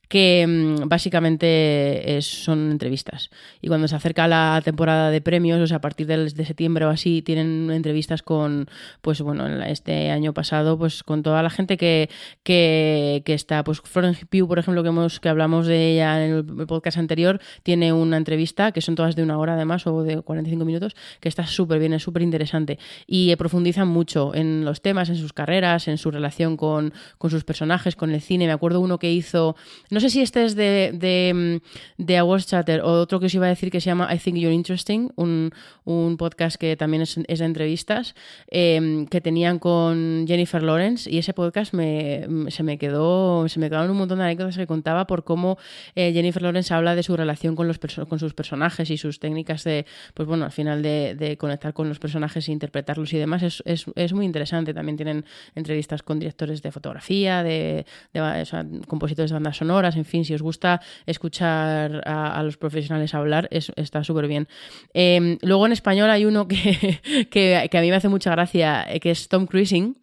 que 0.07 0.45
mm, 0.47 0.87
básicamente 0.87 2.17
es- 2.17 2.43
son 2.43 2.71
entrevistas. 2.71 3.29
Y 3.61 3.67
cuando 3.67 3.87
se 3.87 3.95
acerca 3.95 4.27
la 4.27 4.61
temporada 4.63 5.09
de 5.11 5.21
premios, 5.21 5.59
o 5.59 5.67
sea, 5.67 5.77
a 5.77 5.81
partir 5.81 6.07
del- 6.07 6.31
de 6.33 6.45
septiembre 6.45 6.85
o 6.85 6.89
así, 6.89 7.21
tienen 7.21 7.69
entrevistas 7.71 8.21
con, 8.21 8.67
pues 9.01 9.21
bueno, 9.21 9.47
este 9.63 10.11
año 10.11 10.33
pasado, 10.33 10.77
pues 10.77 11.03
con 11.03 11.23
toda 11.23 11.41
la 11.41 11.49
gente 11.49 11.77
que, 11.77 12.09
que, 12.43 13.21
que 13.25 13.33
está, 13.33 13.63
pues 13.63 13.81
Florence 13.83 14.25
Pugh, 14.25 14.47
por 14.47 14.59
ejemplo, 14.59 14.83
que, 14.83 14.89
hemos, 14.89 15.19
que 15.19 15.29
hablamos 15.29 15.67
de 15.67 15.93
ella 15.93 16.25
en 16.25 16.31
el 16.59 16.67
podcast 16.67 16.97
anterior, 16.97 17.39
tiene 17.63 17.93
una 17.93 18.17
entrevista, 18.17 18.71
que 18.71 18.81
son 18.81 18.95
todas 18.95 19.15
de 19.15 19.23
una 19.23 19.37
hora 19.37 19.53
además, 19.53 19.87
o 19.87 20.03
de 20.03 20.21
45 20.21 20.65
minutos, 20.65 20.95
que 21.19 21.29
está 21.29 21.45
súper 21.47 21.79
bien, 21.79 21.93
es 21.93 22.03
súper 22.03 22.21
interesante. 22.21 22.77
Y 23.07 23.31
eh, 23.31 23.37
profundizan 23.37 23.87
mucho 23.87 24.33
en 24.35 24.65
los 24.65 24.81
temas, 24.81 25.09
en 25.09 25.15
sus 25.15 25.33
carreras, 25.33 25.87
en 25.87 25.97
su 25.97 26.11
relación 26.11 26.57
con, 26.57 26.93
con 27.17 27.29
sus 27.31 27.43
personajes, 27.43 27.95
con 27.95 28.11
el 28.11 28.21
cine. 28.21 28.45
Me 28.47 28.51
acuerdo 28.53 28.79
uno 28.79 28.99
que 28.99 29.11
hizo, 29.11 29.55
no 29.93 29.99
sé 29.99 30.10
si 30.10 30.21
este 30.21 30.43
es 30.43 30.56
de, 30.56 30.91
de, 30.93 31.60
mm, 31.99 32.03
de 32.03 32.17
Awards 32.17 32.47
Chatter 32.47 32.82
o 32.82 32.91
otro 32.99 33.19
que 33.19 33.27
os 33.27 33.34
iba 33.34 33.45
a 33.45 33.49
decir 33.49 33.69
que 33.71 33.79
se 33.79 33.86
llama 33.86 34.13
I 34.13 34.17
Think 34.17 34.38
You're 34.38 34.53
Interesting, 34.53 35.12
un, 35.15 35.51
un 35.86 36.17
podcast 36.17 36.58
que 36.58 36.75
también 36.75 37.03
es, 37.03 37.15
de 37.15 37.45
entrevistas, 37.45 38.15
eh, 38.49 39.06
que 39.10 39.21
tenían 39.21 39.60
con 39.60 40.25
Jennifer 40.27 40.63
Lawrence 40.63 41.10
y 41.10 41.17
ese 41.17 41.34
podcast 41.34 41.73
me, 41.73 42.27
se 42.49 42.63
me 42.63 42.77
quedó, 42.77 43.47
se 43.47 43.60
me 43.60 43.69
quedaron 43.69 43.91
un 43.91 43.97
montón 43.97 44.17
de 44.17 44.25
anécdotas 44.25 44.58
que 44.58 44.67
contaba 44.67 45.06
por 45.08 45.23
cómo 45.23 45.58
eh, 45.95 46.12
Jennifer 46.13 46.41
Lawrence 46.41 46.73
habla 46.73 46.95
de 46.95 47.03
su 47.03 47.15
relación 47.15 47.56
con, 47.56 47.67
los 47.67 47.79
con 48.10 48.19
sus 48.19 48.34
personajes 48.34 48.89
y 48.89 48.97
sus 48.97 49.19
técnicas 49.19 49.63
de, 49.63 49.86
pues 50.13 50.27
bueno, 50.27 50.45
al 50.45 50.51
final 50.51 50.82
de, 50.82 51.15
de 51.15 51.38
conectar 51.38 51.73
con 51.73 51.89
los 51.89 51.99
personajes 51.99 52.47
e 52.47 52.51
interpretarlos 52.51 53.13
y 53.13 53.17
demás. 53.17 53.43
Es, 53.43 53.62
es, 53.65 53.86
es 53.95 54.13
muy 54.13 54.25
interesante. 54.25 54.73
También 54.73 54.97
tienen 54.97 55.25
entrevistas 55.56 56.03
con 56.03 56.19
directores 56.19 56.62
de 56.62 56.71
fotografía, 56.71 57.43
de, 57.43 57.86
compositores 58.88 59.32
de 59.32 59.36
bandas 59.36 59.58
sonoras, 59.58 59.82
en 59.95 60.05
fin, 60.05 60.25
si 60.25 60.33
os 60.33 60.41
gusta 60.41 60.81
escuchar 61.05 62.01
a, 62.05 62.41
los 62.43 62.57
profesionales 62.57 63.13
hablar, 63.13 63.47
es- 63.51 63.71
está 63.75 64.03
súper 64.03 64.27
bien. 64.27 64.47
Eh, 64.93 65.37
luego 65.41 65.65
en 65.65 65.71
español 65.71 66.09
hay 66.09 66.25
uno 66.25 66.47
que, 66.47 66.99
que, 67.31 67.67
que 67.69 67.77
a 67.77 67.81
mí 67.81 67.89
me 67.89 67.95
hace 67.95 68.09
mucha 68.09 68.31
gracia, 68.31 68.85
eh, 68.89 68.99
que 68.99 69.11
es 69.11 69.27
Tom 69.27 69.45
Cruising 69.45 69.97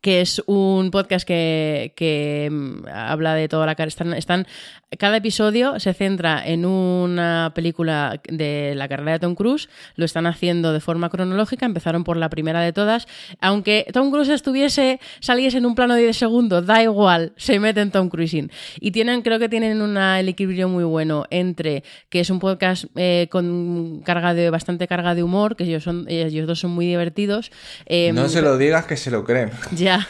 que 0.00 0.20
es 0.20 0.42
un 0.46 0.90
podcast 0.90 1.26
que, 1.26 1.92
que 1.96 2.48
mm, 2.50 2.86
habla 2.92 3.34
de 3.34 3.48
toda 3.48 3.66
la 3.66 3.74
carrera. 3.74 4.16
Están, 4.16 4.46
cada 4.98 5.18
episodio 5.18 5.78
se 5.80 5.92
centra 5.94 6.46
en 6.46 6.64
una 6.64 7.52
película 7.54 8.20
de 8.28 8.74
la 8.74 8.88
carrera 8.88 9.12
de 9.12 9.18
Tom 9.18 9.34
Cruise. 9.34 9.68
Lo 9.96 10.04
están 10.04 10.26
haciendo 10.26 10.72
de 10.72 10.80
forma 10.80 11.10
cronológica. 11.10 11.66
Empezaron 11.66 12.04
por 12.04 12.16
la 12.16 12.30
primera 12.30 12.60
de 12.60 12.72
todas. 12.72 13.06
Aunque 13.40 13.86
Tom 13.92 14.10
Cruise 14.10 14.28
estuviese, 14.28 15.00
saliese 15.20 15.58
en 15.58 15.66
un 15.66 15.74
plano 15.74 15.94
de 15.94 16.02
10 16.02 16.16
segundos, 16.16 16.66
da 16.66 16.82
igual, 16.82 17.32
se 17.36 17.58
meten 17.60 17.90
Tom 17.90 18.08
Cruising. 18.08 18.50
Y 18.80 18.90
tienen, 18.90 19.22
creo 19.22 19.38
que 19.38 19.48
tienen 19.48 19.82
una, 19.82 20.20
equilibrio 20.20 20.68
muy 20.68 20.84
bueno 20.84 21.24
entre 21.30 21.82
que 22.08 22.20
es 22.20 22.30
un 22.30 22.38
podcast 22.38 22.84
eh, 22.96 23.28
con 23.30 24.02
carga 24.04 24.34
de, 24.34 24.50
bastante 24.50 24.86
carga 24.86 25.14
de 25.14 25.22
humor, 25.22 25.56
que 25.56 25.64
ellos, 25.64 25.84
son, 25.84 26.06
ellos 26.08 26.46
dos 26.46 26.60
son 26.60 26.70
muy 26.72 26.86
divertidos. 26.86 27.50
Eh, 27.86 28.12
No 28.12 28.28
se 28.28 28.42
lo 28.42 28.56
digas 28.58 28.86
que 28.86 28.96
se 28.96 29.10
lo 29.10 29.24
creen. 29.24 29.50
ya, 29.84 30.06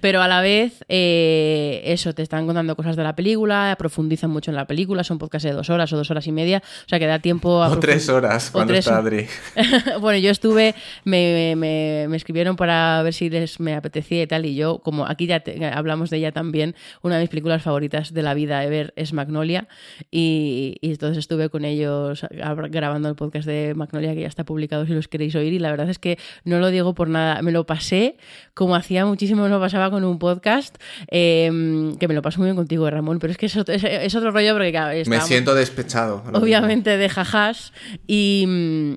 pero 0.00 0.20
a 0.22 0.28
la 0.28 0.40
vez, 0.40 0.84
eh, 0.88 1.82
eso, 1.86 2.12
te 2.14 2.22
están 2.22 2.46
contando 2.46 2.76
cosas 2.76 2.96
de 2.96 3.02
la 3.02 3.14
película, 3.14 3.74
profundizan 3.78 4.30
mucho 4.30 4.50
en 4.50 4.56
la 4.56 4.66
película, 4.66 5.04
son 5.04 5.18
podcasts 5.18 5.44
de 5.48 5.52
dos 5.52 5.70
horas 5.70 5.92
o 5.92 5.96
dos 5.96 6.10
horas 6.10 6.26
y 6.26 6.32
media, 6.32 6.62
o 6.84 6.88
sea 6.88 6.98
que 6.98 7.06
da 7.06 7.18
tiempo 7.18 7.62
a... 7.62 7.68
O 7.68 7.78
tres 7.78 8.08
horas 8.08 8.50
cuando 8.50 8.72
tres- 8.72 8.86
está 8.86 8.98
Adri. 8.98 9.26
bueno, 10.00 10.18
yo 10.18 10.30
estuve, 10.30 10.74
me, 11.04 11.54
me- 11.56 12.06
me 12.08 12.16
escribieron 12.16 12.56
para 12.56 13.02
ver 13.02 13.12
si 13.14 13.30
les 13.30 13.60
me 13.60 13.74
apetecía 13.74 14.22
y 14.22 14.26
tal, 14.26 14.46
y 14.46 14.54
yo, 14.54 14.78
como 14.78 15.06
aquí 15.06 15.26
ya 15.26 15.40
te- 15.40 15.64
hablamos 15.66 16.10
de 16.10 16.18
ella 16.18 16.32
también, 16.32 16.74
una 17.02 17.16
de 17.16 17.22
mis 17.22 17.30
películas 17.30 17.62
favoritas 17.62 18.12
de 18.12 18.22
la 18.22 18.34
vida 18.34 18.60
de 18.60 18.68
ver 18.68 18.92
es 18.96 19.12
Magnolia, 19.12 19.68
y, 20.10 20.76
y 20.80 20.90
entonces 20.90 21.18
estuve 21.18 21.48
con 21.48 21.64
ellos 21.64 22.26
grabando 22.70 23.08
el 23.08 23.14
podcast 23.14 23.46
de 23.46 23.74
Magnolia, 23.74 24.14
que 24.14 24.20
ya 24.22 24.28
está 24.28 24.44
publicado 24.44 24.86
si 24.86 24.92
los 24.92 25.08
queréis 25.08 25.34
oír, 25.34 25.52
y 25.52 25.58
la 25.58 25.70
verdad 25.70 25.88
es 25.90 25.98
que 25.98 26.18
no 26.44 26.58
lo 26.58 26.70
digo 26.70 26.94
por 26.94 27.08
nada, 27.08 27.42
me 27.42 27.52
lo 27.52 27.66
pasé 27.66 28.16
como 28.54 28.76
hacía 28.76 29.03
muchísimo 29.06 29.42
me 29.42 29.48
lo 29.48 29.60
pasaba 29.60 29.90
con 29.90 30.04
un 30.04 30.18
podcast, 30.18 30.76
eh, 31.10 31.92
que 31.98 32.08
me 32.08 32.14
lo 32.14 32.22
paso 32.22 32.38
muy 32.38 32.46
bien 32.46 32.56
contigo, 32.56 32.88
Ramón, 32.90 33.18
pero 33.18 33.30
es 33.32 33.36
que 33.38 33.46
es, 33.46 33.56
otro- 33.56 33.74
es- 33.74 33.84
es 33.84 34.14
otro 34.14 34.30
rollo 34.30 34.52
porque 34.54 34.70
claro, 34.70 34.98
Me 35.06 35.20
siento 35.20 35.54
despechado. 35.54 36.22
obviamente 36.34 36.96
de 36.96 37.08
jajas 37.08 37.72
y, 38.06 38.96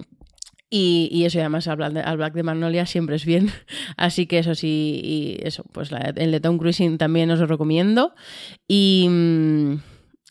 y, 0.69 1.09
y 1.11 1.25
eso 1.25 1.37
y 1.37 1.41
además 1.41 1.65
de, 1.65 1.71
hablar 1.71 2.33
de 2.33 2.43
Magnolia 2.43 2.85
siempre 2.85 3.15
es 3.15 3.25
bien 3.25 3.49
así 3.97 4.25
que 4.27 4.39
eso 4.39 4.53
sí 4.55 4.99
y 5.03 5.37
eso 5.47 5.63
pues 5.71 5.91
la- 5.91 6.13
el 6.15 6.31
de 6.31 6.39
Tom 6.39 6.57
Cruising 6.57 6.97
también 6.97 7.31
os 7.31 7.39
lo 7.39 7.45
recomiendo 7.47 8.13
y 8.67 9.07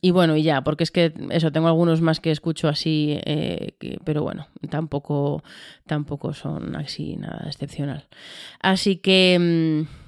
y 0.06 0.12
bueno, 0.12 0.36
y 0.36 0.44
ya, 0.44 0.62
porque 0.62 0.84
es 0.84 0.92
que 0.92 1.12
eso, 1.30 1.50
tengo 1.50 1.66
algunos 1.66 2.00
más 2.00 2.20
que 2.20 2.30
escucho 2.30 2.68
así, 2.68 3.18
eh, 3.24 3.72
pero 4.04 4.22
bueno, 4.22 4.46
tampoco, 4.70 5.42
tampoco 5.84 6.32
son 6.32 6.76
así 6.76 7.16
nada 7.16 7.42
excepcional. 7.48 8.06
Así 8.60 8.98
que, 8.98 9.84
mm, 9.88 10.06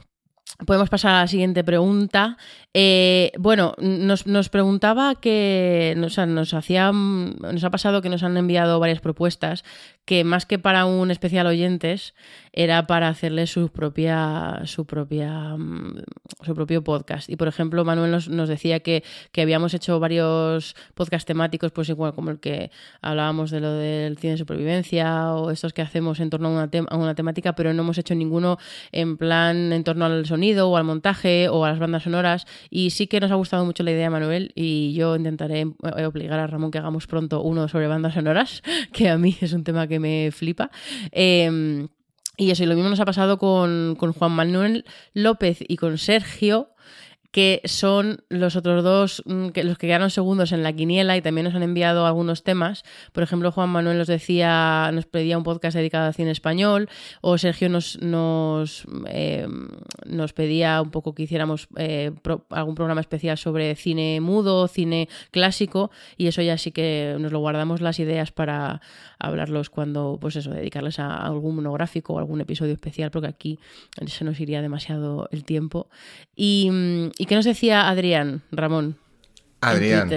Podemos 0.67 0.89
pasar 0.89 1.15
a 1.15 1.21
la 1.21 1.27
siguiente 1.29 1.63
pregunta. 1.63 2.37
Eh, 2.75 3.31
bueno, 3.39 3.75
nos, 3.79 4.27
nos 4.27 4.49
preguntaba 4.49 5.15
que 5.15 5.97
o 6.03 6.09
sea, 6.09 6.27
nos 6.27 6.53
hacía, 6.53 6.91
nos 6.91 7.63
ha 7.63 7.71
pasado 7.71 8.03
que 8.03 8.09
nos 8.09 8.25
han 8.25 8.37
enviado 8.37 8.81
varias 8.81 9.01
propuestas 9.01 9.63
que 10.09 10.25
más 10.25 10.47
que 10.47 10.59
para 10.59 10.87
un 10.87 11.11
especial 11.11 11.47
oyentes 11.47 12.15
era 12.55 12.87
para 12.87 13.09
hacerle 13.09 13.47
su 13.47 13.69
propia 13.69 14.63
su 14.65 14.87
propia 14.87 15.55
mm, 15.55 15.99
su 16.47 16.55
propio 16.55 16.83
podcast. 16.83 17.29
Y 17.29 17.37
por 17.37 17.47
ejemplo 17.47 17.85
Manuel 17.85 18.11
nos, 18.11 18.49
decía 18.49 18.81
que, 18.81 19.05
que, 19.33 19.43
habíamos 19.43 19.75
hecho 19.75 20.01
varios 20.01 20.75
podcast 20.95 21.27
temáticos 21.27 21.73
pues 21.73 21.91
igual 21.91 22.15
como 22.15 22.31
el 22.31 22.41
que 22.41 22.71
hablábamos 23.03 23.51
de 23.51 23.61
lo 23.61 23.73
del 23.73 24.17
cine 24.17 24.33
de 24.33 24.39
supervivencia 24.39 25.35
o 25.35 25.51
estos 25.51 25.75
que 25.75 25.83
hacemos 25.83 26.21
en 26.21 26.31
torno 26.31 26.49
a 26.49 26.53
una, 26.53 26.71
a 26.89 26.97
una 26.97 27.15
temática 27.15 27.55
pero 27.55 27.75
no 27.75 27.83
hemos 27.83 27.99
hecho 27.99 28.15
ninguno 28.15 28.57
en 28.93 29.19
plan 29.19 29.75
en 29.75 29.85
torno 29.85 30.07
al 30.07 30.25
sonido 30.25 30.71
o 30.71 30.79
al 30.79 30.85
montaje 30.85 31.51
o 31.51 31.67
a 31.67 31.69
las 31.69 31.79
bandas 31.79 32.05
sonoras. 32.05 32.47
Y 32.71 32.91
sí 32.91 33.09
que 33.09 33.21
nos 33.21 33.31
ha 33.31 33.35
gustado 33.35 33.67
mucho 33.67 33.83
la 33.83 33.91
idea 33.91 34.09
Manuel 34.09 34.53
y 34.55 34.95
yo 34.95 35.17
intentaré 35.17 35.61
eh, 35.61 36.05
obligar 36.07 36.39
a 36.39 36.47
Ramón 36.47 36.71
que 36.71 36.79
hagamos 36.79 37.07
pronto 37.07 37.43
uno 37.43 37.69
sobre 37.69 37.89
bandas 37.89 38.15
sonoras 38.15 38.63
que 38.95 39.11
a 39.11 39.19
mí 39.19 39.37
es 39.43 39.53
un 39.53 39.65
tema 39.65 39.87
que 39.87 39.98
me 40.01 40.31
flipa. 40.33 40.71
Eh, 41.13 41.87
y 42.37 42.53
eso, 42.53 42.63
y 42.63 42.67
lo 42.67 42.77
mismo 42.77 42.89
nos 42.89 43.01
ha 43.01 43.05
pasado 43.05 43.37
con, 43.37 43.97
con 43.99 44.13
Juan 44.13 44.33
Manuel 44.33 44.85
López 45.13 45.59
y 45.67 45.77
con 45.77 45.99
Sergio 45.99 46.71
que 47.31 47.61
son 47.65 48.25
los 48.31 48.57
otros 48.57 48.83
dos, 48.83 49.23
mm, 49.27 49.49
que 49.49 49.63
los 49.63 49.77
que 49.77 49.87
quedaron 49.87 50.11
segundos 50.11 50.53
en 50.53 50.63
la 50.63 50.73
quiniela 50.73 51.17
y 51.17 51.23
también 51.23 51.45
nos 51.45 51.55
han 51.55 51.63
enviado 51.63 52.07
algunos 52.07 52.43
temas. 52.43 52.85
Por 53.13 53.23
ejemplo, 53.23 53.53
Juan 53.53 53.69
Manuel 53.69 53.99
nos 53.99 54.07
decía, 54.07 54.91
nos 54.93 55.07
pedía 55.07 55.37
un 55.37 55.45
podcast 55.45 55.77
dedicado 55.77 56.07
al 56.07 56.15
cine 56.15 56.31
español, 56.31 56.89
o 57.21 57.37
Sergio 57.37 57.69
nos, 57.69 58.01
nos, 58.01 58.87
eh, 59.09 59.47
nos 60.07 60.33
pedía 60.33 60.81
un 60.81 60.91
poco 60.91 61.15
que 61.15 61.25
hiciéramos 61.25 61.69
eh, 61.77 62.13
algún 62.51 62.75
programa 62.75 63.01
especial 63.01 63.37
sobre 63.37 63.75
cine 63.75 64.21
mudo, 64.21 64.67
cine 64.67 65.09
clásico, 65.31 65.91
y 66.17 66.29
eso 66.29 66.41
ya 66.41 66.57
sí 66.57 66.73
que 66.73 67.17
nos 67.19 67.31
lo 67.31 67.41
guardamos 67.41 67.81
las 67.83 67.99
ideas 67.99 68.33
para 68.33 68.81
hablarlos 69.19 69.71
cuando, 69.71 70.19
pues 70.21 70.37
eso, 70.37 70.51
dedicarles 70.51 70.99
a 70.99 71.17
algún 71.17 71.57
monográfico 71.57 72.15
o 72.15 72.19
algún 72.19 72.41
episodio 72.41 72.73
especial, 72.73 73.11
porque 73.11 73.29
aquí 73.29 73.59
se 74.07 74.25
nos 74.25 74.39
iría 74.41 74.63
demasiado 74.63 75.29
el 75.33 75.45
tiempo. 75.45 75.89
Y 76.35 76.69
mm, 76.71 77.11
¿Y 77.19 77.27
qué 77.27 77.35
nos 77.35 77.45
decía 77.45 77.89
Adrián, 77.89 78.43
Ramón? 78.51 78.97
Adrián. 79.61 80.09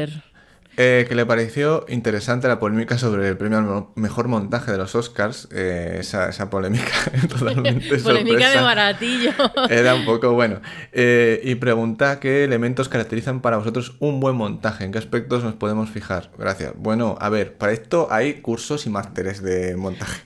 Eh, 0.78 1.05
que 1.07 1.15
le 1.15 1.26
pareció 1.26 1.86
interesante 1.89 2.47
la 2.47 2.57
polémica 2.57 2.97
sobre 2.97 3.28
el 3.28 3.36
premio 3.36 3.57
al 3.57 3.88
mejor 3.95 4.30
montaje 4.30 4.72
de 4.72 4.78
los 4.78 4.95
Oscars. 4.95 5.49
Eh, 5.51 5.97
esa, 5.99 6.30
esa, 6.30 6.49
polémica 6.49 6.91
totalmente 7.30 7.97
Polémica 8.03 8.49
de 8.49 8.61
baratillo. 8.61 9.32
Era 9.69 9.95
un 9.95 10.05
poco 10.05 10.32
bueno. 10.32 10.61
Eh, 10.93 11.41
y 11.43 11.55
pregunta 11.55 12.22
qué 12.22 12.45
elementos 12.45 12.88
caracterizan 12.88 13.41
para 13.41 13.57
vosotros 13.57 13.95
un 13.99 14.22
buen 14.22 14.36
montaje. 14.36 14.86
¿En 14.86 14.93
qué 14.93 14.97
aspectos 14.97 15.43
nos 15.43 15.55
podemos 15.55 15.89
fijar? 15.89 16.32
Gracias. 16.38 16.72
Bueno, 16.78 17.17
a 17.19 17.30
ver, 17.30 17.57
para 17.57 17.74
esto 17.74 18.07
hay 18.09 18.36
cursos 18.36 18.86
y 18.86 18.89
másteres 18.89 19.43
de 19.43 19.76
montaje. 19.76 20.22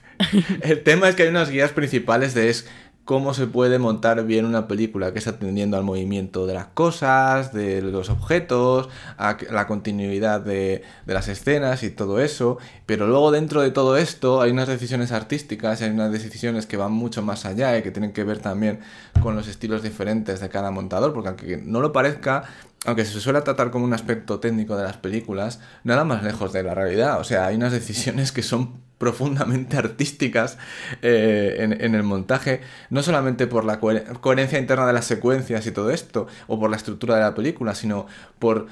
el 0.62 0.82
tema 0.82 1.08
es 1.08 1.16
que 1.16 1.24
hay 1.24 1.28
unas 1.28 1.50
guías 1.50 1.72
principales 1.72 2.34
de 2.34 2.50
es 2.50 2.68
cómo 3.06 3.34
se 3.34 3.46
puede 3.46 3.78
montar 3.78 4.26
bien 4.26 4.44
una 4.44 4.66
película 4.66 5.12
que 5.12 5.20
está 5.20 5.30
atendiendo 5.30 5.76
al 5.76 5.84
movimiento 5.84 6.44
de 6.44 6.54
las 6.54 6.66
cosas, 6.66 7.52
de 7.52 7.80
los 7.80 8.10
objetos, 8.10 8.88
a 9.16 9.38
la 9.48 9.68
continuidad 9.68 10.40
de, 10.40 10.82
de, 11.06 11.14
las 11.14 11.28
escenas 11.28 11.84
y 11.84 11.90
todo 11.90 12.20
eso. 12.20 12.58
Pero 12.84 13.06
luego 13.06 13.30
dentro 13.30 13.62
de 13.62 13.70
todo 13.70 13.96
esto 13.96 14.42
hay 14.42 14.50
unas 14.50 14.66
decisiones 14.66 15.12
artísticas, 15.12 15.82
hay 15.82 15.90
unas 15.90 16.10
decisiones 16.10 16.66
que 16.66 16.76
van 16.76 16.90
mucho 16.90 17.22
más 17.22 17.46
allá 17.46 17.78
y 17.78 17.82
que 17.82 17.92
tienen 17.92 18.12
que 18.12 18.24
ver 18.24 18.40
también 18.40 18.80
con 19.22 19.36
los 19.36 19.46
estilos 19.46 19.84
diferentes 19.84 20.40
de 20.40 20.48
cada 20.48 20.72
montador, 20.72 21.14
porque 21.14 21.28
aunque 21.28 21.56
no 21.58 21.80
lo 21.80 21.92
parezca, 21.92 22.42
aunque 22.86 23.04
se 23.04 23.20
suele 23.20 23.42
tratar 23.42 23.70
como 23.70 23.84
un 23.84 23.92
aspecto 23.92 24.40
técnico 24.40 24.76
de 24.76 24.84
las 24.84 24.96
películas, 24.96 25.60
nada 25.84 26.04
más 26.04 26.22
lejos 26.22 26.52
de 26.52 26.62
la 26.62 26.74
realidad. 26.74 27.20
O 27.20 27.24
sea, 27.24 27.46
hay 27.46 27.56
unas 27.56 27.72
decisiones 27.72 28.32
que 28.32 28.42
son 28.42 28.86
profundamente 28.98 29.76
artísticas 29.76 30.58
eh, 31.02 31.56
en, 31.58 31.94
el 31.94 32.02
montaje, 32.02 32.60
no 32.90 33.02
solamente 33.02 33.46
por 33.46 33.64
la 33.64 33.78
coherencia 33.78 34.58
interna 34.58 34.86
de 34.86 34.92
las 34.92 35.04
secuencias 35.04 35.66
y 35.66 35.72
todo 35.72 35.90
esto, 35.90 36.26
o 36.46 36.58
por 36.58 36.70
la 36.70 36.76
estructura 36.76 37.16
de 37.16 37.22
la 37.22 37.34
película, 37.34 37.74
sino 37.74 38.06
por, 38.38 38.68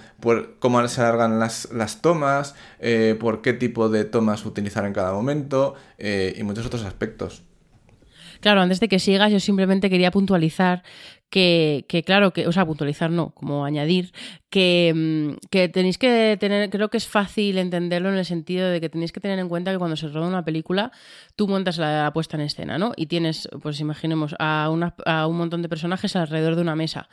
cómo 0.58 0.86
se 0.88 1.00
alargan 1.00 1.38
las, 1.38 1.70
las 1.72 2.00
tomas, 2.00 2.54
eh, 2.78 3.16
por 3.18 3.42
qué 3.42 3.52
tipo 3.52 3.88
de 3.88 4.04
tomas 4.04 4.46
utilizar 4.46 4.86
en 4.86 4.92
cada 4.92 5.12
momento 5.12 5.74
eh, 5.98 6.34
y 6.36 6.42
muchos 6.42 6.66
otros 6.66 6.84
aspectos. 6.84 7.42
Claro, 8.44 8.60
antes 8.60 8.78
de 8.78 8.88
que 8.88 8.98
sigas, 8.98 9.32
yo 9.32 9.40
simplemente 9.40 9.88
quería 9.88 10.10
puntualizar 10.10 10.82
que, 11.30 11.86
que, 11.88 12.02
claro, 12.02 12.34
que, 12.34 12.46
o 12.46 12.52
sea, 12.52 12.66
puntualizar 12.66 13.10
no, 13.10 13.30
como 13.30 13.64
añadir, 13.64 14.12
que, 14.50 14.92
mm, 14.94 15.46
que, 15.50 15.70
tenéis 15.70 15.96
que 15.96 16.36
tener, 16.38 16.68
creo 16.68 16.90
que 16.90 16.98
es 16.98 17.08
fácil 17.08 17.56
entenderlo 17.56 18.10
en 18.10 18.16
el 18.16 18.26
sentido 18.26 18.68
de 18.68 18.82
que 18.82 18.90
tenéis 18.90 19.12
que 19.12 19.20
tener 19.20 19.38
en 19.38 19.48
cuenta 19.48 19.72
que 19.72 19.78
cuando 19.78 19.96
se 19.96 20.08
roda 20.08 20.28
una 20.28 20.44
película, 20.44 20.92
tú 21.36 21.48
montas 21.48 21.78
la, 21.78 22.10
puesta 22.12 22.36
en 22.36 22.42
escena, 22.42 22.76
¿no? 22.76 22.92
Y 22.98 23.06
tienes, 23.06 23.48
pues 23.62 23.80
imaginemos, 23.80 24.34
a, 24.38 24.68
una, 24.70 24.94
a 25.06 25.26
un 25.26 25.38
montón 25.38 25.62
de 25.62 25.70
personajes 25.70 26.14
alrededor 26.14 26.54
de 26.54 26.60
una 26.60 26.76
mesa. 26.76 27.08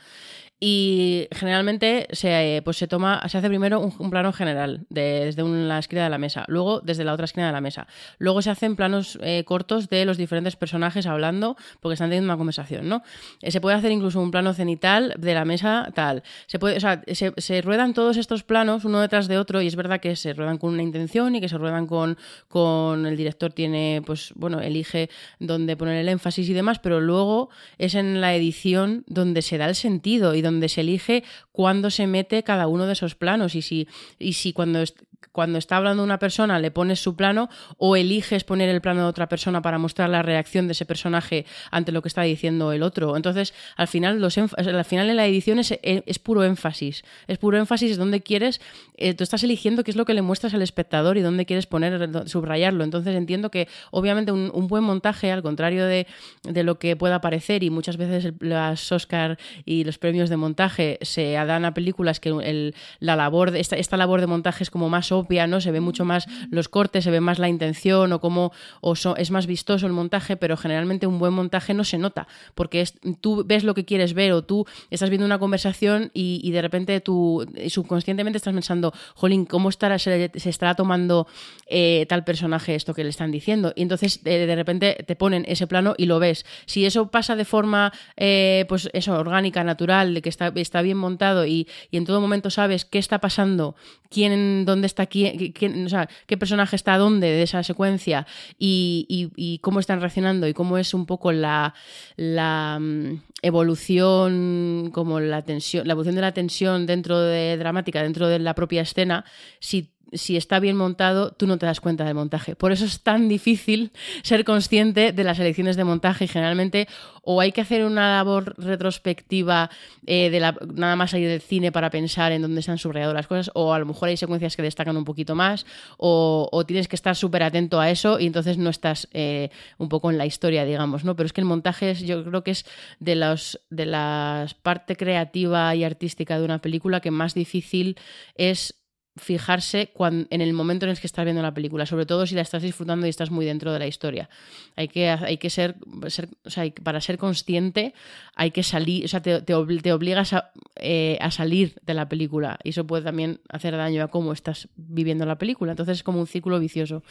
Y 0.64 1.26
generalmente 1.32 2.06
se, 2.12 2.62
pues 2.64 2.76
se 2.76 2.86
toma, 2.86 3.20
se 3.28 3.36
hace 3.36 3.48
primero 3.48 3.80
un, 3.80 4.10
plano 4.10 4.32
general 4.32 4.86
de, 4.90 5.24
desde 5.24 5.42
una 5.42 5.80
esquina 5.80 6.04
de 6.04 6.10
la 6.10 6.18
mesa, 6.18 6.44
luego 6.46 6.78
desde 6.78 7.02
la 7.02 7.14
otra 7.14 7.24
esquina 7.24 7.48
de 7.48 7.52
la 7.52 7.60
mesa. 7.60 7.88
Luego 8.18 8.42
se 8.42 8.50
hacen 8.50 8.76
planos 8.76 9.18
eh, 9.22 9.42
cortos 9.44 9.88
de 9.88 10.04
los 10.04 10.18
diferentes 10.18 10.54
personajes 10.54 11.06
hablando 11.06 11.56
porque 11.80 11.94
están 11.94 12.10
teniendo 12.10 12.26
una 12.26 12.36
conversación, 12.36 12.88
¿no? 12.88 13.02
Eh, 13.40 13.50
se 13.50 13.60
puede 13.60 13.74
hacer 13.74 13.90
incluso 13.90 14.20
un 14.20 14.30
plano 14.30 14.54
cenital 14.54 15.16
de 15.18 15.34
la 15.34 15.44
mesa 15.44 15.90
tal. 15.96 16.22
Se 16.46 16.60
puede, 16.60 16.76
o 16.76 16.80
sea, 16.80 17.02
se, 17.12 17.32
se, 17.38 17.60
ruedan 17.60 17.92
todos 17.92 18.16
estos 18.16 18.44
planos 18.44 18.84
uno 18.84 19.00
detrás 19.00 19.26
de 19.26 19.38
otro 19.38 19.62
y 19.62 19.66
es 19.66 19.74
verdad 19.74 19.98
que 19.98 20.14
se 20.14 20.32
ruedan 20.32 20.58
con 20.58 20.74
una 20.74 20.84
intención 20.84 21.34
y 21.34 21.40
que 21.40 21.48
se 21.48 21.58
ruedan 21.58 21.88
con, 21.88 22.16
con 22.46 23.04
el 23.06 23.16
director 23.16 23.52
tiene, 23.52 24.00
pues 24.06 24.32
bueno, 24.36 24.60
elige 24.60 25.10
dónde 25.40 25.76
poner 25.76 25.96
el 25.96 26.08
énfasis 26.08 26.48
y 26.48 26.52
demás, 26.52 26.78
pero 26.78 27.00
luego 27.00 27.50
es 27.78 27.96
en 27.96 28.20
la 28.20 28.36
edición 28.36 29.02
donde 29.08 29.42
se 29.42 29.58
da 29.58 29.66
el 29.66 29.74
sentido 29.74 30.36
y 30.36 30.40
donde 30.40 30.51
donde 30.52 30.68
se 30.68 30.82
elige 30.82 31.24
cuándo 31.50 31.90
se 31.90 32.06
mete 32.06 32.42
cada 32.42 32.66
uno 32.66 32.86
de 32.86 32.92
esos 32.92 33.14
planos. 33.14 33.54
Y 33.54 33.62
si, 33.62 33.88
y 34.18 34.34
si 34.34 34.52
cuando, 34.52 34.84
cuando 35.32 35.58
está 35.58 35.78
hablando 35.78 36.02
una 36.04 36.18
persona 36.18 36.58
le 36.58 36.70
pones 36.70 37.00
su 37.00 37.16
plano 37.16 37.48
o 37.78 37.96
eliges 37.96 38.44
poner 38.44 38.68
el 38.68 38.80
plano 38.80 39.02
de 39.02 39.06
otra 39.06 39.28
persona 39.28 39.62
para 39.62 39.78
mostrar 39.78 40.10
la 40.10 40.22
reacción 40.22 40.68
de 40.68 40.72
ese 40.72 40.86
personaje 40.86 41.46
ante 41.70 41.92
lo 41.92 42.02
que 42.02 42.08
está 42.08 42.22
diciendo 42.22 42.72
el 42.72 42.82
otro. 42.82 43.16
Entonces, 43.16 43.54
al 43.76 43.88
final, 43.88 44.20
los 44.20 44.38
al 44.38 44.84
final 44.84 45.10
en 45.10 45.16
la 45.16 45.26
edición 45.26 45.58
es, 45.58 45.78
es, 45.82 46.18
puro 46.18 46.44
énfasis. 46.44 47.04
Es 47.26 47.38
puro 47.38 47.58
énfasis 47.58 47.96
donde 47.96 48.22
quieres, 48.22 48.60
eh, 48.96 49.14
tú 49.14 49.24
estás 49.24 49.42
eligiendo 49.42 49.84
qué 49.84 49.90
es 49.90 49.96
lo 49.96 50.04
que 50.04 50.14
le 50.14 50.22
muestras 50.22 50.54
al 50.54 50.62
espectador 50.62 51.16
y 51.16 51.22
dónde 51.22 51.46
quieres 51.46 51.66
poner, 51.66 52.10
subrayarlo. 52.28 52.84
Entonces 52.84 53.14
entiendo 53.14 53.50
que 53.50 53.68
obviamente 53.90 54.32
un, 54.32 54.50
un 54.52 54.68
buen 54.68 54.84
montaje, 54.84 55.32
al 55.32 55.42
contrario 55.42 55.86
de, 55.86 56.06
de, 56.42 56.62
lo 56.62 56.78
que 56.78 56.96
pueda 56.96 57.20
parecer, 57.20 57.62
y 57.62 57.70
muchas 57.70 57.96
veces 57.96 58.34
las 58.40 58.92
Oscar 58.92 59.38
y 59.64 59.84
los 59.84 59.98
premios 59.98 60.28
de 60.30 60.36
montaje 60.36 60.98
se 61.02 61.32
dan 61.32 61.64
a 61.64 61.74
películas 61.74 62.20
que 62.20 62.30
el, 62.30 62.74
la 63.00 63.16
labor, 63.16 63.54
esta, 63.56 63.76
esta 63.76 63.96
labor 63.96 64.20
de 64.20 64.26
montaje 64.26 64.64
es 64.64 64.70
como 64.70 64.88
más 64.88 65.12
obvia, 65.12 65.21
¿no? 65.46 65.60
Se 65.60 65.70
ve 65.70 65.80
mucho 65.80 66.04
más 66.04 66.26
los 66.50 66.68
cortes, 66.68 67.04
se 67.04 67.10
ve 67.10 67.20
más 67.20 67.38
la 67.38 67.48
intención 67.48 68.12
o 68.12 68.20
cómo 68.20 68.52
o 68.80 68.96
so, 68.96 69.16
es 69.16 69.30
más 69.30 69.46
vistoso 69.46 69.86
el 69.86 69.92
montaje, 69.92 70.36
pero 70.36 70.56
generalmente 70.56 71.06
un 71.06 71.18
buen 71.18 71.32
montaje 71.32 71.74
no 71.74 71.84
se 71.84 71.98
nota, 71.98 72.26
porque 72.54 72.80
es, 72.80 72.94
tú 73.20 73.44
ves 73.46 73.64
lo 73.64 73.74
que 73.74 73.84
quieres 73.84 74.14
ver 74.14 74.32
o 74.32 74.42
tú 74.42 74.66
estás 74.90 75.10
viendo 75.10 75.26
una 75.26 75.38
conversación 75.38 76.10
y, 76.14 76.50
de 76.52 76.60
repente 76.60 77.00
tú 77.00 77.46
subconscientemente 77.68 78.36
estás 78.36 78.52
pensando, 78.52 78.92
jolín, 79.14 79.46
¿cómo 79.46 79.70
estará, 79.70 79.98
se, 79.98 80.30
estará 80.34 80.74
tomando 80.74 81.26
eh, 81.66 82.04
tal 82.08 82.24
personaje 82.24 82.74
esto 82.74 82.92
que 82.92 83.04
le 83.04 83.10
están 83.10 83.30
diciendo? 83.30 83.72
Y 83.74 83.82
entonces 83.82 84.22
de, 84.22 84.46
de, 84.46 84.54
repente 84.54 85.04
te 85.06 85.16
ponen 85.16 85.44
ese 85.48 85.66
plano 85.66 85.94
y 85.96 86.06
lo 86.06 86.18
ves. 86.18 86.44
Si 86.66 86.84
eso 86.84 87.10
pasa 87.10 87.36
de 87.36 87.44
forma, 87.44 87.92
eh, 88.16 88.66
pues 88.68 88.90
eso, 88.92 89.14
orgánica, 89.14 89.64
natural, 89.64 90.14
de 90.14 90.22
que 90.22 90.28
está, 90.28 90.52
está 90.54 90.82
bien 90.82 90.98
montado 90.98 91.46
y, 91.46 91.68
y 91.90 91.96
en 91.96 92.04
todo 92.04 92.20
momento 92.20 92.50
sabes 92.50 92.84
qué 92.84 92.98
está 92.98 93.20
pasando, 93.20 93.74
quién, 94.10 94.64
dónde 94.64 94.86
está 94.86 95.02
qué 95.12 96.36
personaje 96.38 96.76
está 96.76 96.96
dónde 96.96 97.28
de 97.28 97.42
esa 97.42 97.62
secuencia 97.62 98.26
y, 98.58 99.58
cómo 99.60 99.80
están 99.80 100.00
reaccionando 100.00 100.48
y 100.48 100.54
cómo 100.54 100.78
es 100.78 100.94
un 100.94 101.06
poco 101.06 101.32
la, 101.32 101.74
la 102.16 102.78
um, 102.80 103.20
evolución, 103.42 104.90
como 104.92 105.20
la 105.20 105.42
tensión, 105.42 105.86
la 105.86 105.92
evolución 105.92 106.14
de 106.14 106.20
la 106.22 106.32
tensión 106.32 106.86
dentro 106.86 107.20
de 107.20 107.56
dramática, 107.58 108.02
dentro 108.02 108.28
de 108.28 108.38
la 108.38 108.54
propia 108.54 108.82
escena, 108.82 109.24
si 109.60 109.92
si 110.12 110.36
está 110.36 110.60
bien 110.60 110.76
montado, 110.76 111.32
tú 111.32 111.46
no 111.46 111.58
te 111.58 111.66
das 111.66 111.80
cuenta 111.80 112.04
del 112.04 112.14
montaje. 112.14 112.56
Por 112.56 112.72
eso 112.72 112.84
es 112.84 113.00
tan 113.02 113.28
difícil 113.28 113.92
ser 114.22 114.44
consciente 114.44 115.12
de 115.12 115.24
las 115.24 115.38
elecciones 115.38 115.76
de 115.76 115.84
montaje 115.84 116.28
generalmente 116.28 116.88
o 117.22 117.40
hay 117.40 117.52
que 117.52 117.60
hacer 117.60 117.84
una 117.84 118.16
labor 118.16 118.54
retrospectiva 118.58 119.70
eh, 120.06 120.28
de 120.30 120.40
la, 120.40 120.56
nada 120.74 120.96
más 120.96 121.12
salir 121.12 121.28
del 121.28 121.40
cine 121.40 121.70
para 121.72 121.90
pensar 121.90 122.32
en 122.32 122.42
dónde 122.42 122.62
se 122.62 122.70
han 122.70 122.78
subrayado 122.78 123.14
las 123.14 123.28
cosas, 123.28 123.50
o 123.54 123.72
a 123.72 123.78
lo 123.78 123.86
mejor 123.86 124.08
hay 124.08 124.16
secuencias 124.16 124.56
que 124.56 124.62
destacan 124.62 124.96
un 124.96 125.04
poquito 125.04 125.34
más, 125.34 125.64
o, 125.96 126.64
tienes 126.66 126.88
que 126.88 126.96
estar 126.96 127.16
súper 127.16 127.42
atento 127.42 127.80
a 127.80 127.90
eso 127.90 128.20
y 128.20 128.26
entonces 128.26 128.58
no 128.58 128.70
estás 128.70 129.08
eh, 129.12 129.50
un 129.78 129.88
poco 129.88 130.10
en 130.10 130.18
la 130.18 130.26
historia, 130.26 130.64
digamos, 130.64 131.04
¿no? 131.04 131.16
Pero 131.16 131.26
es 131.26 131.32
que 131.32 131.40
el 131.40 131.46
montaje 131.46 131.90
es, 131.90 132.00
yo 132.00 132.24
creo 132.24 132.44
que 132.44 132.52
es 132.52 132.64
de 133.00 133.16
los 133.16 133.60
de 133.70 133.86
la 133.86 134.46
parte 134.62 134.96
creativa 134.96 135.74
y 135.74 135.84
artística 135.84 136.38
de 136.38 136.44
una 136.44 136.60
película 136.60 137.00
que 137.00 137.10
más 137.10 137.34
difícil 137.34 137.96
es 138.36 138.81
fijarse 139.16 139.90
cuan- 139.92 140.26
en 140.30 140.40
el 140.40 140.52
momento 140.54 140.86
en 140.86 140.90
el 140.90 140.98
que 140.98 141.06
estás 141.06 141.24
viendo 141.24 141.42
la 141.42 141.52
película, 141.52 141.84
sobre 141.84 142.06
todo 142.06 142.26
si 142.26 142.34
la 142.34 142.40
estás 142.40 142.62
disfrutando 142.62 143.06
y 143.06 143.10
estás 143.10 143.30
muy 143.30 143.44
dentro 143.44 143.72
de 143.72 143.78
la 143.78 143.86
historia. 143.86 144.30
Hay 144.74 144.88
que, 144.88 145.08
hay 145.10 145.36
que 145.36 145.50
ser, 145.50 145.74
ser- 146.08 146.28
o 146.44 146.50
sea, 146.50 146.64
para 146.82 147.00
ser 147.00 147.18
consciente 147.18 147.92
hay 148.36 148.50
que 148.52 148.62
salir, 148.62 149.04
o 149.04 149.08
sea, 149.08 149.20
te, 149.20 149.42
te 149.42 149.54
obli- 149.54 149.82
te 149.82 149.92
obligas 149.92 150.32
a, 150.32 150.50
eh, 150.76 151.18
a 151.20 151.30
salir 151.30 151.74
de 151.84 151.92
la 151.94 152.08
película 152.08 152.58
y 152.64 152.70
eso 152.70 152.86
puede 152.86 153.02
también 153.02 153.40
hacer 153.50 153.76
daño 153.76 154.02
a 154.02 154.08
cómo 154.08 154.32
estás 154.32 154.68
viviendo 154.76 155.26
la 155.26 155.36
película. 155.36 155.72
Entonces 155.72 155.98
es 155.98 156.02
como 156.02 156.18
un 156.18 156.26
círculo 156.26 156.58
vicioso. 156.58 157.02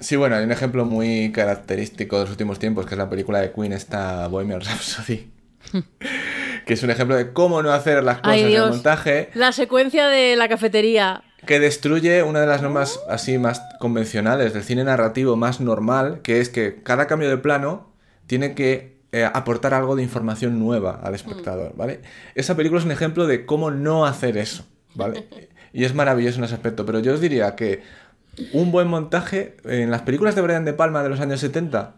Sí, 0.00 0.16
bueno, 0.16 0.36
hay 0.36 0.44
un 0.44 0.52
ejemplo 0.52 0.86
muy 0.86 1.32
característico 1.32 2.16
de 2.16 2.22
los 2.22 2.30
últimos 2.30 2.58
tiempos, 2.58 2.86
que 2.86 2.94
es 2.94 2.98
la 2.98 3.10
película 3.10 3.40
de 3.40 3.52
Queen, 3.52 3.74
esta 3.74 4.26
Bohemian 4.28 4.60
Rhapsody. 4.62 5.30
que 6.66 6.74
es 6.74 6.82
un 6.82 6.90
ejemplo 6.90 7.16
de 7.16 7.32
cómo 7.32 7.62
no 7.62 7.72
hacer 7.72 8.02
las 8.02 8.18
cosas 8.18 8.32
Ay, 8.34 8.40
en 8.54 8.62
el 8.62 8.68
montaje, 8.70 9.30
La 9.34 9.52
secuencia 9.52 10.08
de 10.08 10.34
la 10.36 10.48
cafetería. 10.48 11.22
Que 11.46 11.60
destruye 11.60 12.22
una 12.22 12.40
de 12.40 12.46
las 12.46 12.62
normas 12.62 13.00
así 13.08 13.38
más 13.38 13.60
convencionales 13.80 14.52
del 14.52 14.62
cine 14.62 14.84
narrativo 14.84 15.36
más 15.36 15.60
normal, 15.60 16.20
que 16.22 16.40
es 16.40 16.48
que 16.48 16.82
cada 16.82 17.06
cambio 17.06 17.28
de 17.28 17.38
plano 17.38 17.92
tiene 18.26 18.54
que 18.54 19.00
eh, 19.12 19.24
aportar 19.24 19.74
algo 19.74 19.96
de 19.96 20.02
información 20.02 20.58
nueva 20.58 21.00
al 21.02 21.14
espectador, 21.14 21.74
¿vale? 21.76 22.00
Esa 22.34 22.56
película 22.56 22.80
es 22.80 22.86
un 22.86 22.92
ejemplo 22.92 23.26
de 23.26 23.44
cómo 23.44 23.70
no 23.70 24.06
hacer 24.06 24.36
eso, 24.36 24.64
¿vale? 24.94 25.28
Y 25.74 25.84
es 25.84 25.94
maravilloso 25.94 26.36
en 26.36 26.44
ese 26.44 26.54
aspecto, 26.54 26.84
pero 26.84 26.98
yo 26.98 27.14
os 27.14 27.20
diría 27.22 27.56
que 27.56 27.82
un 28.52 28.70
buen 28.72 28.88
montaje 28.88 29.56
en 29.64 29.90
las 29.90 30.02
películas 30.02 30.34
de 30.34 30.42
Brian 30.42 30.66
De 30.66 30.74
Palma 30.74 31.02
de 31.02 31.08
los 31.08 31.18
años 31.20 31.40
70, 31.40 31.94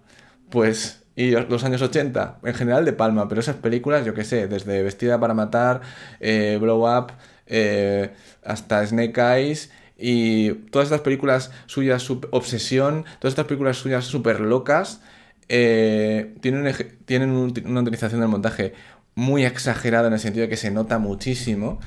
pues 0.49 1.05
y 1.16 1.30
los 1.30 1.64
años 1.64 1.82
80, 1.82 2.38
en 2.42 2.55
general 2.55 2.84
de 2.84 2.92
Palma, 2.92 3.28
pero 3.28 3.40
esas 3.40 3.57
películas, 3.57 4.05
yo 4.05 4.14
qué 4.14 4.24
sé, 4.24 4.49
desde 4.49 4.82
Vestida 4.82 5.18
para 5.20 5.34
matar, 5.34 5.80
eh, 6.20 6.59
Blow 6.61 6.86
Up, 6.86 7.12
eh, 7.47 8.11
hasta 8.45 8.86
Snake 8.86 9.20
Eyes 9.20 9.70
y 9.99 10.51
todas 10.70 10.86
estas 10.86 11.01
películas 11.03 11.51
suyas, 11.66 12.09
Obsesión, 12.30 13.05
todas 13.20 13.32
estas 13.32 13.47
películas 13.47 13.76
suyas 13.76 14.05
súper 14.05 14.40
locas, 14.40 15.01
eh, 15.49 16.34
tienen, 16.40 16.74
tienen 17.05 17.30
un- 17.30 17.53
una 17.66 17.80
utilización 17.82 18.20
del 18.20 18.30
montaje 18.30 18.74
muy 19.14 19.45
exagerada 19.45 20.09
en 20.09 20.14
el 20.14 20.20
sentido 20.20 20.42
de 20.45 20.49
que 20.49 20.57
se 20.57 20.70
nota 20.70 20.99
muchísimo. 20.99 21.78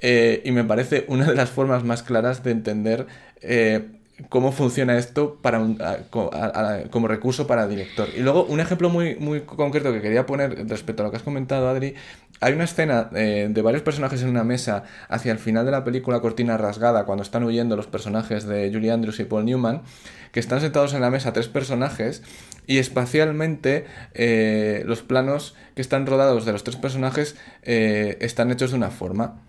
eh, 0.00 0.42
y 0.44 0.52
me 0.52 0.62
parece 0.64 1.04
una 1.08 1.24
de 1.26 1.34
las 1.34 1.50
formas 1.50 1.82
más 1.84 2.02
claras 2.04 2.44
de 2.44 2.52
entender 2.52 3.06
eh, 3.42 3.84
cómo 4.28 4.52
funciona 4.52 4.96
esto 4.98 5.38
para 5.42 5.58
como 6.90 7.08
recurso 7.08 7.46
para 7.46 7.66
director. 7.68 8.08
Y 8.16 8.20
luego, 8.20 8.44
un 8.44 8.60
ejemplo 8.60 8.90
muy, 8.90 9.16
muy 9.16 9.40
concreto 9.42 9.92
que 9.92 10.00
quería 10.00 10.26
poner 10.26 10.68
respecto 10.68 11.02
a 11.02 11.06
lo 11.06 11.10
que 11.10 11.16
has 11.16 11.22
comentado, 11.22 11.68
Adri, 11.68 11.94
hay 12.40 12.52
una 12.52 12.64
escena 12.64 13.10
eh, 13.14 13.48
de 13.50 13.62
varios 13.62 13.82
personajes 13.82 14.22
en 14.22 14.28
una 14.28 14.44
mesa 14.44 14.84
hacia 15.08 15.32
el 15.32 15.38
final 15.38 15.64
de 15.64 15.72
la 15.72 15.84
película 15.84 16.20
Cortina 16.20 16.56
Rasgada, 16.56 17.04
cuando 17.04 17.22
están 17.22 17.44
huyendo 17.44 17.76
los 17.76 17.86
personajes 17.86 18.46
de 18.46 18.70
Julie 18.72 18.90
Andrews 18.90 19.20
y 19.20 19.24
Paul 19.24 19.44
Newman, 19.44 19.82
que 20.32 20.40
están 20.40 20.60
sentados 20.60 20.94
en 20.94 21.00
la 21.00 21.10
mesa 21.10 21.32
tres 21.32 21.48
personajes 21.48 22.22
y 22.66 22.78
espacialmente 22.78 23.86
eh, 24.14 24.82
los 24.86 25.02
planos 25.02 25.54
que 25.74 25.82
están 25.82 26.06
rodados 26.06 26.44
de 26.44 26.52
los 26.52 26.64
tres 26.64 26.76
personajes 26.76 27.36
eh, 27.62 28.18
están 28.20 28.50
hechos 28.50 28.70
de 28.70 28.76
una 28.76 28.90
forma 28.90 29.42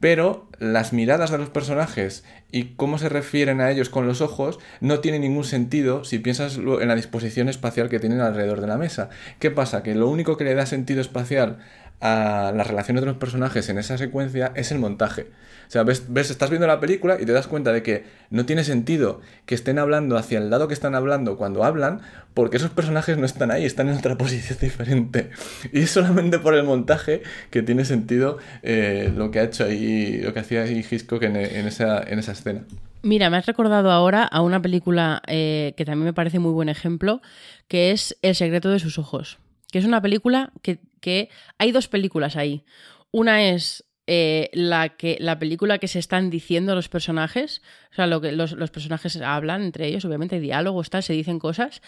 pero 0.00 0.48
las 0.58 0.92
miradas 0.94 1.30
de 1.30 1.38
los 1.38 1.50
personajes 1.50 2.24
y 2.50 2.74
cómo 2.74 2.98
se 2.98 3.10
refieren 3.10 3.60
a 3.60 3.70
ellos 3.70 3.90
con 3.90 4.06
los 4.06 4.22
ojos 4.22 4.58
no 4.80 5.00
tiene 5.00 5.18
ningún 5.18 5.44
sentido 5.44 6.04
si 6.04 6.18
piensas 6.18 6.56
en 6.56 6.88
la 6.88 6.96
disposición 6.96 7.50
espacial 7.50 7.90
que 7.90 8.00
tienen 8.00 8.20
alrededor 8.20 8.62
de 8.62 8.66
la 8.66 8.78
mesa. 8.78 9.10
¿Qué 9.38 9.50
pasa? 9.50 9.82
Que 9.82 9.94
lo 9.94 10.08
único 10.08 10.38
que 10.38 10.44
le 10.44 10.54
da 10.54 10.64
sentido 10.64 11.02
espacial 11.02 11.58
a 12.00 12.52
las 12.54 12.66
relaciones 12.66 13.02
de 13.02 13.06
los 13.06 13.16
personajes 13.16 13.68
en 13.68 13.78
esa 13.78 13.98
secuencia 13.98 14.52
es 14.54 14.72
el 14.72 14.78
montaje. 14.78 15.28
O 15.68 15.72
sea, 15.72 15.84
ves, 15.84 16.06
ves, 16.08 16.30
estás 16.30 16.50
viendo 16.50 16.66
la 16.66 16.80
película 16.80 17.18
y 17.20 17.26
te 17.26 17.32
das 17.32 17.46
cuenta 17.46 17.72
de 17.72 17.82
que 17.82 18.04
no 18.30 18.44
tiene 18.44 18.64
sentido 18.64 19.20
que 19.46 19.54
estén 19.54 19.78
hablando 19.78 20.16
hacia 20.16 20.38
el 20.38 20.50
lado 20.50 20.66
que 20.66 20.74
están 20.74 20.94
hablando 20.94 21.36
cuando 21.36 21.62
hablan, 21.62 22.00
porque 22.34 22.56
esos 22.56 22.70
personajes 22.70 23.18
no 23.18 23.26
están 23.26 23.50
ahí, 23.50 23.64
están 23.64 23.88
en 23.88 23.98
otra 23.98 24.18
posición 24.18 24.58
diferente. 24.60 25.30
Y 25.72 25.82
es 25.82 25.90
solamente 25.90 26.38
por 26.38 26.54
el 26.54 26.64
montaje 26.64 27.22
que 27.50 27.62
tiene 27.62 27.84
sentido 27.84 28.38
eh, 28.62 29.12
lo 29.14 29.30
que 29.30 29.40
ha 29.40 29.44
hecho 29.44 29.64
ahí, 29.64 30.20
lo 30.22 30.32
que 30.34 30.40
hacía 30.40 30.62
ahí 30.62 30.84
Hitchcock 30.90 31.22
en, 31.22 31.36
en 31.36 31.66
esa, 31.66 32.02
en 32.02 32.18
esa 32.18 32.32
escena. 32.32 32.64
Mira, 33.02 33.30
me 33.30 33.38
has 33.38 33.46
recordado 33.46 33.90
ahora 33.90 34.24
a 34.24 34.42
una 34.42 34.60
película 34.60 35.22
eh, 35.26 35.72
que 35.76 35.84
también 35.84 36.04
me 36.04 36.12
parece 36.12 36.38
muy 36.38 36.52
buen 36.52 36.68
ejemplo, 36.68 37.22
que 37.66 37.92
es 37.92 38.16
El 38.20 38.34
secreto 38.34 38.68
de 38.68 38.78
sus 38.78 38.98
ojos. 38.98 39.38
Que 39.70 39.78
es 39.78 39.84
una 39.84 40.02
película 40.02 40.52
que, 40.62 40.80
que 41.00 41.28
hay 41.58 41.72
dos 41.72 41.88
películas 41.88 42.36
ahí. 42.36 42.64
Una 43.12 43.48
es 43.50 43.84
eh, 44.12 44.50
la, 44.54 44.88
que, 44.96 45.18
la 45.20 45.38
película 45.38 45.78
que 45.78 45.86
se 45.86 46.00
están 46.00 46.30
diciendo 46.30 46.74
los 46.74 46.88
personajes, 46.88 47.62
o 47.92 47.94
sea, 47.94 48.08
lo 48.08 48.20
que 48.20 48.32
los, 48.32 48.50
los 48.52 48.72
personajes 48.72 49.16
hablan 49.20 49.62
entre 49.62 49.86
ellos, 49.86 50.04
obviamente 50.04 50.40
diálogos, 50.40 50.90
tal, 50.90 51.04
se 51.04 51.12
dicen 51.12 51.38
cosas. 51.38 51.80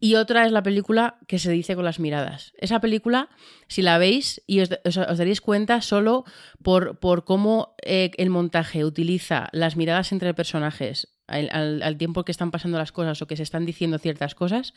Y 0.00 0.14
otra 0.14 0.46
es 0.46 0.52
la 0.52 0.62
película 0.62 1.18
que 1.26 1.38
se 1.38 1.50
dice 1.50 1.74
con 1.74 1.84
las 1.84 2.00
miradas. 2.00 2.54
Esa 2.56 2.80
película, 2.80 3.28
si 3.66 3.82
la 3.82 3.98
veis 3.98 4.40
y 4.46 4.60
os 4.60 4.70
daréis 4.70 5.42
cuenta 5.42 5.82
solo 5.82 6.24
por, 6.62 6.98
por 7.00 7.24
cómo 7.24 7.74
eh, 7.84 8.12
el 8.16 8.30
montaje 8.30 8.86
utiliza 8.86 9.50
las 9.52 9.76
miradas 9.76 10.10
entre 10.12 10.32
personajes 10.32 11.08
al, 11.26 11.50
al, 11.52 11.82
al, 11.82 11.98
tiempo 11.98 12.24
que 12.24 12.32
están 12.32 12.50
pasando 12.50 12.78
las 12.78 12.92
cosas 12.92 13.20
o 13.20 13.26
que 13.26 13.36
se 13.36 13.42
están 13.42 13.66
diciendo 13.66 13.98
ciertas 13.98 14.34
cosas. 14.34 14.72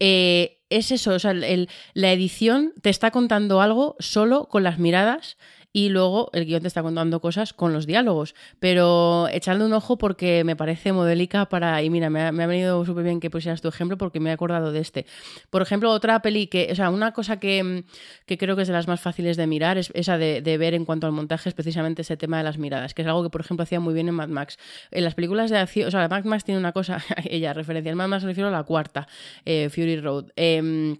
Eh, 0.00 0.59
es 0.70 0.90
eso, 0.92 1.12
o 1.12 1.18
sea, 1.18 1.32
el, 1.32 1.68
la 1.94 2.12
edición 2.12 2.72
te 2.80 2.90
está 2.90 3.10
contando 3.10 3.60
algo 3.60 3.96
solo 3.98 4.48
con 4.48 4.62
las 4.62 4.78
miradas 4.78 5.36
y 5.72 5.88
luego 5.88 6.30
el 6.32 6.46
guion 6.46 6.62
te 6.62 6.68
está 6.68 6.82
contando 6.82 7.20
cosas 7.20 7.52
con 7.52 7.72
los 7.72 7.86
diálogos. 7.86 8.34
Pero 8.58 9.28
echadle 9.28 9.64
un 9.64 9.72
ojo 9.72 9.98
porque 9.98 10.42
me 10.44 10.56
parece 10.56 10.92
modélica 10.92 11.48
para. 11.48 11.82
Y 11.82 11.90
mira, 11.90 12.10
me 12.10 12.22
ha, 12.22 12.32
me 12.32 12.42
ha 12.42 12.46
venido 12.46 12.84
súper 12.84 13.04
bien 13.04 13.20
que 13.20 13.30
pusieras 13.30 13.60
tu 13.60 13.68
ejemplo 13.68 13.96
porque 13.96 14.20
me 14.20 14.30
he 14.30 14.32
acordado 14.32 14.72
de 14.72 14.80
este. 14.80 15.06
Por 15.50 15.62
ejemplo, 15.62 15.90
otra 15.90 16.20
peli 16.22 16.48
que. 16.48 16.68
O 16.72 16.74
sea, 16.74 16.90
una 16.90 17.12
cosa 17.12 17.38
que, 17.38 17.84
que 18.26 18.38
creo 18.38 18.56
que 18.56 18.62
es 18.62 18.68
de 18.68 18.74
las 18.74 18.88
más 18.88 19.00
fáciles 19.00 19.36
de 19.36 19.46
mirar 19.46 19.78
es 19.78 19.90
esa 19.94 20.18
de, 20.18 20.42
de, 20.42 20.58
ver 20.58 20.74
en 20.74 20.84
cuanto 20.84 21.06
al 21.06 21.12
montaje, 21.12 21.48
es 21.48 21.54
precisamente 21.54 22.02
ese 22.02 22.16
tema 22.16 22.38
de 22.38 22.44
las 22.44 22.58
miradas, 22.58 22.94
que 22.94 23.02
es 23.02 23.08
algo 23.08 23.22
que, 23.22 23.30
por 23.30 23.40
ejemplo, 23.40 23.62
hacía 23.62 23.80
muy 23.80 23.94
bien 23.94 24.08
en 24.08 24.14
Mad 24.14 24.28
Max. 24.28 24.58
En 24.90 25.04
las 25.04 25.14
películas 25.14 25.50
de 25.50 25.58
acción. 25.58 25.88
O 25.88 25.90
sea, 25.90 26.08
Mad 26.08 26.24
Max 26.24 26.44
tiene 26.44 26.58
una 26.58 26.72
cosa. 26.72 26.98
ella, 27.24 27.52
referencia. 27.52 27.90
En 27.90 27.96
Mad 27.96 28.08
Max 28.08 28.24
me 28.24 28.30
refiero 28.30 28.48
a 28.48 28.52
la 28.52 28.64
cuarta, 28.64 29.06
eh, 29.44 29.68
Fury 29.70 30.00
Road. 30.00 30.32
Eh, 30.36 30.96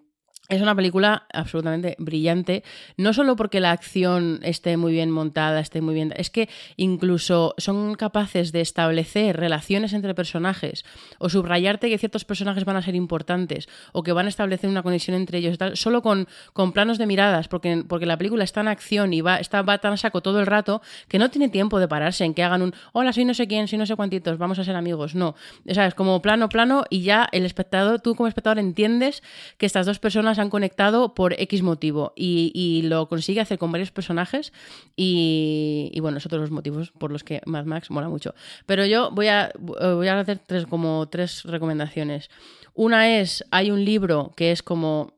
es 0.51 0.61
una 0.61 0.75
película 0.75 1.27
absolutamente 1.33 1.95
brillante, 1.99 2.65
no 2.97 3.13
solo 3.13 3.37
porque 3.37 3.61
la 3.61 3.71
acción 3.71 4.41
esté 4.43 4.77
muy 4.77 4.93
bien 4.93 5.11
montada, 5.11 5.61
esté 5.61 5.81
muy 5.81 5.95
bien, 5.95 6.13
es 6.17 6.29
que 6.29 6.49
incluso 6.77 7.55
son 7.57 7.95
capaces 7.95 8.51
de 8.51 8.61
establecer 8.61 9.37
relaciones 9.37 9.93
entre 9.93 10.15
personajes 10.15 10.85
o 11.19 11.29
subrayarte 11.29 11.89
que 11.89 11.99
ciertos 11.99 12.25
personajes 12.25 12.65
van 12.65 12.77
a 12.77 12.83
ser 12.83 12.97
importantes 12.97 13.69
o 13.93 14.03
que 14.03 14.13
van 14.13 14.27
a 14.27 14.29
establecer 14.29 14.69
una 14.69 14.83
conexión 14.83 15.17
entre 15.17 15.39
ellos, 15.39 15.57
tal, 15.57 15.77
solo 15.77 16.03
con, 16.03 16.27
con 16.53 16.73
planos 16.73 16.99
de 16.99 17.07
miradas, 17.07 17.47
porque, 17.47 17.85
porque 17.89 18.07
la 18.07 18.19
película 18.19 18.43
está 18.43 18.61
en 18.61 18.69
acción 18.69 19.15
y 19.15 19.21
va, 19.21 19.37
está, 19.37 19.63
va 19.63 19.79
tan 19.79 19.97
saco 19.99 20.21
todo 20.21 20.41
el 20.41 20.47
rato 20.47 20.83
que 21.07 21.21
no 21.21 21.31
tiene 21.31 21.49
tiempo 21.49 21.79
de 21.79 21.87
pararse 21.87 22.25
en 22.25 22.35
que 22.35 22.43
hagan 22.43 22.63
un 22.63 22.75
hola, 22.93 23.13
soy 23.13 23.25
no 23.25 23.35
sé 23.35 23.47
quién, 23.47 23.69
soy 23.69 23.79
no 23.79 23.87
sé 23.87 23.95
cuántitos, 23.95 24.37
vamos 24.37 24.59
a 24.59 24.65
ser 24.65 24.75
amigos. 24.75 25.15
No, 25.15 25.37
o 25.69 25.75
sea, 25.75 25.87
es 25.87 25.95
como 25.95 26.21
plano, 26.21 26.49
plano 26.49 26.85
y 26.91 27.03
ya 27.03 27.29
el 27.31 27.47
espectador, 27.47 28.01
tú 28.01 28.17
como 28.17 28.27
espectador 28.27 28.59
entiendes 28.59 29.23
que 29.57 29.67
estas 29.67 29.87
dos 29.87 30.01
personas 30.01 30.39
han 30.41 30.51
conectado 30.51 31.14
por 31.14 31.34
X 31.41 31.62
motivo 31.62 32.12
y, 32.16 32.82
lo 32.84 33.09
consigue 33.09 33.41
hacer 33.41 33.59
con 33.59 33.72
varios 33.72 33.91
personajes 33.91 34.53
y, 34.97 35.97
bueno, 36.01 36.18
es 36.18 36.26
otro 36.26 36.38
de 36.38 36.43
los 36.43 36.51
motivos 36.51 36.91
por 36.93 37.11
los 37.12 37.24
que 37.24 37.43
Mad 37.47 37.64
Max 37.64 37.91
mola 37.91 38.09
mucho. 38.09 38.34
Pero 38.66 38.84
yo 38.86 39.11
voy 39.11 39.28
a, 39.28 39.53
voy 39.59 40.09
a 40.09 40.18
hacer 40.18 40.41
tres, 40.45 40.66
como 40.66 41.09
tres 41.09 41.45
recomendaciones. 41.45 42.30
Una 42.74 43.18
es, 43.18 43.45
hay 43.51 43.70
un 43.70 43.84
libro 43.84 44.32
que 44.36 44.53
es 44.53 44.62
como 44.62 45.14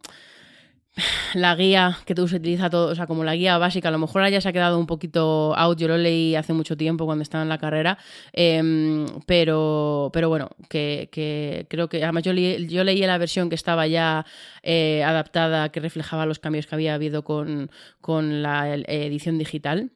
la 1.35 1.55
guía 1.55 1.99
que 2.05 2.15
se 2.15 2.37
utiliza 2.37 2.69
todo, 2.69 2.91
o 2.91 2.95
sea, 2.95 3.07
como 3.07 3.25
la 3.25 3.35
guía 3.35 3.57
básica, 3.59 3.89
a 3.89 3.93
lo 3.93 3.99
mejor 3.99 4.29
ya 4.29 4.41
se 4.41 4.49
ha 4.49 4.53
quedado 4.53 4.79
un 4.79 4.87
poquito 4.87 5.55
out, 5.57 5.79
yo 5.79 5.89
lo 5.89 5.97
leí 5.97 6.35
hace 6.35 6.53
mucho 6.53 6.77
tiempo 6.77 7.07
cuando 7.07 7.23
estaba 7.23 7.43
en 7.43 7.49
la 7.49 7.59
carrera, 7.59 7.99
eh, 8.33 9.07
pero, 9.27 10.11
pero 10.13 10.29
bueno, 10.29 10.51
que, 10.69 11.09
que, 11.11 11.67
creo 11.71 11.89
que, 11.89 12.03
además 12.03 12.25
yo, 12.25 12.33
leí, 12.33 12.67
yo 12.69 12.85
leí 12.85 13.01
la 13.01 13.19
versión 13.19 13.49
que 13.49 13.55
estaba 13.55 13.87
ya 13.87 14.27
eh, 14.63 15.03
adaptada, 15.05 15.71
que 15.71 15.81
reflejaba 15.81 16.27
los 16.27 16.39
cambios 16.39 16.67
que 16.67 16.75
había 16.75 16.95
habido 16.95 17.25
con, 17.25 17.71
con 18.01 18.43
la 18.43 18.75
edición 18.75 19.39
digital. 19.39 19.93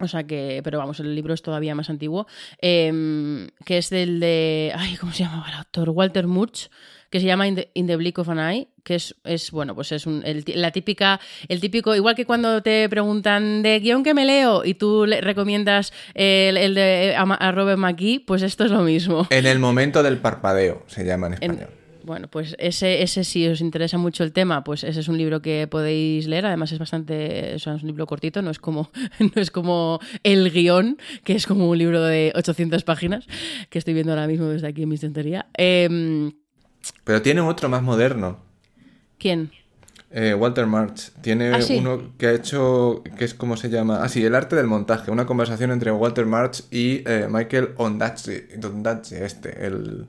O 0.00 0.08
sea 0.08 0.24
que, 0.24 0.60
pero 0.64 0.78
vamos, 0.78 0.98
el 0.98 1.14
libro 1.14 1.34
es 1.34 1.42
todavía 1.42 1.76
más 1.76 1.88
antiguo, 1.88 2.26
em, 2.60 3.46
que 3.64 3.78
es 3.78 3.90
del 3.90 4.18
de, 4.18 4.72
ay, 4.74 4.96
¿cómo 4.96 5.12
se 5.12 5.22
llamaba 5.22 5.48
el 5.48 5.54
autor? 5.54 5.90
Walter 5.90 6.26
Murch, 6.26 6.68
que 7.14 7.20
se 7.20 7.26
llama 7.26 7.46
In 7.46 7.54
the, 7.54 7.70
In 7.74 7.86
the 7.86 7.94
Blick 7.94 8.18
of 8.18 8.28
an 8.28 8.40
Eye, 8.40 8.66
que 8.82 8.96
es, 8.96 9.14
es 9.22 9.52
bueno, 9.52 9.76
pues 9.76 9.92
es 9.92 10.04
un, 10.04 10.24
el, 10.26 10.42
la 10.56 10.72
típica, 10.72 11.20
el 11.46 11.60
típico, 11.60 11.94
igual 11.94 12.16
que 12.16 12.26
cuando 12.26 12.60
te 12.60 12.88
preguntan 12.88 13.62
de 13.62 13.78
guion 13.78 14.02
que 14.02 14.14
me 14.14 14.24
leo 14.24 14.64
y 14.64 14.74
tú 14.74 15.06
le 15.06 15.20
recomiendas 15.20 15.92
el, 16.14 16.56
el 16.56 16.74
de 16.74 17.10
eh, 17.10 17.14
a, 17.16 17.52
Robert 17.52 17.78
McKee, 17.78 18.18
pues 18.18 18.42
esto 18.42 18.64
es 18.64 18.72
lo 18.72 18.82
mismo. 18.82 19.28
En 19.30 19.46
el 19.46 19.60
momento 19.60 20.02
del 20.02 20.18
parpadeo, 20.18 20.82
se 20.88 21.04
llama 21.04 21.28
en 21.28 21.34
En- 21.34 21.50
español. 21.52 21.70
bueno, 22.02 22.26
pues 22.26 22.56
ese, 22.58 23.02
ese 23.04 23.22
si 23.22 23.46
os 23.46 23.60
interesa 23.60 23.96
mucho 23.96 24.24
el 24.24 24.32
tema, 24.32 24.64
pues 24.64 24.82
ese 24.82 24.98
es 24.98 25.06
un 25.06 25.16
libro 25.16 25.40
que 25.40 25.68
podéis 25.68 26.26
leer. 26.26 26.46
Además 26.46 26.72
es 26.72 26.80
bastante, 26.80 27.52
o 27.54 27.58
sea, 27.60 27.76
es 27.76 27.82
un 27.82 27.86
libro 27.86 28.06
cortito, 28.06 28.42
no 28.42 28.50
es 28.50 28.58
como, 28.58 28.90
no 29.20 29.40
es 29.40 29.52
como 29.52 30.00
el 30.24 30.50
guion, 30.50 30.98
que 31.22 31.34
es 31.36 31.46
como 31.46 31.70
un 31.70 31.78
libro 31.78 32.02
de 32.02 32.32
800 32.34 32.82
páginas, 32.82 33.24
que 33.70 33.78
estoy 33.78 33.94
viendo 33.94 34.10
ahora 34.10 34.26
mismo 34.26 34.46
desde 34.48 34.66
aquí 34.66 34.82
en 34.82 34.88
mi 34.88 34.96
estantería. 34.96 35.46
Em, 35.56 36.32
Pero 37.04 37.22
tiene 37.22 37.40
otro 37.40 37.68
más 37.68 37.82
moderno. 37.82 38.38
¿Quién? 39.18 39.50
Eh, 40.10 40.32
Walter 40.34 40.66
March 40.66 41.10
tiene 41.22 41.48
Ah, 41.52 41.60
sí. 41.60 41.76
uno 41.78 42.12
que 42.18 42.26
ha 42.28 42.32
hecho, 42.32 43.02
que 43.18 43.24
es 43.24 43.34
como 43.34 43.56
se 43.56 43.68
llama, 43.68 44.00
ah 44.02 44.08
sí, 44.08 44.24
el 44.24 44.34
arte 44.36 44.54
del 44.54 44.66
montaje, 44.68 45.10
una 45.10 45.26
conversación 45.26 45.72
entre 45.72 45.90
Walter 45.90 46.24
March 46.24 46.62
y 46.70 47.02
eh, 47.08 47.26
Michael 47.28 47.70
Ondaatje, 47.78 48.48
Ondaatje, 48.62 49.24
este, 49.24 49.66
el, 49.66 50.06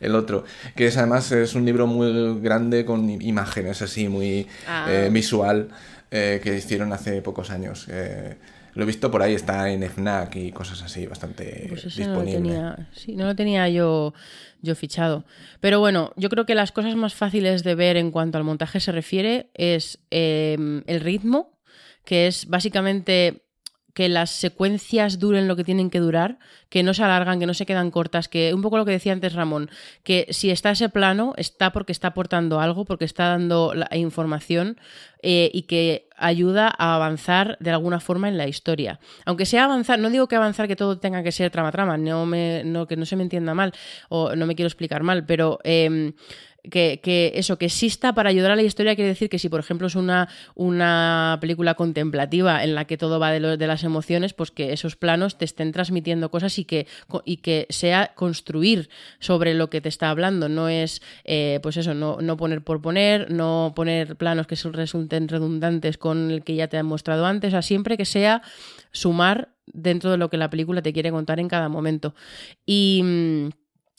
el 0.00 0.14
otro, 0.14 0.44
que 0.74 0.88
es 0.88 0.96
además 0.98 1.32
es 1.32 1.54
un 1.54 1.64
libro 1.64 1.86
muy 1.86 2.38
grande 2.40 2.84
con 2.84 3.08
imágenes 3.08 3.80
así, 3.80 4.08
muy 4.08 4.46
Ah. 4.68 4.86
eh, 4.90 5.08
visual, 5.10 5.68
que 6.10 6.54
hicieron 6.56 6.92
hace 6.94 7.20
pocos 7.22 7.50
años. 7.50 7.86
Lo 8.74 8.82
he 8.82 8.86
visto 8.86 9.10
por 9.10 9.22
ahí, 9.22 9.34
está 9.34 9.70
en 9.70 9.82
FNAC 9.82 10.36
y 10.36 10.52
cosas 10.52 10.82
así, 10.82 11.06
bastante 11.06 11.64
Pues 11.68 11.84
ese 11.86 12.02
no 12.06 12.14
lo 12.14 12.20
disponible. 12.22 12.50
tenía, 12.54 12.88
sí, 12.94 13.16
no 13.16 13.24
lo 13.26 13.34
tenía 13.34 13.68
yo, 13.70 14.12
yo 14.66 14.74
fichado. 14.74 15.24
Pero 15.60 15.80
bueno, 15.80 16.12
yo 16.16 16.28
creo 16.28 16.44
que 16.44 16.54
las 16.54 16.72
cosas 16.72 16.94
más 16.96 17.14
fáciles 17.14 17.64
de 17.64 17.74
ver 17.74 17.96
en 17.96 18.10
cuanto 18.10 18.36
al 18.36 18.44
montaje 18.44 18.80
se 18.80 18.92
refiere 18.92 19.50
es 19.54 19.98
eh, 20.10 20.82
el 20.86 21.00
ritmo, 21.00 21.58
que 22.04 22.26
es 22.26 22.46
básicamente 22.46 23.46
que 23.96 24.10
las 24.10 24.28
secuencias 24.28 25.18
duren 25.18 25.48
lo 25.48 25.56
que 25.56 25.64
tienen 25.64 25.88
que 25.88 26.00
durar, 26.00 26.38
que 26.68 26.82
no 26.82 26.92
se 26.92 27.02
alargan, 27.02 27.40
que 27.40 27.46
no 27.46 27.54
se 27.54 27.64
quedan 27.64 27.90
cortas, 27.90 28.28
que 28.28 28.52
un 28.52 28.60
poco 28.60 28.76
lo 28.76 28.84
que 28.84 28.90
decía 28.92 29.14
antes 29.14 29.32
Ramón, 29.32 29.70
que 30.02 30.26
si 30.28 30.50
está 30.50 30.70
ese 30.72 30.90
plano 30.90 31.32
está 31.38 31.72
porque 31.72 31.92
está 31.92 32.08
aportando 32.08 32.60
algo, 32.60 32.84
porque 32.84 33.06
está 33.06 33.28
dando 33.28 33.72
la 33.72 33.88
información 33.96 34.78
eh, 35.22 35.50
y 35.50 35.62
que 35.62 36.10
ayuda 36.16 36.72
a 36.78 36.94
avanzar 36.94 37.56
de 37.60 37.70
alguna 37.70 38.00
forma 38.00 38.28
en 38.28 38.36
la 38.38 38.46
historia. 38.48 38.98
Aunque 39.24 39.46
sea 39.46 39.64
avanzar, 39.64 39.98
no 39.98 40.10
digo 40.10 40.28
que 40.28 40.36
avanzar 40.36 40.68
que 40.68 40.76
todo 40.76 40.98
tenga 40.98 41.22
que 41.22 41.32
ser 41.32 41.50
trama-trama, 41.50 41.96
no 41.96 42.26
me, 42.26 42.62
que 42.88 42.96
no 42.96 43.06
se 43.06 43.16
me 43.16 43.22
entienda 43.22 43.54
mal 43.54 43.72
o 44.08 44.34
no 44.34 44.46
me 44.46 44.54
quiero 44.54 44.66
explicar 44.68 45.02
mal, 45.02 45.26
pero 45.26 45.58
em, 45.64 46.12
que, 46.68 47.00
que 47.00 47.30
eso, 47.36 47.58
que 47.58 47.66
exista 47.66 48.12
para 48.12 48.28
ayudar 48.30 48.50
a 48.50 48.56
la 48.56 48.62
historia 48.62 48.96
quiere 48.96 49.10
decir 49.10 49.28
que 49.28 49.38
si, 49.38 49.48
por 49.48 49.60
ejemplo, 49.60 49.86
es 49.86 49.94
una, 49.94 50.28
una 50.56 51.38
película 51.40 51.74
contemplativa 51.74 52.64
en 52.64 52.74
la 52.74 52.86
que 52.86 52.96
todo 52.96 53.20
va 53.20 53.30
de, 53.30 53.38
lo- 53.38 53.56
de 53.56 53.66
las 53.68 53.84
emociones, 53.84 54.32
pues 54.32 54.50
que 54.50 54.72
esos 54.72 54.96
planos 54.96 55.38
te 55.38 55.44
estén 55.44 55.70
transmitiendo 55.70 56.28
cosas 56.30 56.58
y 56.58 56.64
que, 56.64 56.88
y 57.24 57.36
que 57.36 57.66
sea 57.70 58.12
construir 58.16 58.88
sobre 59.20 59.54
lo 59.54 59.70
que 59.70 59.80
te 59.80 59.88
está 59.88 60.10
hablando. 60.10 60.48
No 60.48 60.68
es, 60.68 61.02
eh, 61.24 61.60
pues 61.62 61.76
eso, 61.76 61.94
no, 61.94 62.18
no 62.20 62.36
poner 62.36 62.62
por 62.64 62.82
poner, 62.82 63.30
no 63.30 63.72
poner 63.76 64.16
planos 64.16 64.48
que 64.48 64.56
resulten 64.72 65.28
redundantes 65.28 65.98
con 66.06 66.30
el 66.30 66.44
que 66.44 66.54
ya 66.54 66.68
te 66.68 66.78
han 66.78 66.86
mostrado 66.86 67.26
antes, 67.26 67.48
o 67.48 67.50
sea, 67.52 67.62
siempre 67.62 67.96
que 67.96 68.04
sea 68.04 68.42
sumar 68.92 69.54
dentro 69.66 70.10
de 70.10 70.16
lo 70.16 70.30
que 70.30 70.36
la 70.36 70.50
película 70.50 70.82
te 70.82 70.92
quiere 70.92 71.10
contar 71.10 71.40
en 71.40 71.48
cada 71.48 71.68
momento. 71.68 72.14
Y, 72.64 73.02
mm, 73.04 73.48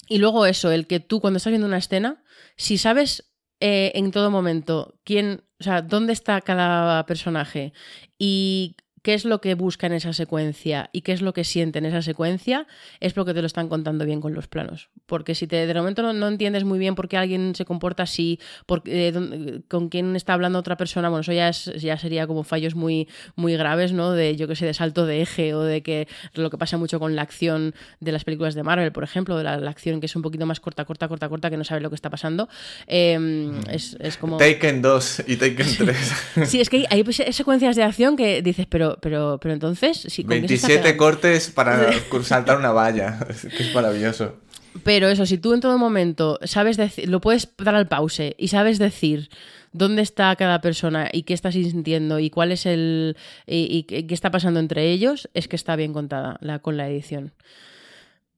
y 0.10 0.18
luego 0.18 0.46
eso, 0.46 0.72
el 0.72 0.88
que 0.88 1.00
tú 1.00 1.20
cuando 1.20 1.38
estás 1.38 1.52
viendo 1.52 1.68
una 1.68 1.78
escena, 1.78 2.24
si 2.56 2.78
sabes 2.78 3.32
eh, 3.60 3.92
en 3.96 4.12
todo 4.12 4.32
momento 4.32 5.00
quién, 5.04 5.44
o 5.60 5.64
sea, 5.64 5.82
dónde 5.82 6.14
está 6.14 6.42
cada 6.42 7.06
personaje 7.06 7.74
y 8.18 8.76
qué 9.08 9.14
es 9.14 9.24
lo 9.24 9.40
que 9.40 9.56
busca 9.56 9.88
en 9.88 9.94
esa 9.94 10.12
secuencia 10.12 10.90
y 10.92 11.00
qué 11.00 11.14
es 11.14 11.22
lo 11.22 11.32
que 11.32 11.46
siente 11.46 11.80
en 11.80 11.86
esa 11.86 12.02
secuencia, 12.02 12.68
es 13.00 13.14
porque 13.14 13.34
te 13.34 13.40
lo 13.40 13.48
están 13.48 13.70
contando 13.70 14.04
bien 14.04 14.20
con 14.20 14.34
los 14.34 14.50
planos. 14.50 14.90
Porque 15.06 15.34
si 15.34 15.48
te, 15.48 15.66
de 15.66 15.74
momento 15.74 16.02
no, 16.02 16.12
no 16.12 16.28
entiendes 16.28 16.66
muy 16.66 16.78
bien 16.78 16.94
por 16.94 17.08
qué 17.08 17.16
alguien 17.16 17.56
se 17.56 17.64
comporta 17.64 18.04
así, 18.04 18.38
por, 18.66 18.82
eh, 18.84 19.62
con 19.70 19.88
quién 19.88 20.18
está 20.18 20.34
hablando 20.34 20.60
otra 20.60 20.76
persona, 20.76 21.08
bueno, 21.08 21.22
eso 21.22 21.32
ya, 21.32 21.48
es, 21.48 21.72
ya 21.82 21.98
sería 21.98 22.28
como 22.28 22.44
fallos 22.44 22.76
muy, 22.76 23.08
muy 23.38 23.56
graves, 23.56 23.94
¿no? 23.94 24.12
De, 24.12 24.36
yo 24.36 24.46
que 24.46 24.58
sé, 24.58 24.66
de 24.66 24.74
salto 24.74 25.06
de 25.06 25.22
eje 25.22 25.54
o 25.54 25.62
de 25.62 25.82
que 25.82 26.10
lo 26.34 26.50
que 26.50 26.58
pasa 26.58 26.76
mucho 26.76 27.00
con 27.00 27.16
la 27.16 27.22
acción 27.22 27.74
de 28.02 28.12
las 28.12 28.26
películas 28.26 28.56
de 28.56 28.64
Marvel, 28.64 28.92
por 28.92 29.06
ejemplo, 29.06 29.38
de 29.38 29.46
la, 29.46 29.56
la 29.56 29.70
acción 29.72 30.02
que 30.02 30.08
es 30.08 30.16
un 30.18 30.22
poquito 30.22 30.46
más 30.46 30.60
corta, 30.60 30.84
corta, 30.84 31.08
corta, 31.08 31.30
corta, 31.30 31.50
que 31.50 31.56
no 31.56 31.64
sabes 31.64 31.82
lo 31.82 31.90
que 31.90 31.96
está 31.96 32.10
pasando. 32.10 32.50
Eh, 32.88 33.54
es, 33.72 33.96
es 34.02 34.18
como... 34.18 34.36
Taken 34.36 34.82
2 34.82 35.24
y 35.28 35.38
Taken 35.38 35.68
3. 35.78 36.14
Sí, 36.44 36.60
es 36.60 36.70
que 36.70 36.86
hay, 36.90 37.06
hay 37.06 37.32
secuencias 37.32 37.78
de 37.78 37.84
acción 37.84 38.18
que 38.18 38.42
dices, 38.42 38.66
pero, 38.70 38.97
pero, 39.02 39.40
pero 39.42 39.54
entonces, 39.54 40.06
sí, 40.08 40.24
¿con 40.24 40.42
qué 40.42 40.48
se 40.48 40.56
está 40.56 40.68
27 40.68 40.82
pegando? 40.82 40.98
cortes 40.98 41.50
para 41.50 41.92
saltar 42.24 42.58
una 42.58 42.72
valla. 42.72 43.20
Es 43.30 43.42
que 43.58 43.64
es 43.64 43.74
maravilloso. 43.74 44.36
Pero 44.84 45.08
eso, 45.08 45.26
si 45.26 45.38
tú 45.38 45.54
en 45.54 45.60
todo 45.60 45.78
momento 45.78 46.40
sabes 46.44 46.78
decir, 46.78 47.10
lo 47.10 47.22
puedes 47.22 47.50
dar 47.58 47.76
al 47.76 47.88
pause 47.88 48.36
y 48.38 48.50
sabes 48.50 48.78
decir 48.80 49.30
dónde 49.72 50.02
está 50.02 50.36
cada 50.36 50.62
persona 50.62 51.10
y 51.12 51.24
qué 51.24 51.34
estás 51.34 51.54
sintiendo 51.54 52.20
y 52.20 52.30
cuál 52.30 52.52
es 52.52 52.66
el 52.66 53.18
y, 53.46 53.84
qué 53.84 54.14
está 54.14 54.32
pasando 54.32 54.60
entre 54.60 54.92
ellos, 54.92 55.30
es 55.34 55.48
que 55.48 55.56
está 55.56 55.76
bien 55.76 55.94
contada 55.94 56.38
la, 56.42 56.60
con 56.60 56.78
la 56.78 56.88
edición. 56.88 57.34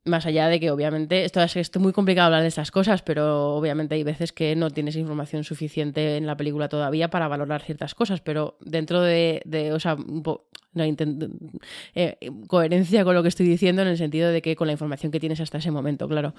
Más 0.05 0.25
allá 0.25 0.47
de 0.47 0.59
que 0.59 0.71
obviamente 0.71 1.25
esto 1.25 1.41
es, 1.41 1.55
es 1.55 1.77
muy 1.77 1.91
complicado 1.91 2.27
hablar 2.27 2.41
de 2.41 2.47
estas 2.47 2.71
cosas, 2.71 3.01
pero 3.01 3.55
obviamente 3.55 3.95
hay 3.95 4.03
veces 4.03 4.31
que 4.31 4.55
no 4.55 4.71
tienes 4.71 4.95
información 4.95 5.43
suficiente 5.43 6.17
en 6.17 6.25
la 6.25 6.37
película 6.37 6.69
todavía 6.69 7.09
para 7.09 7.27
valorar 7.27 7.61
ciertas 7.61 7.95
cosas, 7.95 8.21
pero 8.21 8.57
dentro 8.61 9.01
de, 9.01 9.41
de 9.45 9.73
o 9.73 9.79
sea, 9.79 9.97
intent- 10.75 11.29
eh, 11.95 12.17
coherencia 12.47 13.03
con 13.03 13.15
lo 13.15 13.21
que 13.23 13.29
estoy 13.29 13.47
diciendo 13.47 13.81
en 13.81 13.87
el 13.87 13.97
sentido 13.97 14.29
de 14.31 14.41
que 14.41 14.55
con 14.55 14.67
la 14.67 14.73
información 14.73 15.11
que 15.11 15.19
tienes 15.19 15.39
hasta 15.41 15.57
ese 15.57 15.71
momento, 15.71 16.07
claro. 16.07 16.33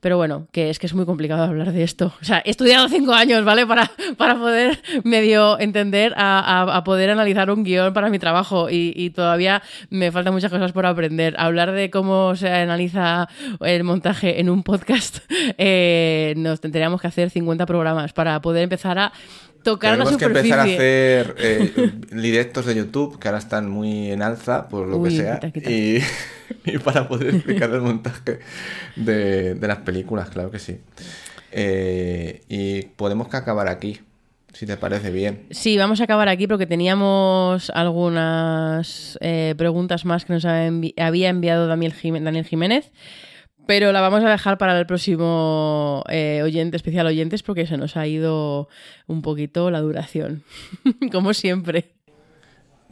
Pero 0.00 0.16
bueno, 0.16 0.48
que 0.52 0.70
es 0.70 0.78
que 0.78 0.86
es 0.86 0.94
muy 0.94 1.04
complicado 1.06 1.42
hablar 1.44 1.72
de 1.72 1.82
esto. 1.82 2.12
O 2.20 2.24
sea, 2.24 2.42
he 2.44 2.50
estudiado 2.50 2.88
cinco 2.88 3.12
años, 3.12 3.44
¿vale? 3.44 3.66
Para, 3.66 3.90
para 4.16 4.36
poder 4.36 4.80
medio 5.04 5.58
entender 5.60 6.14
a, 6.16 6.38
a- 6.62 6.76
a 6.76 6.84
poder 6.84 7.10
analizar 7.10 7.50
un 7.50 7.62
guion 7.64 7.92
para 7.92 8.08
mi 8.10 8.18
trabajo 8.18 8.70
y, 8.70 8.92
y 8.96 9.10
todavía 9.10 9.62
me 9.90 10.10
faltan 10.12 10.32
muchas 10.34 10.50
cosas 10.50 10.72
por 10.72 10.86
aprender. 10.86 11.34
Hablar 11.38 11.72
de 11.72 11.90
cómo 11.90 12.36
se 12.36 12.48
analiza 12.50 13.28
el 13.60 13.84
montaje 13.84 14.40
en 14.40 14.48
un 14.50 14.62
podcast, 14.62 15.18
eh, 15.58 16.34
nos 16.36 16.60
tendríamos 16.60 17.00
que 17.00 17.06
hacer 17.06 17.30
50 17.30 17.66
programas 17.66 18.12
para 18.12 18.40
poder 18.40 18.62
empezar 18.64 18.98
a 18.98 19.12
tocar 19.64 19.92
Tenemos 19.94 20.12
la 20.12 20.18
que 20.18 20.24
superficie. 20.26 20.54
empezar 20.54 20.60
a 20.60 20.72
hacer 20.72 21.34
eh, 21.40 21.92
directos 22.12 22.66
de 22.66 22.76
YouTube, 22.76 23.18
que 23.18 23.26
ahora 23.26 23.38
están 23.38 23.68
muy 23.68 24.12
en 24.12 24.22
alza, 24.22 24.68
por 24.68 24.86
lo 24.86 24.98
Uy, 24.98 25.08
que 25.10 25.16
sea. 25.16 25.34
quita, 25.40 25.50
quita. 25.50 25.70
Y, 25.72 25.98
y 26.66 26.78
para 26.78 27.08
poder 27.08 27.34
explicar 27.34 27.70
el 27.70 27.80
montaje 27.80 28.38
de, 28.94 29.54
de 29.56 29.66
las 29.68 29.78
películas, 29.78 30.28
claro 30.30 30.52
que 30.52 30.60
sí. 30.60 30.78
Eh, 31.50 32.42
y 32.48 32.82
podemos 32.96 33.28
que 33.28 33.36
acabar 33.36 33.68
aquí, 33.68 34.00
si 34.52 34.66
te 34.66 34.76
parece 34.76 35.10
bien. 35.10 35.46
Sí, 35.50 35.76
vamos 35.76 36.00
a 36.00 36.04
acabar 36.04 36.28
aquí 36.28 36.46
porque 36.46 36.66
teníamos 36.66 37.70
algunas 37.70 39.18
eh, 39.20 39.54
preguntas 39.56 40.04
más 40.04 40.24
que 40.24 40.32
nos 40.32 40.44
había 40.44 40.68
envi- 40.68 40.94
había 41.00 41.28
enviado 41.28 41.66
Daniel 41.66 41.92
Jiménez, 41.92 42.90
pero 43.66 43.92
la 43.92 44.00
vamos 44.00 44.22
a 44.24 44.30
dejar 44.30 44.58
para 44.58 44.78
el 44.78 44.86
próximo 44.86 46.04
eh, 46.08 46.40
oyente, 46.42 46.76
especial 46.76 47.06
oyentes, 47.06 47.42
porque 47.42 47.66
se 47.66 47.76
nos 47.76 47.96
ha 47.96 48.06
ido 48.06 48.68
un 49.06 49.22
poquito 49.22 49.70
la 49.70 49.80
duración, 49.80 50.42
como 51.12 51.34
siempre. 51.34 51.92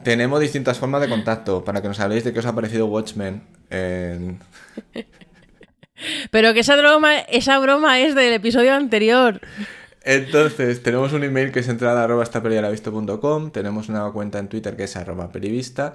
Tenemos 0.03 0.39
distintas 0.41 0.79
formas 0.79 1.01
de 1.01 1.07
contacto 1.09 1.63
para 1.63 1.81
que 1.81 1.87
nos 1.87 1.99
habléis 1.99 2.23
de 2.23 2.33
qué 2.33 2.39
os 2.39 2.45
ha 2.45 2.55
parecido 2.55 2.87
Watchmen. 2.87 3.43
en- 3.69 4.39
Pero 6.31 6.53
que 6.53 6.61
esa 6.61 6.75
broma, 6.75 7.19
esa 7.19 7.59
broma 7.59 7.99
es 7.99 8.15
del 8.15 8.33
episodio 8.33 8.73
anterior. 8.73 9.39
Entonces, 10.03 10.83
tenemos 10.83 11.13
un 11.13 11.23
email 11.23 11.51
que 11.51 11.59
es 11.61 11.69
entrada 11.69 12.03
arroba 12.03 12.25
tenemos 13.53 13.87
una 13.89 14.11
cuenta 14.11 14.39
en 14.39 14.49
Twitter 14.49 14.75
que 14.75 14.83
es 14.83 14.95
arroba 14.97 15.31
perivista 15.31 15.93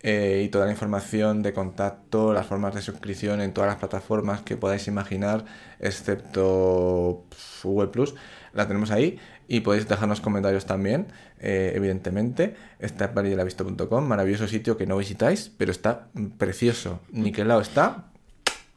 eh, 0.00 0.42
y 0.44 0.48
toda 0.48 0.66
la 0.66 0.70
información 0.70 1.42
de 1.42 1.52
contacto, 1.52 2.32
las 2.32 2.46
formas 2.46 2.74
de 2.74 2.82
suscripción 2.82 3.40
en 3.40 3.52
todas 3.52 3.68
las 3.68 3.78
plataformas 3.78 4.42
que 4.42 4.56
podáis 4.56 4.86
imaginar, 4.86 5.44
excepto 5.80 7.24
Google 7.64 7.88
Plus, 7.88 8.14
la 8.52 8.68
tenemos 8.68 8.92
ahí 8.92 9.18
y 9.48 9.60
podéis 9.60 9.88
dejarnos 9.88 10.20
comentarios 10.20 10.66
también, 10.66 11.08
eh, 11.40 11.72
evidentemente, 11.74 12.54
estapelialavisto.com, 12.78 14.06
maravilloso 14.06 14.46
sitio 14.46 14.76
que 14.76 14.86
no 14.86 14.96
visitáis, 14.96 15.50
pero 15.56 15.72
está 15.72 16.06
precioso, 16.38 17.00
niquelado 17.10 17.60
está, 17.60 18.12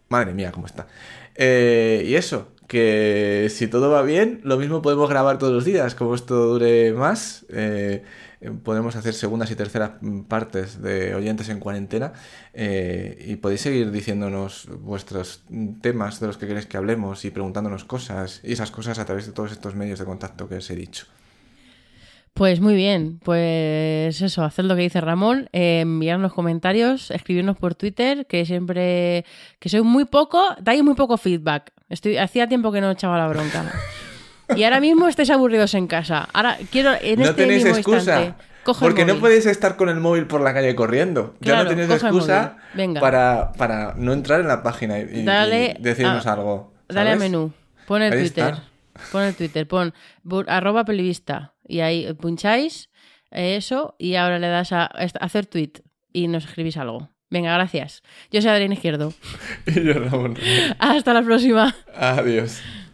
madre 0.10 0.34
mía, 0.34 0.52
cómo 0.52 0.66
está. 0.66 0.88
Eh, 1.36 2.04
y 2.08 2.16
eso, 2.16 2.48
que 2.68 3.48
si 3.52 3.68
todo 3.68 3.92
va 3.92 4.02
bien, 4.02 4.42
lo 4.44 4.58
mismo 4.58 4.82
podemos 4.82 5.08
grabar 5.08 5.38
todos 5.38 5.54
los 5.54 5.66
días, 5.66 5.94
como 5.94 6.16
esto 6.16 6.48
dure 6.48 6.94
más. 6.94 7.46
Podemos 8.64 8.96
hacer 8.96 9.14
segundas 9.14 9.52
y 9.52 9.56
terceras 9.56 9.92
partes 10.28 10.82
de 10.82 11.14
oyentes 11.14 11.50
en 11.50 11.60
cuarentena 11.60 12.14
eh, 12.54 13.24
y 13.28 13.36
podéis 13.36 13.62
seguir 13.62 13.92
diciéndonos 13.92 14.68
vuestros 14.80 15.44
temas 15.82 16.20
de 16.20 16.28
los 16.28 16.38
que 16.38 16.48
queréis 16.48 16.66
que 16.66 16.78
hablemos 16.78 17.24
y 17.26 17.32
preguntándonos 17.32 17.84
cosas 17.84 18.42
y 18.44 18.54
esas 18.54 18.72
cosas 18.72 18.98
a 19.00 19.06
través 19.06 19.28
de 19.28 19.34
todos 19.34 19.52
estos 19.52 19.76
medios 19.76 20.00
de 20.00 20.06
contacto 20.06 20.50
que 20.50 20.56
os 20.56 20.70
he 20.70 20.76
dicho. 20.76 21.06
Pues 22.34 22.62
muy 22.62 22.76
bien, 22.76 23.20
pues 23.24 24.22
eso, 24.22 24.44
haced 24.44 24.64
lo 24.64 24.76
que 24.76 24.84
dice 24.84 25.02
Ramón, 25.02 25.50
eh, 25.52 25.82
enviarnos 25.82 26.34
comentarios, 26.34 27.12
escribirnos 27.12 27.58
por 27.58 27.76
Twitter, 27.76 28.26
que 28.26 28.46
siempre, 28.46 29.26
que 29.60 29.68
soy 29.68 29.82
muy 29.82 30.06
poco, 30.06 30.42
dais 30.62 30.82
muy 30.82 30.96
poco 30.96 31.18
feedback. 31.18 31.74
Estoy, 31.90 32.18
hacía 32.18 32.48
tiempo 32.48 32.72
que 32.72 32.80
no 32.80 32.90
echaba 32.90 33.18
la 33.18 33.28
bronca. 33.28 33.72
Y 34.56 34.64
ahora 34.64 34.80
mismo 34.80 35.08
estáis 35.08 35.30
aburridos 35.30 35.74
en 35.74 35.88
casa. 35.88 36.28
Ahora 36.34 36.58
quiero 36.72 36.92
en 37.02 37.20
no 37.20 37.26
este 37.26 37.44
tenéis 37.44 37.64
mismo 37.64 37.78
excusa. 37.78 38.22
instante, 38.22 38.44
Porque 38.80 39.06
no 39.06 39.16
podéis 39.20 39.46
estar 39.46 39.76
con 39.78 39.90
el 39.90 40.00
móvil 40.00 40.28
por 40.28 40.42
la 40.42 40.54
calle 40.54 40.76
corriendo. 40.76 41.36
Ya 41.40 41.64
no 41.64 41.70
tenéis 41.70 41.90
excusa 41.90 42.58
para, 43.00 43.52
para 43.54 43.94
no 43.98 44.14
entrar 44.14 44.40
en 44.42 44.48
la 44.48 44.62
página 44.64 45.00
y, 45.00 45.04
y- 45.22 45.24
Dale 45.24 45.76
y 45.80 45.82
decirnos 45.82 46.28
a- 46.28 46.34
algo. 46.34 46.74
Dale 46.88 47.12
al 47.12 47.18
¿sabes? 47.18 47.32
menú, 47.32 47.54
pon 47.88 48.02
el 48.02 48.12
Ahí 48.14 48.20
Twitter, 48.20 48.54
está. 48.56 48.64
pon 49.12 49.24
el 49.24 49.34
Twitter, 49.36 49.68
pon 49.68 49.94
arroba 50.48 50.84
pelivista 50.86 51.54
y 51.68 51.80
ahí 51.80 52.12
puncháis 52.16 52.90
eh, 53.32 53.56
eso 53.56 53.96
y 53.98 54.16
ahora 54.16 54.40
le 54.40 54.48
das 54.50 54.74
a, 54.74 54.84
a 54.84 55.08
hacer 55.22 55.46
tweet 55.46 55.72
y 56.12 56.28
nos 56.28 56.44
escribís 56.46 56.76
algo. 56.78 57.10
Venga, 57.30 57.54
gracias. 57.54 58.04
Yo 58.30 58.42
soy 58.42 58.52
Adrián 58.52 58.74
Izquierdo. 58.74 59.14
Y 59.66 59.82
yo, 59.86 59.94
Ramón. 59.94 60.36
Hasta 60.80 61.14
la 61.14 61.22
próxima. 61.22 61.74
Adiós. 61.96 62.62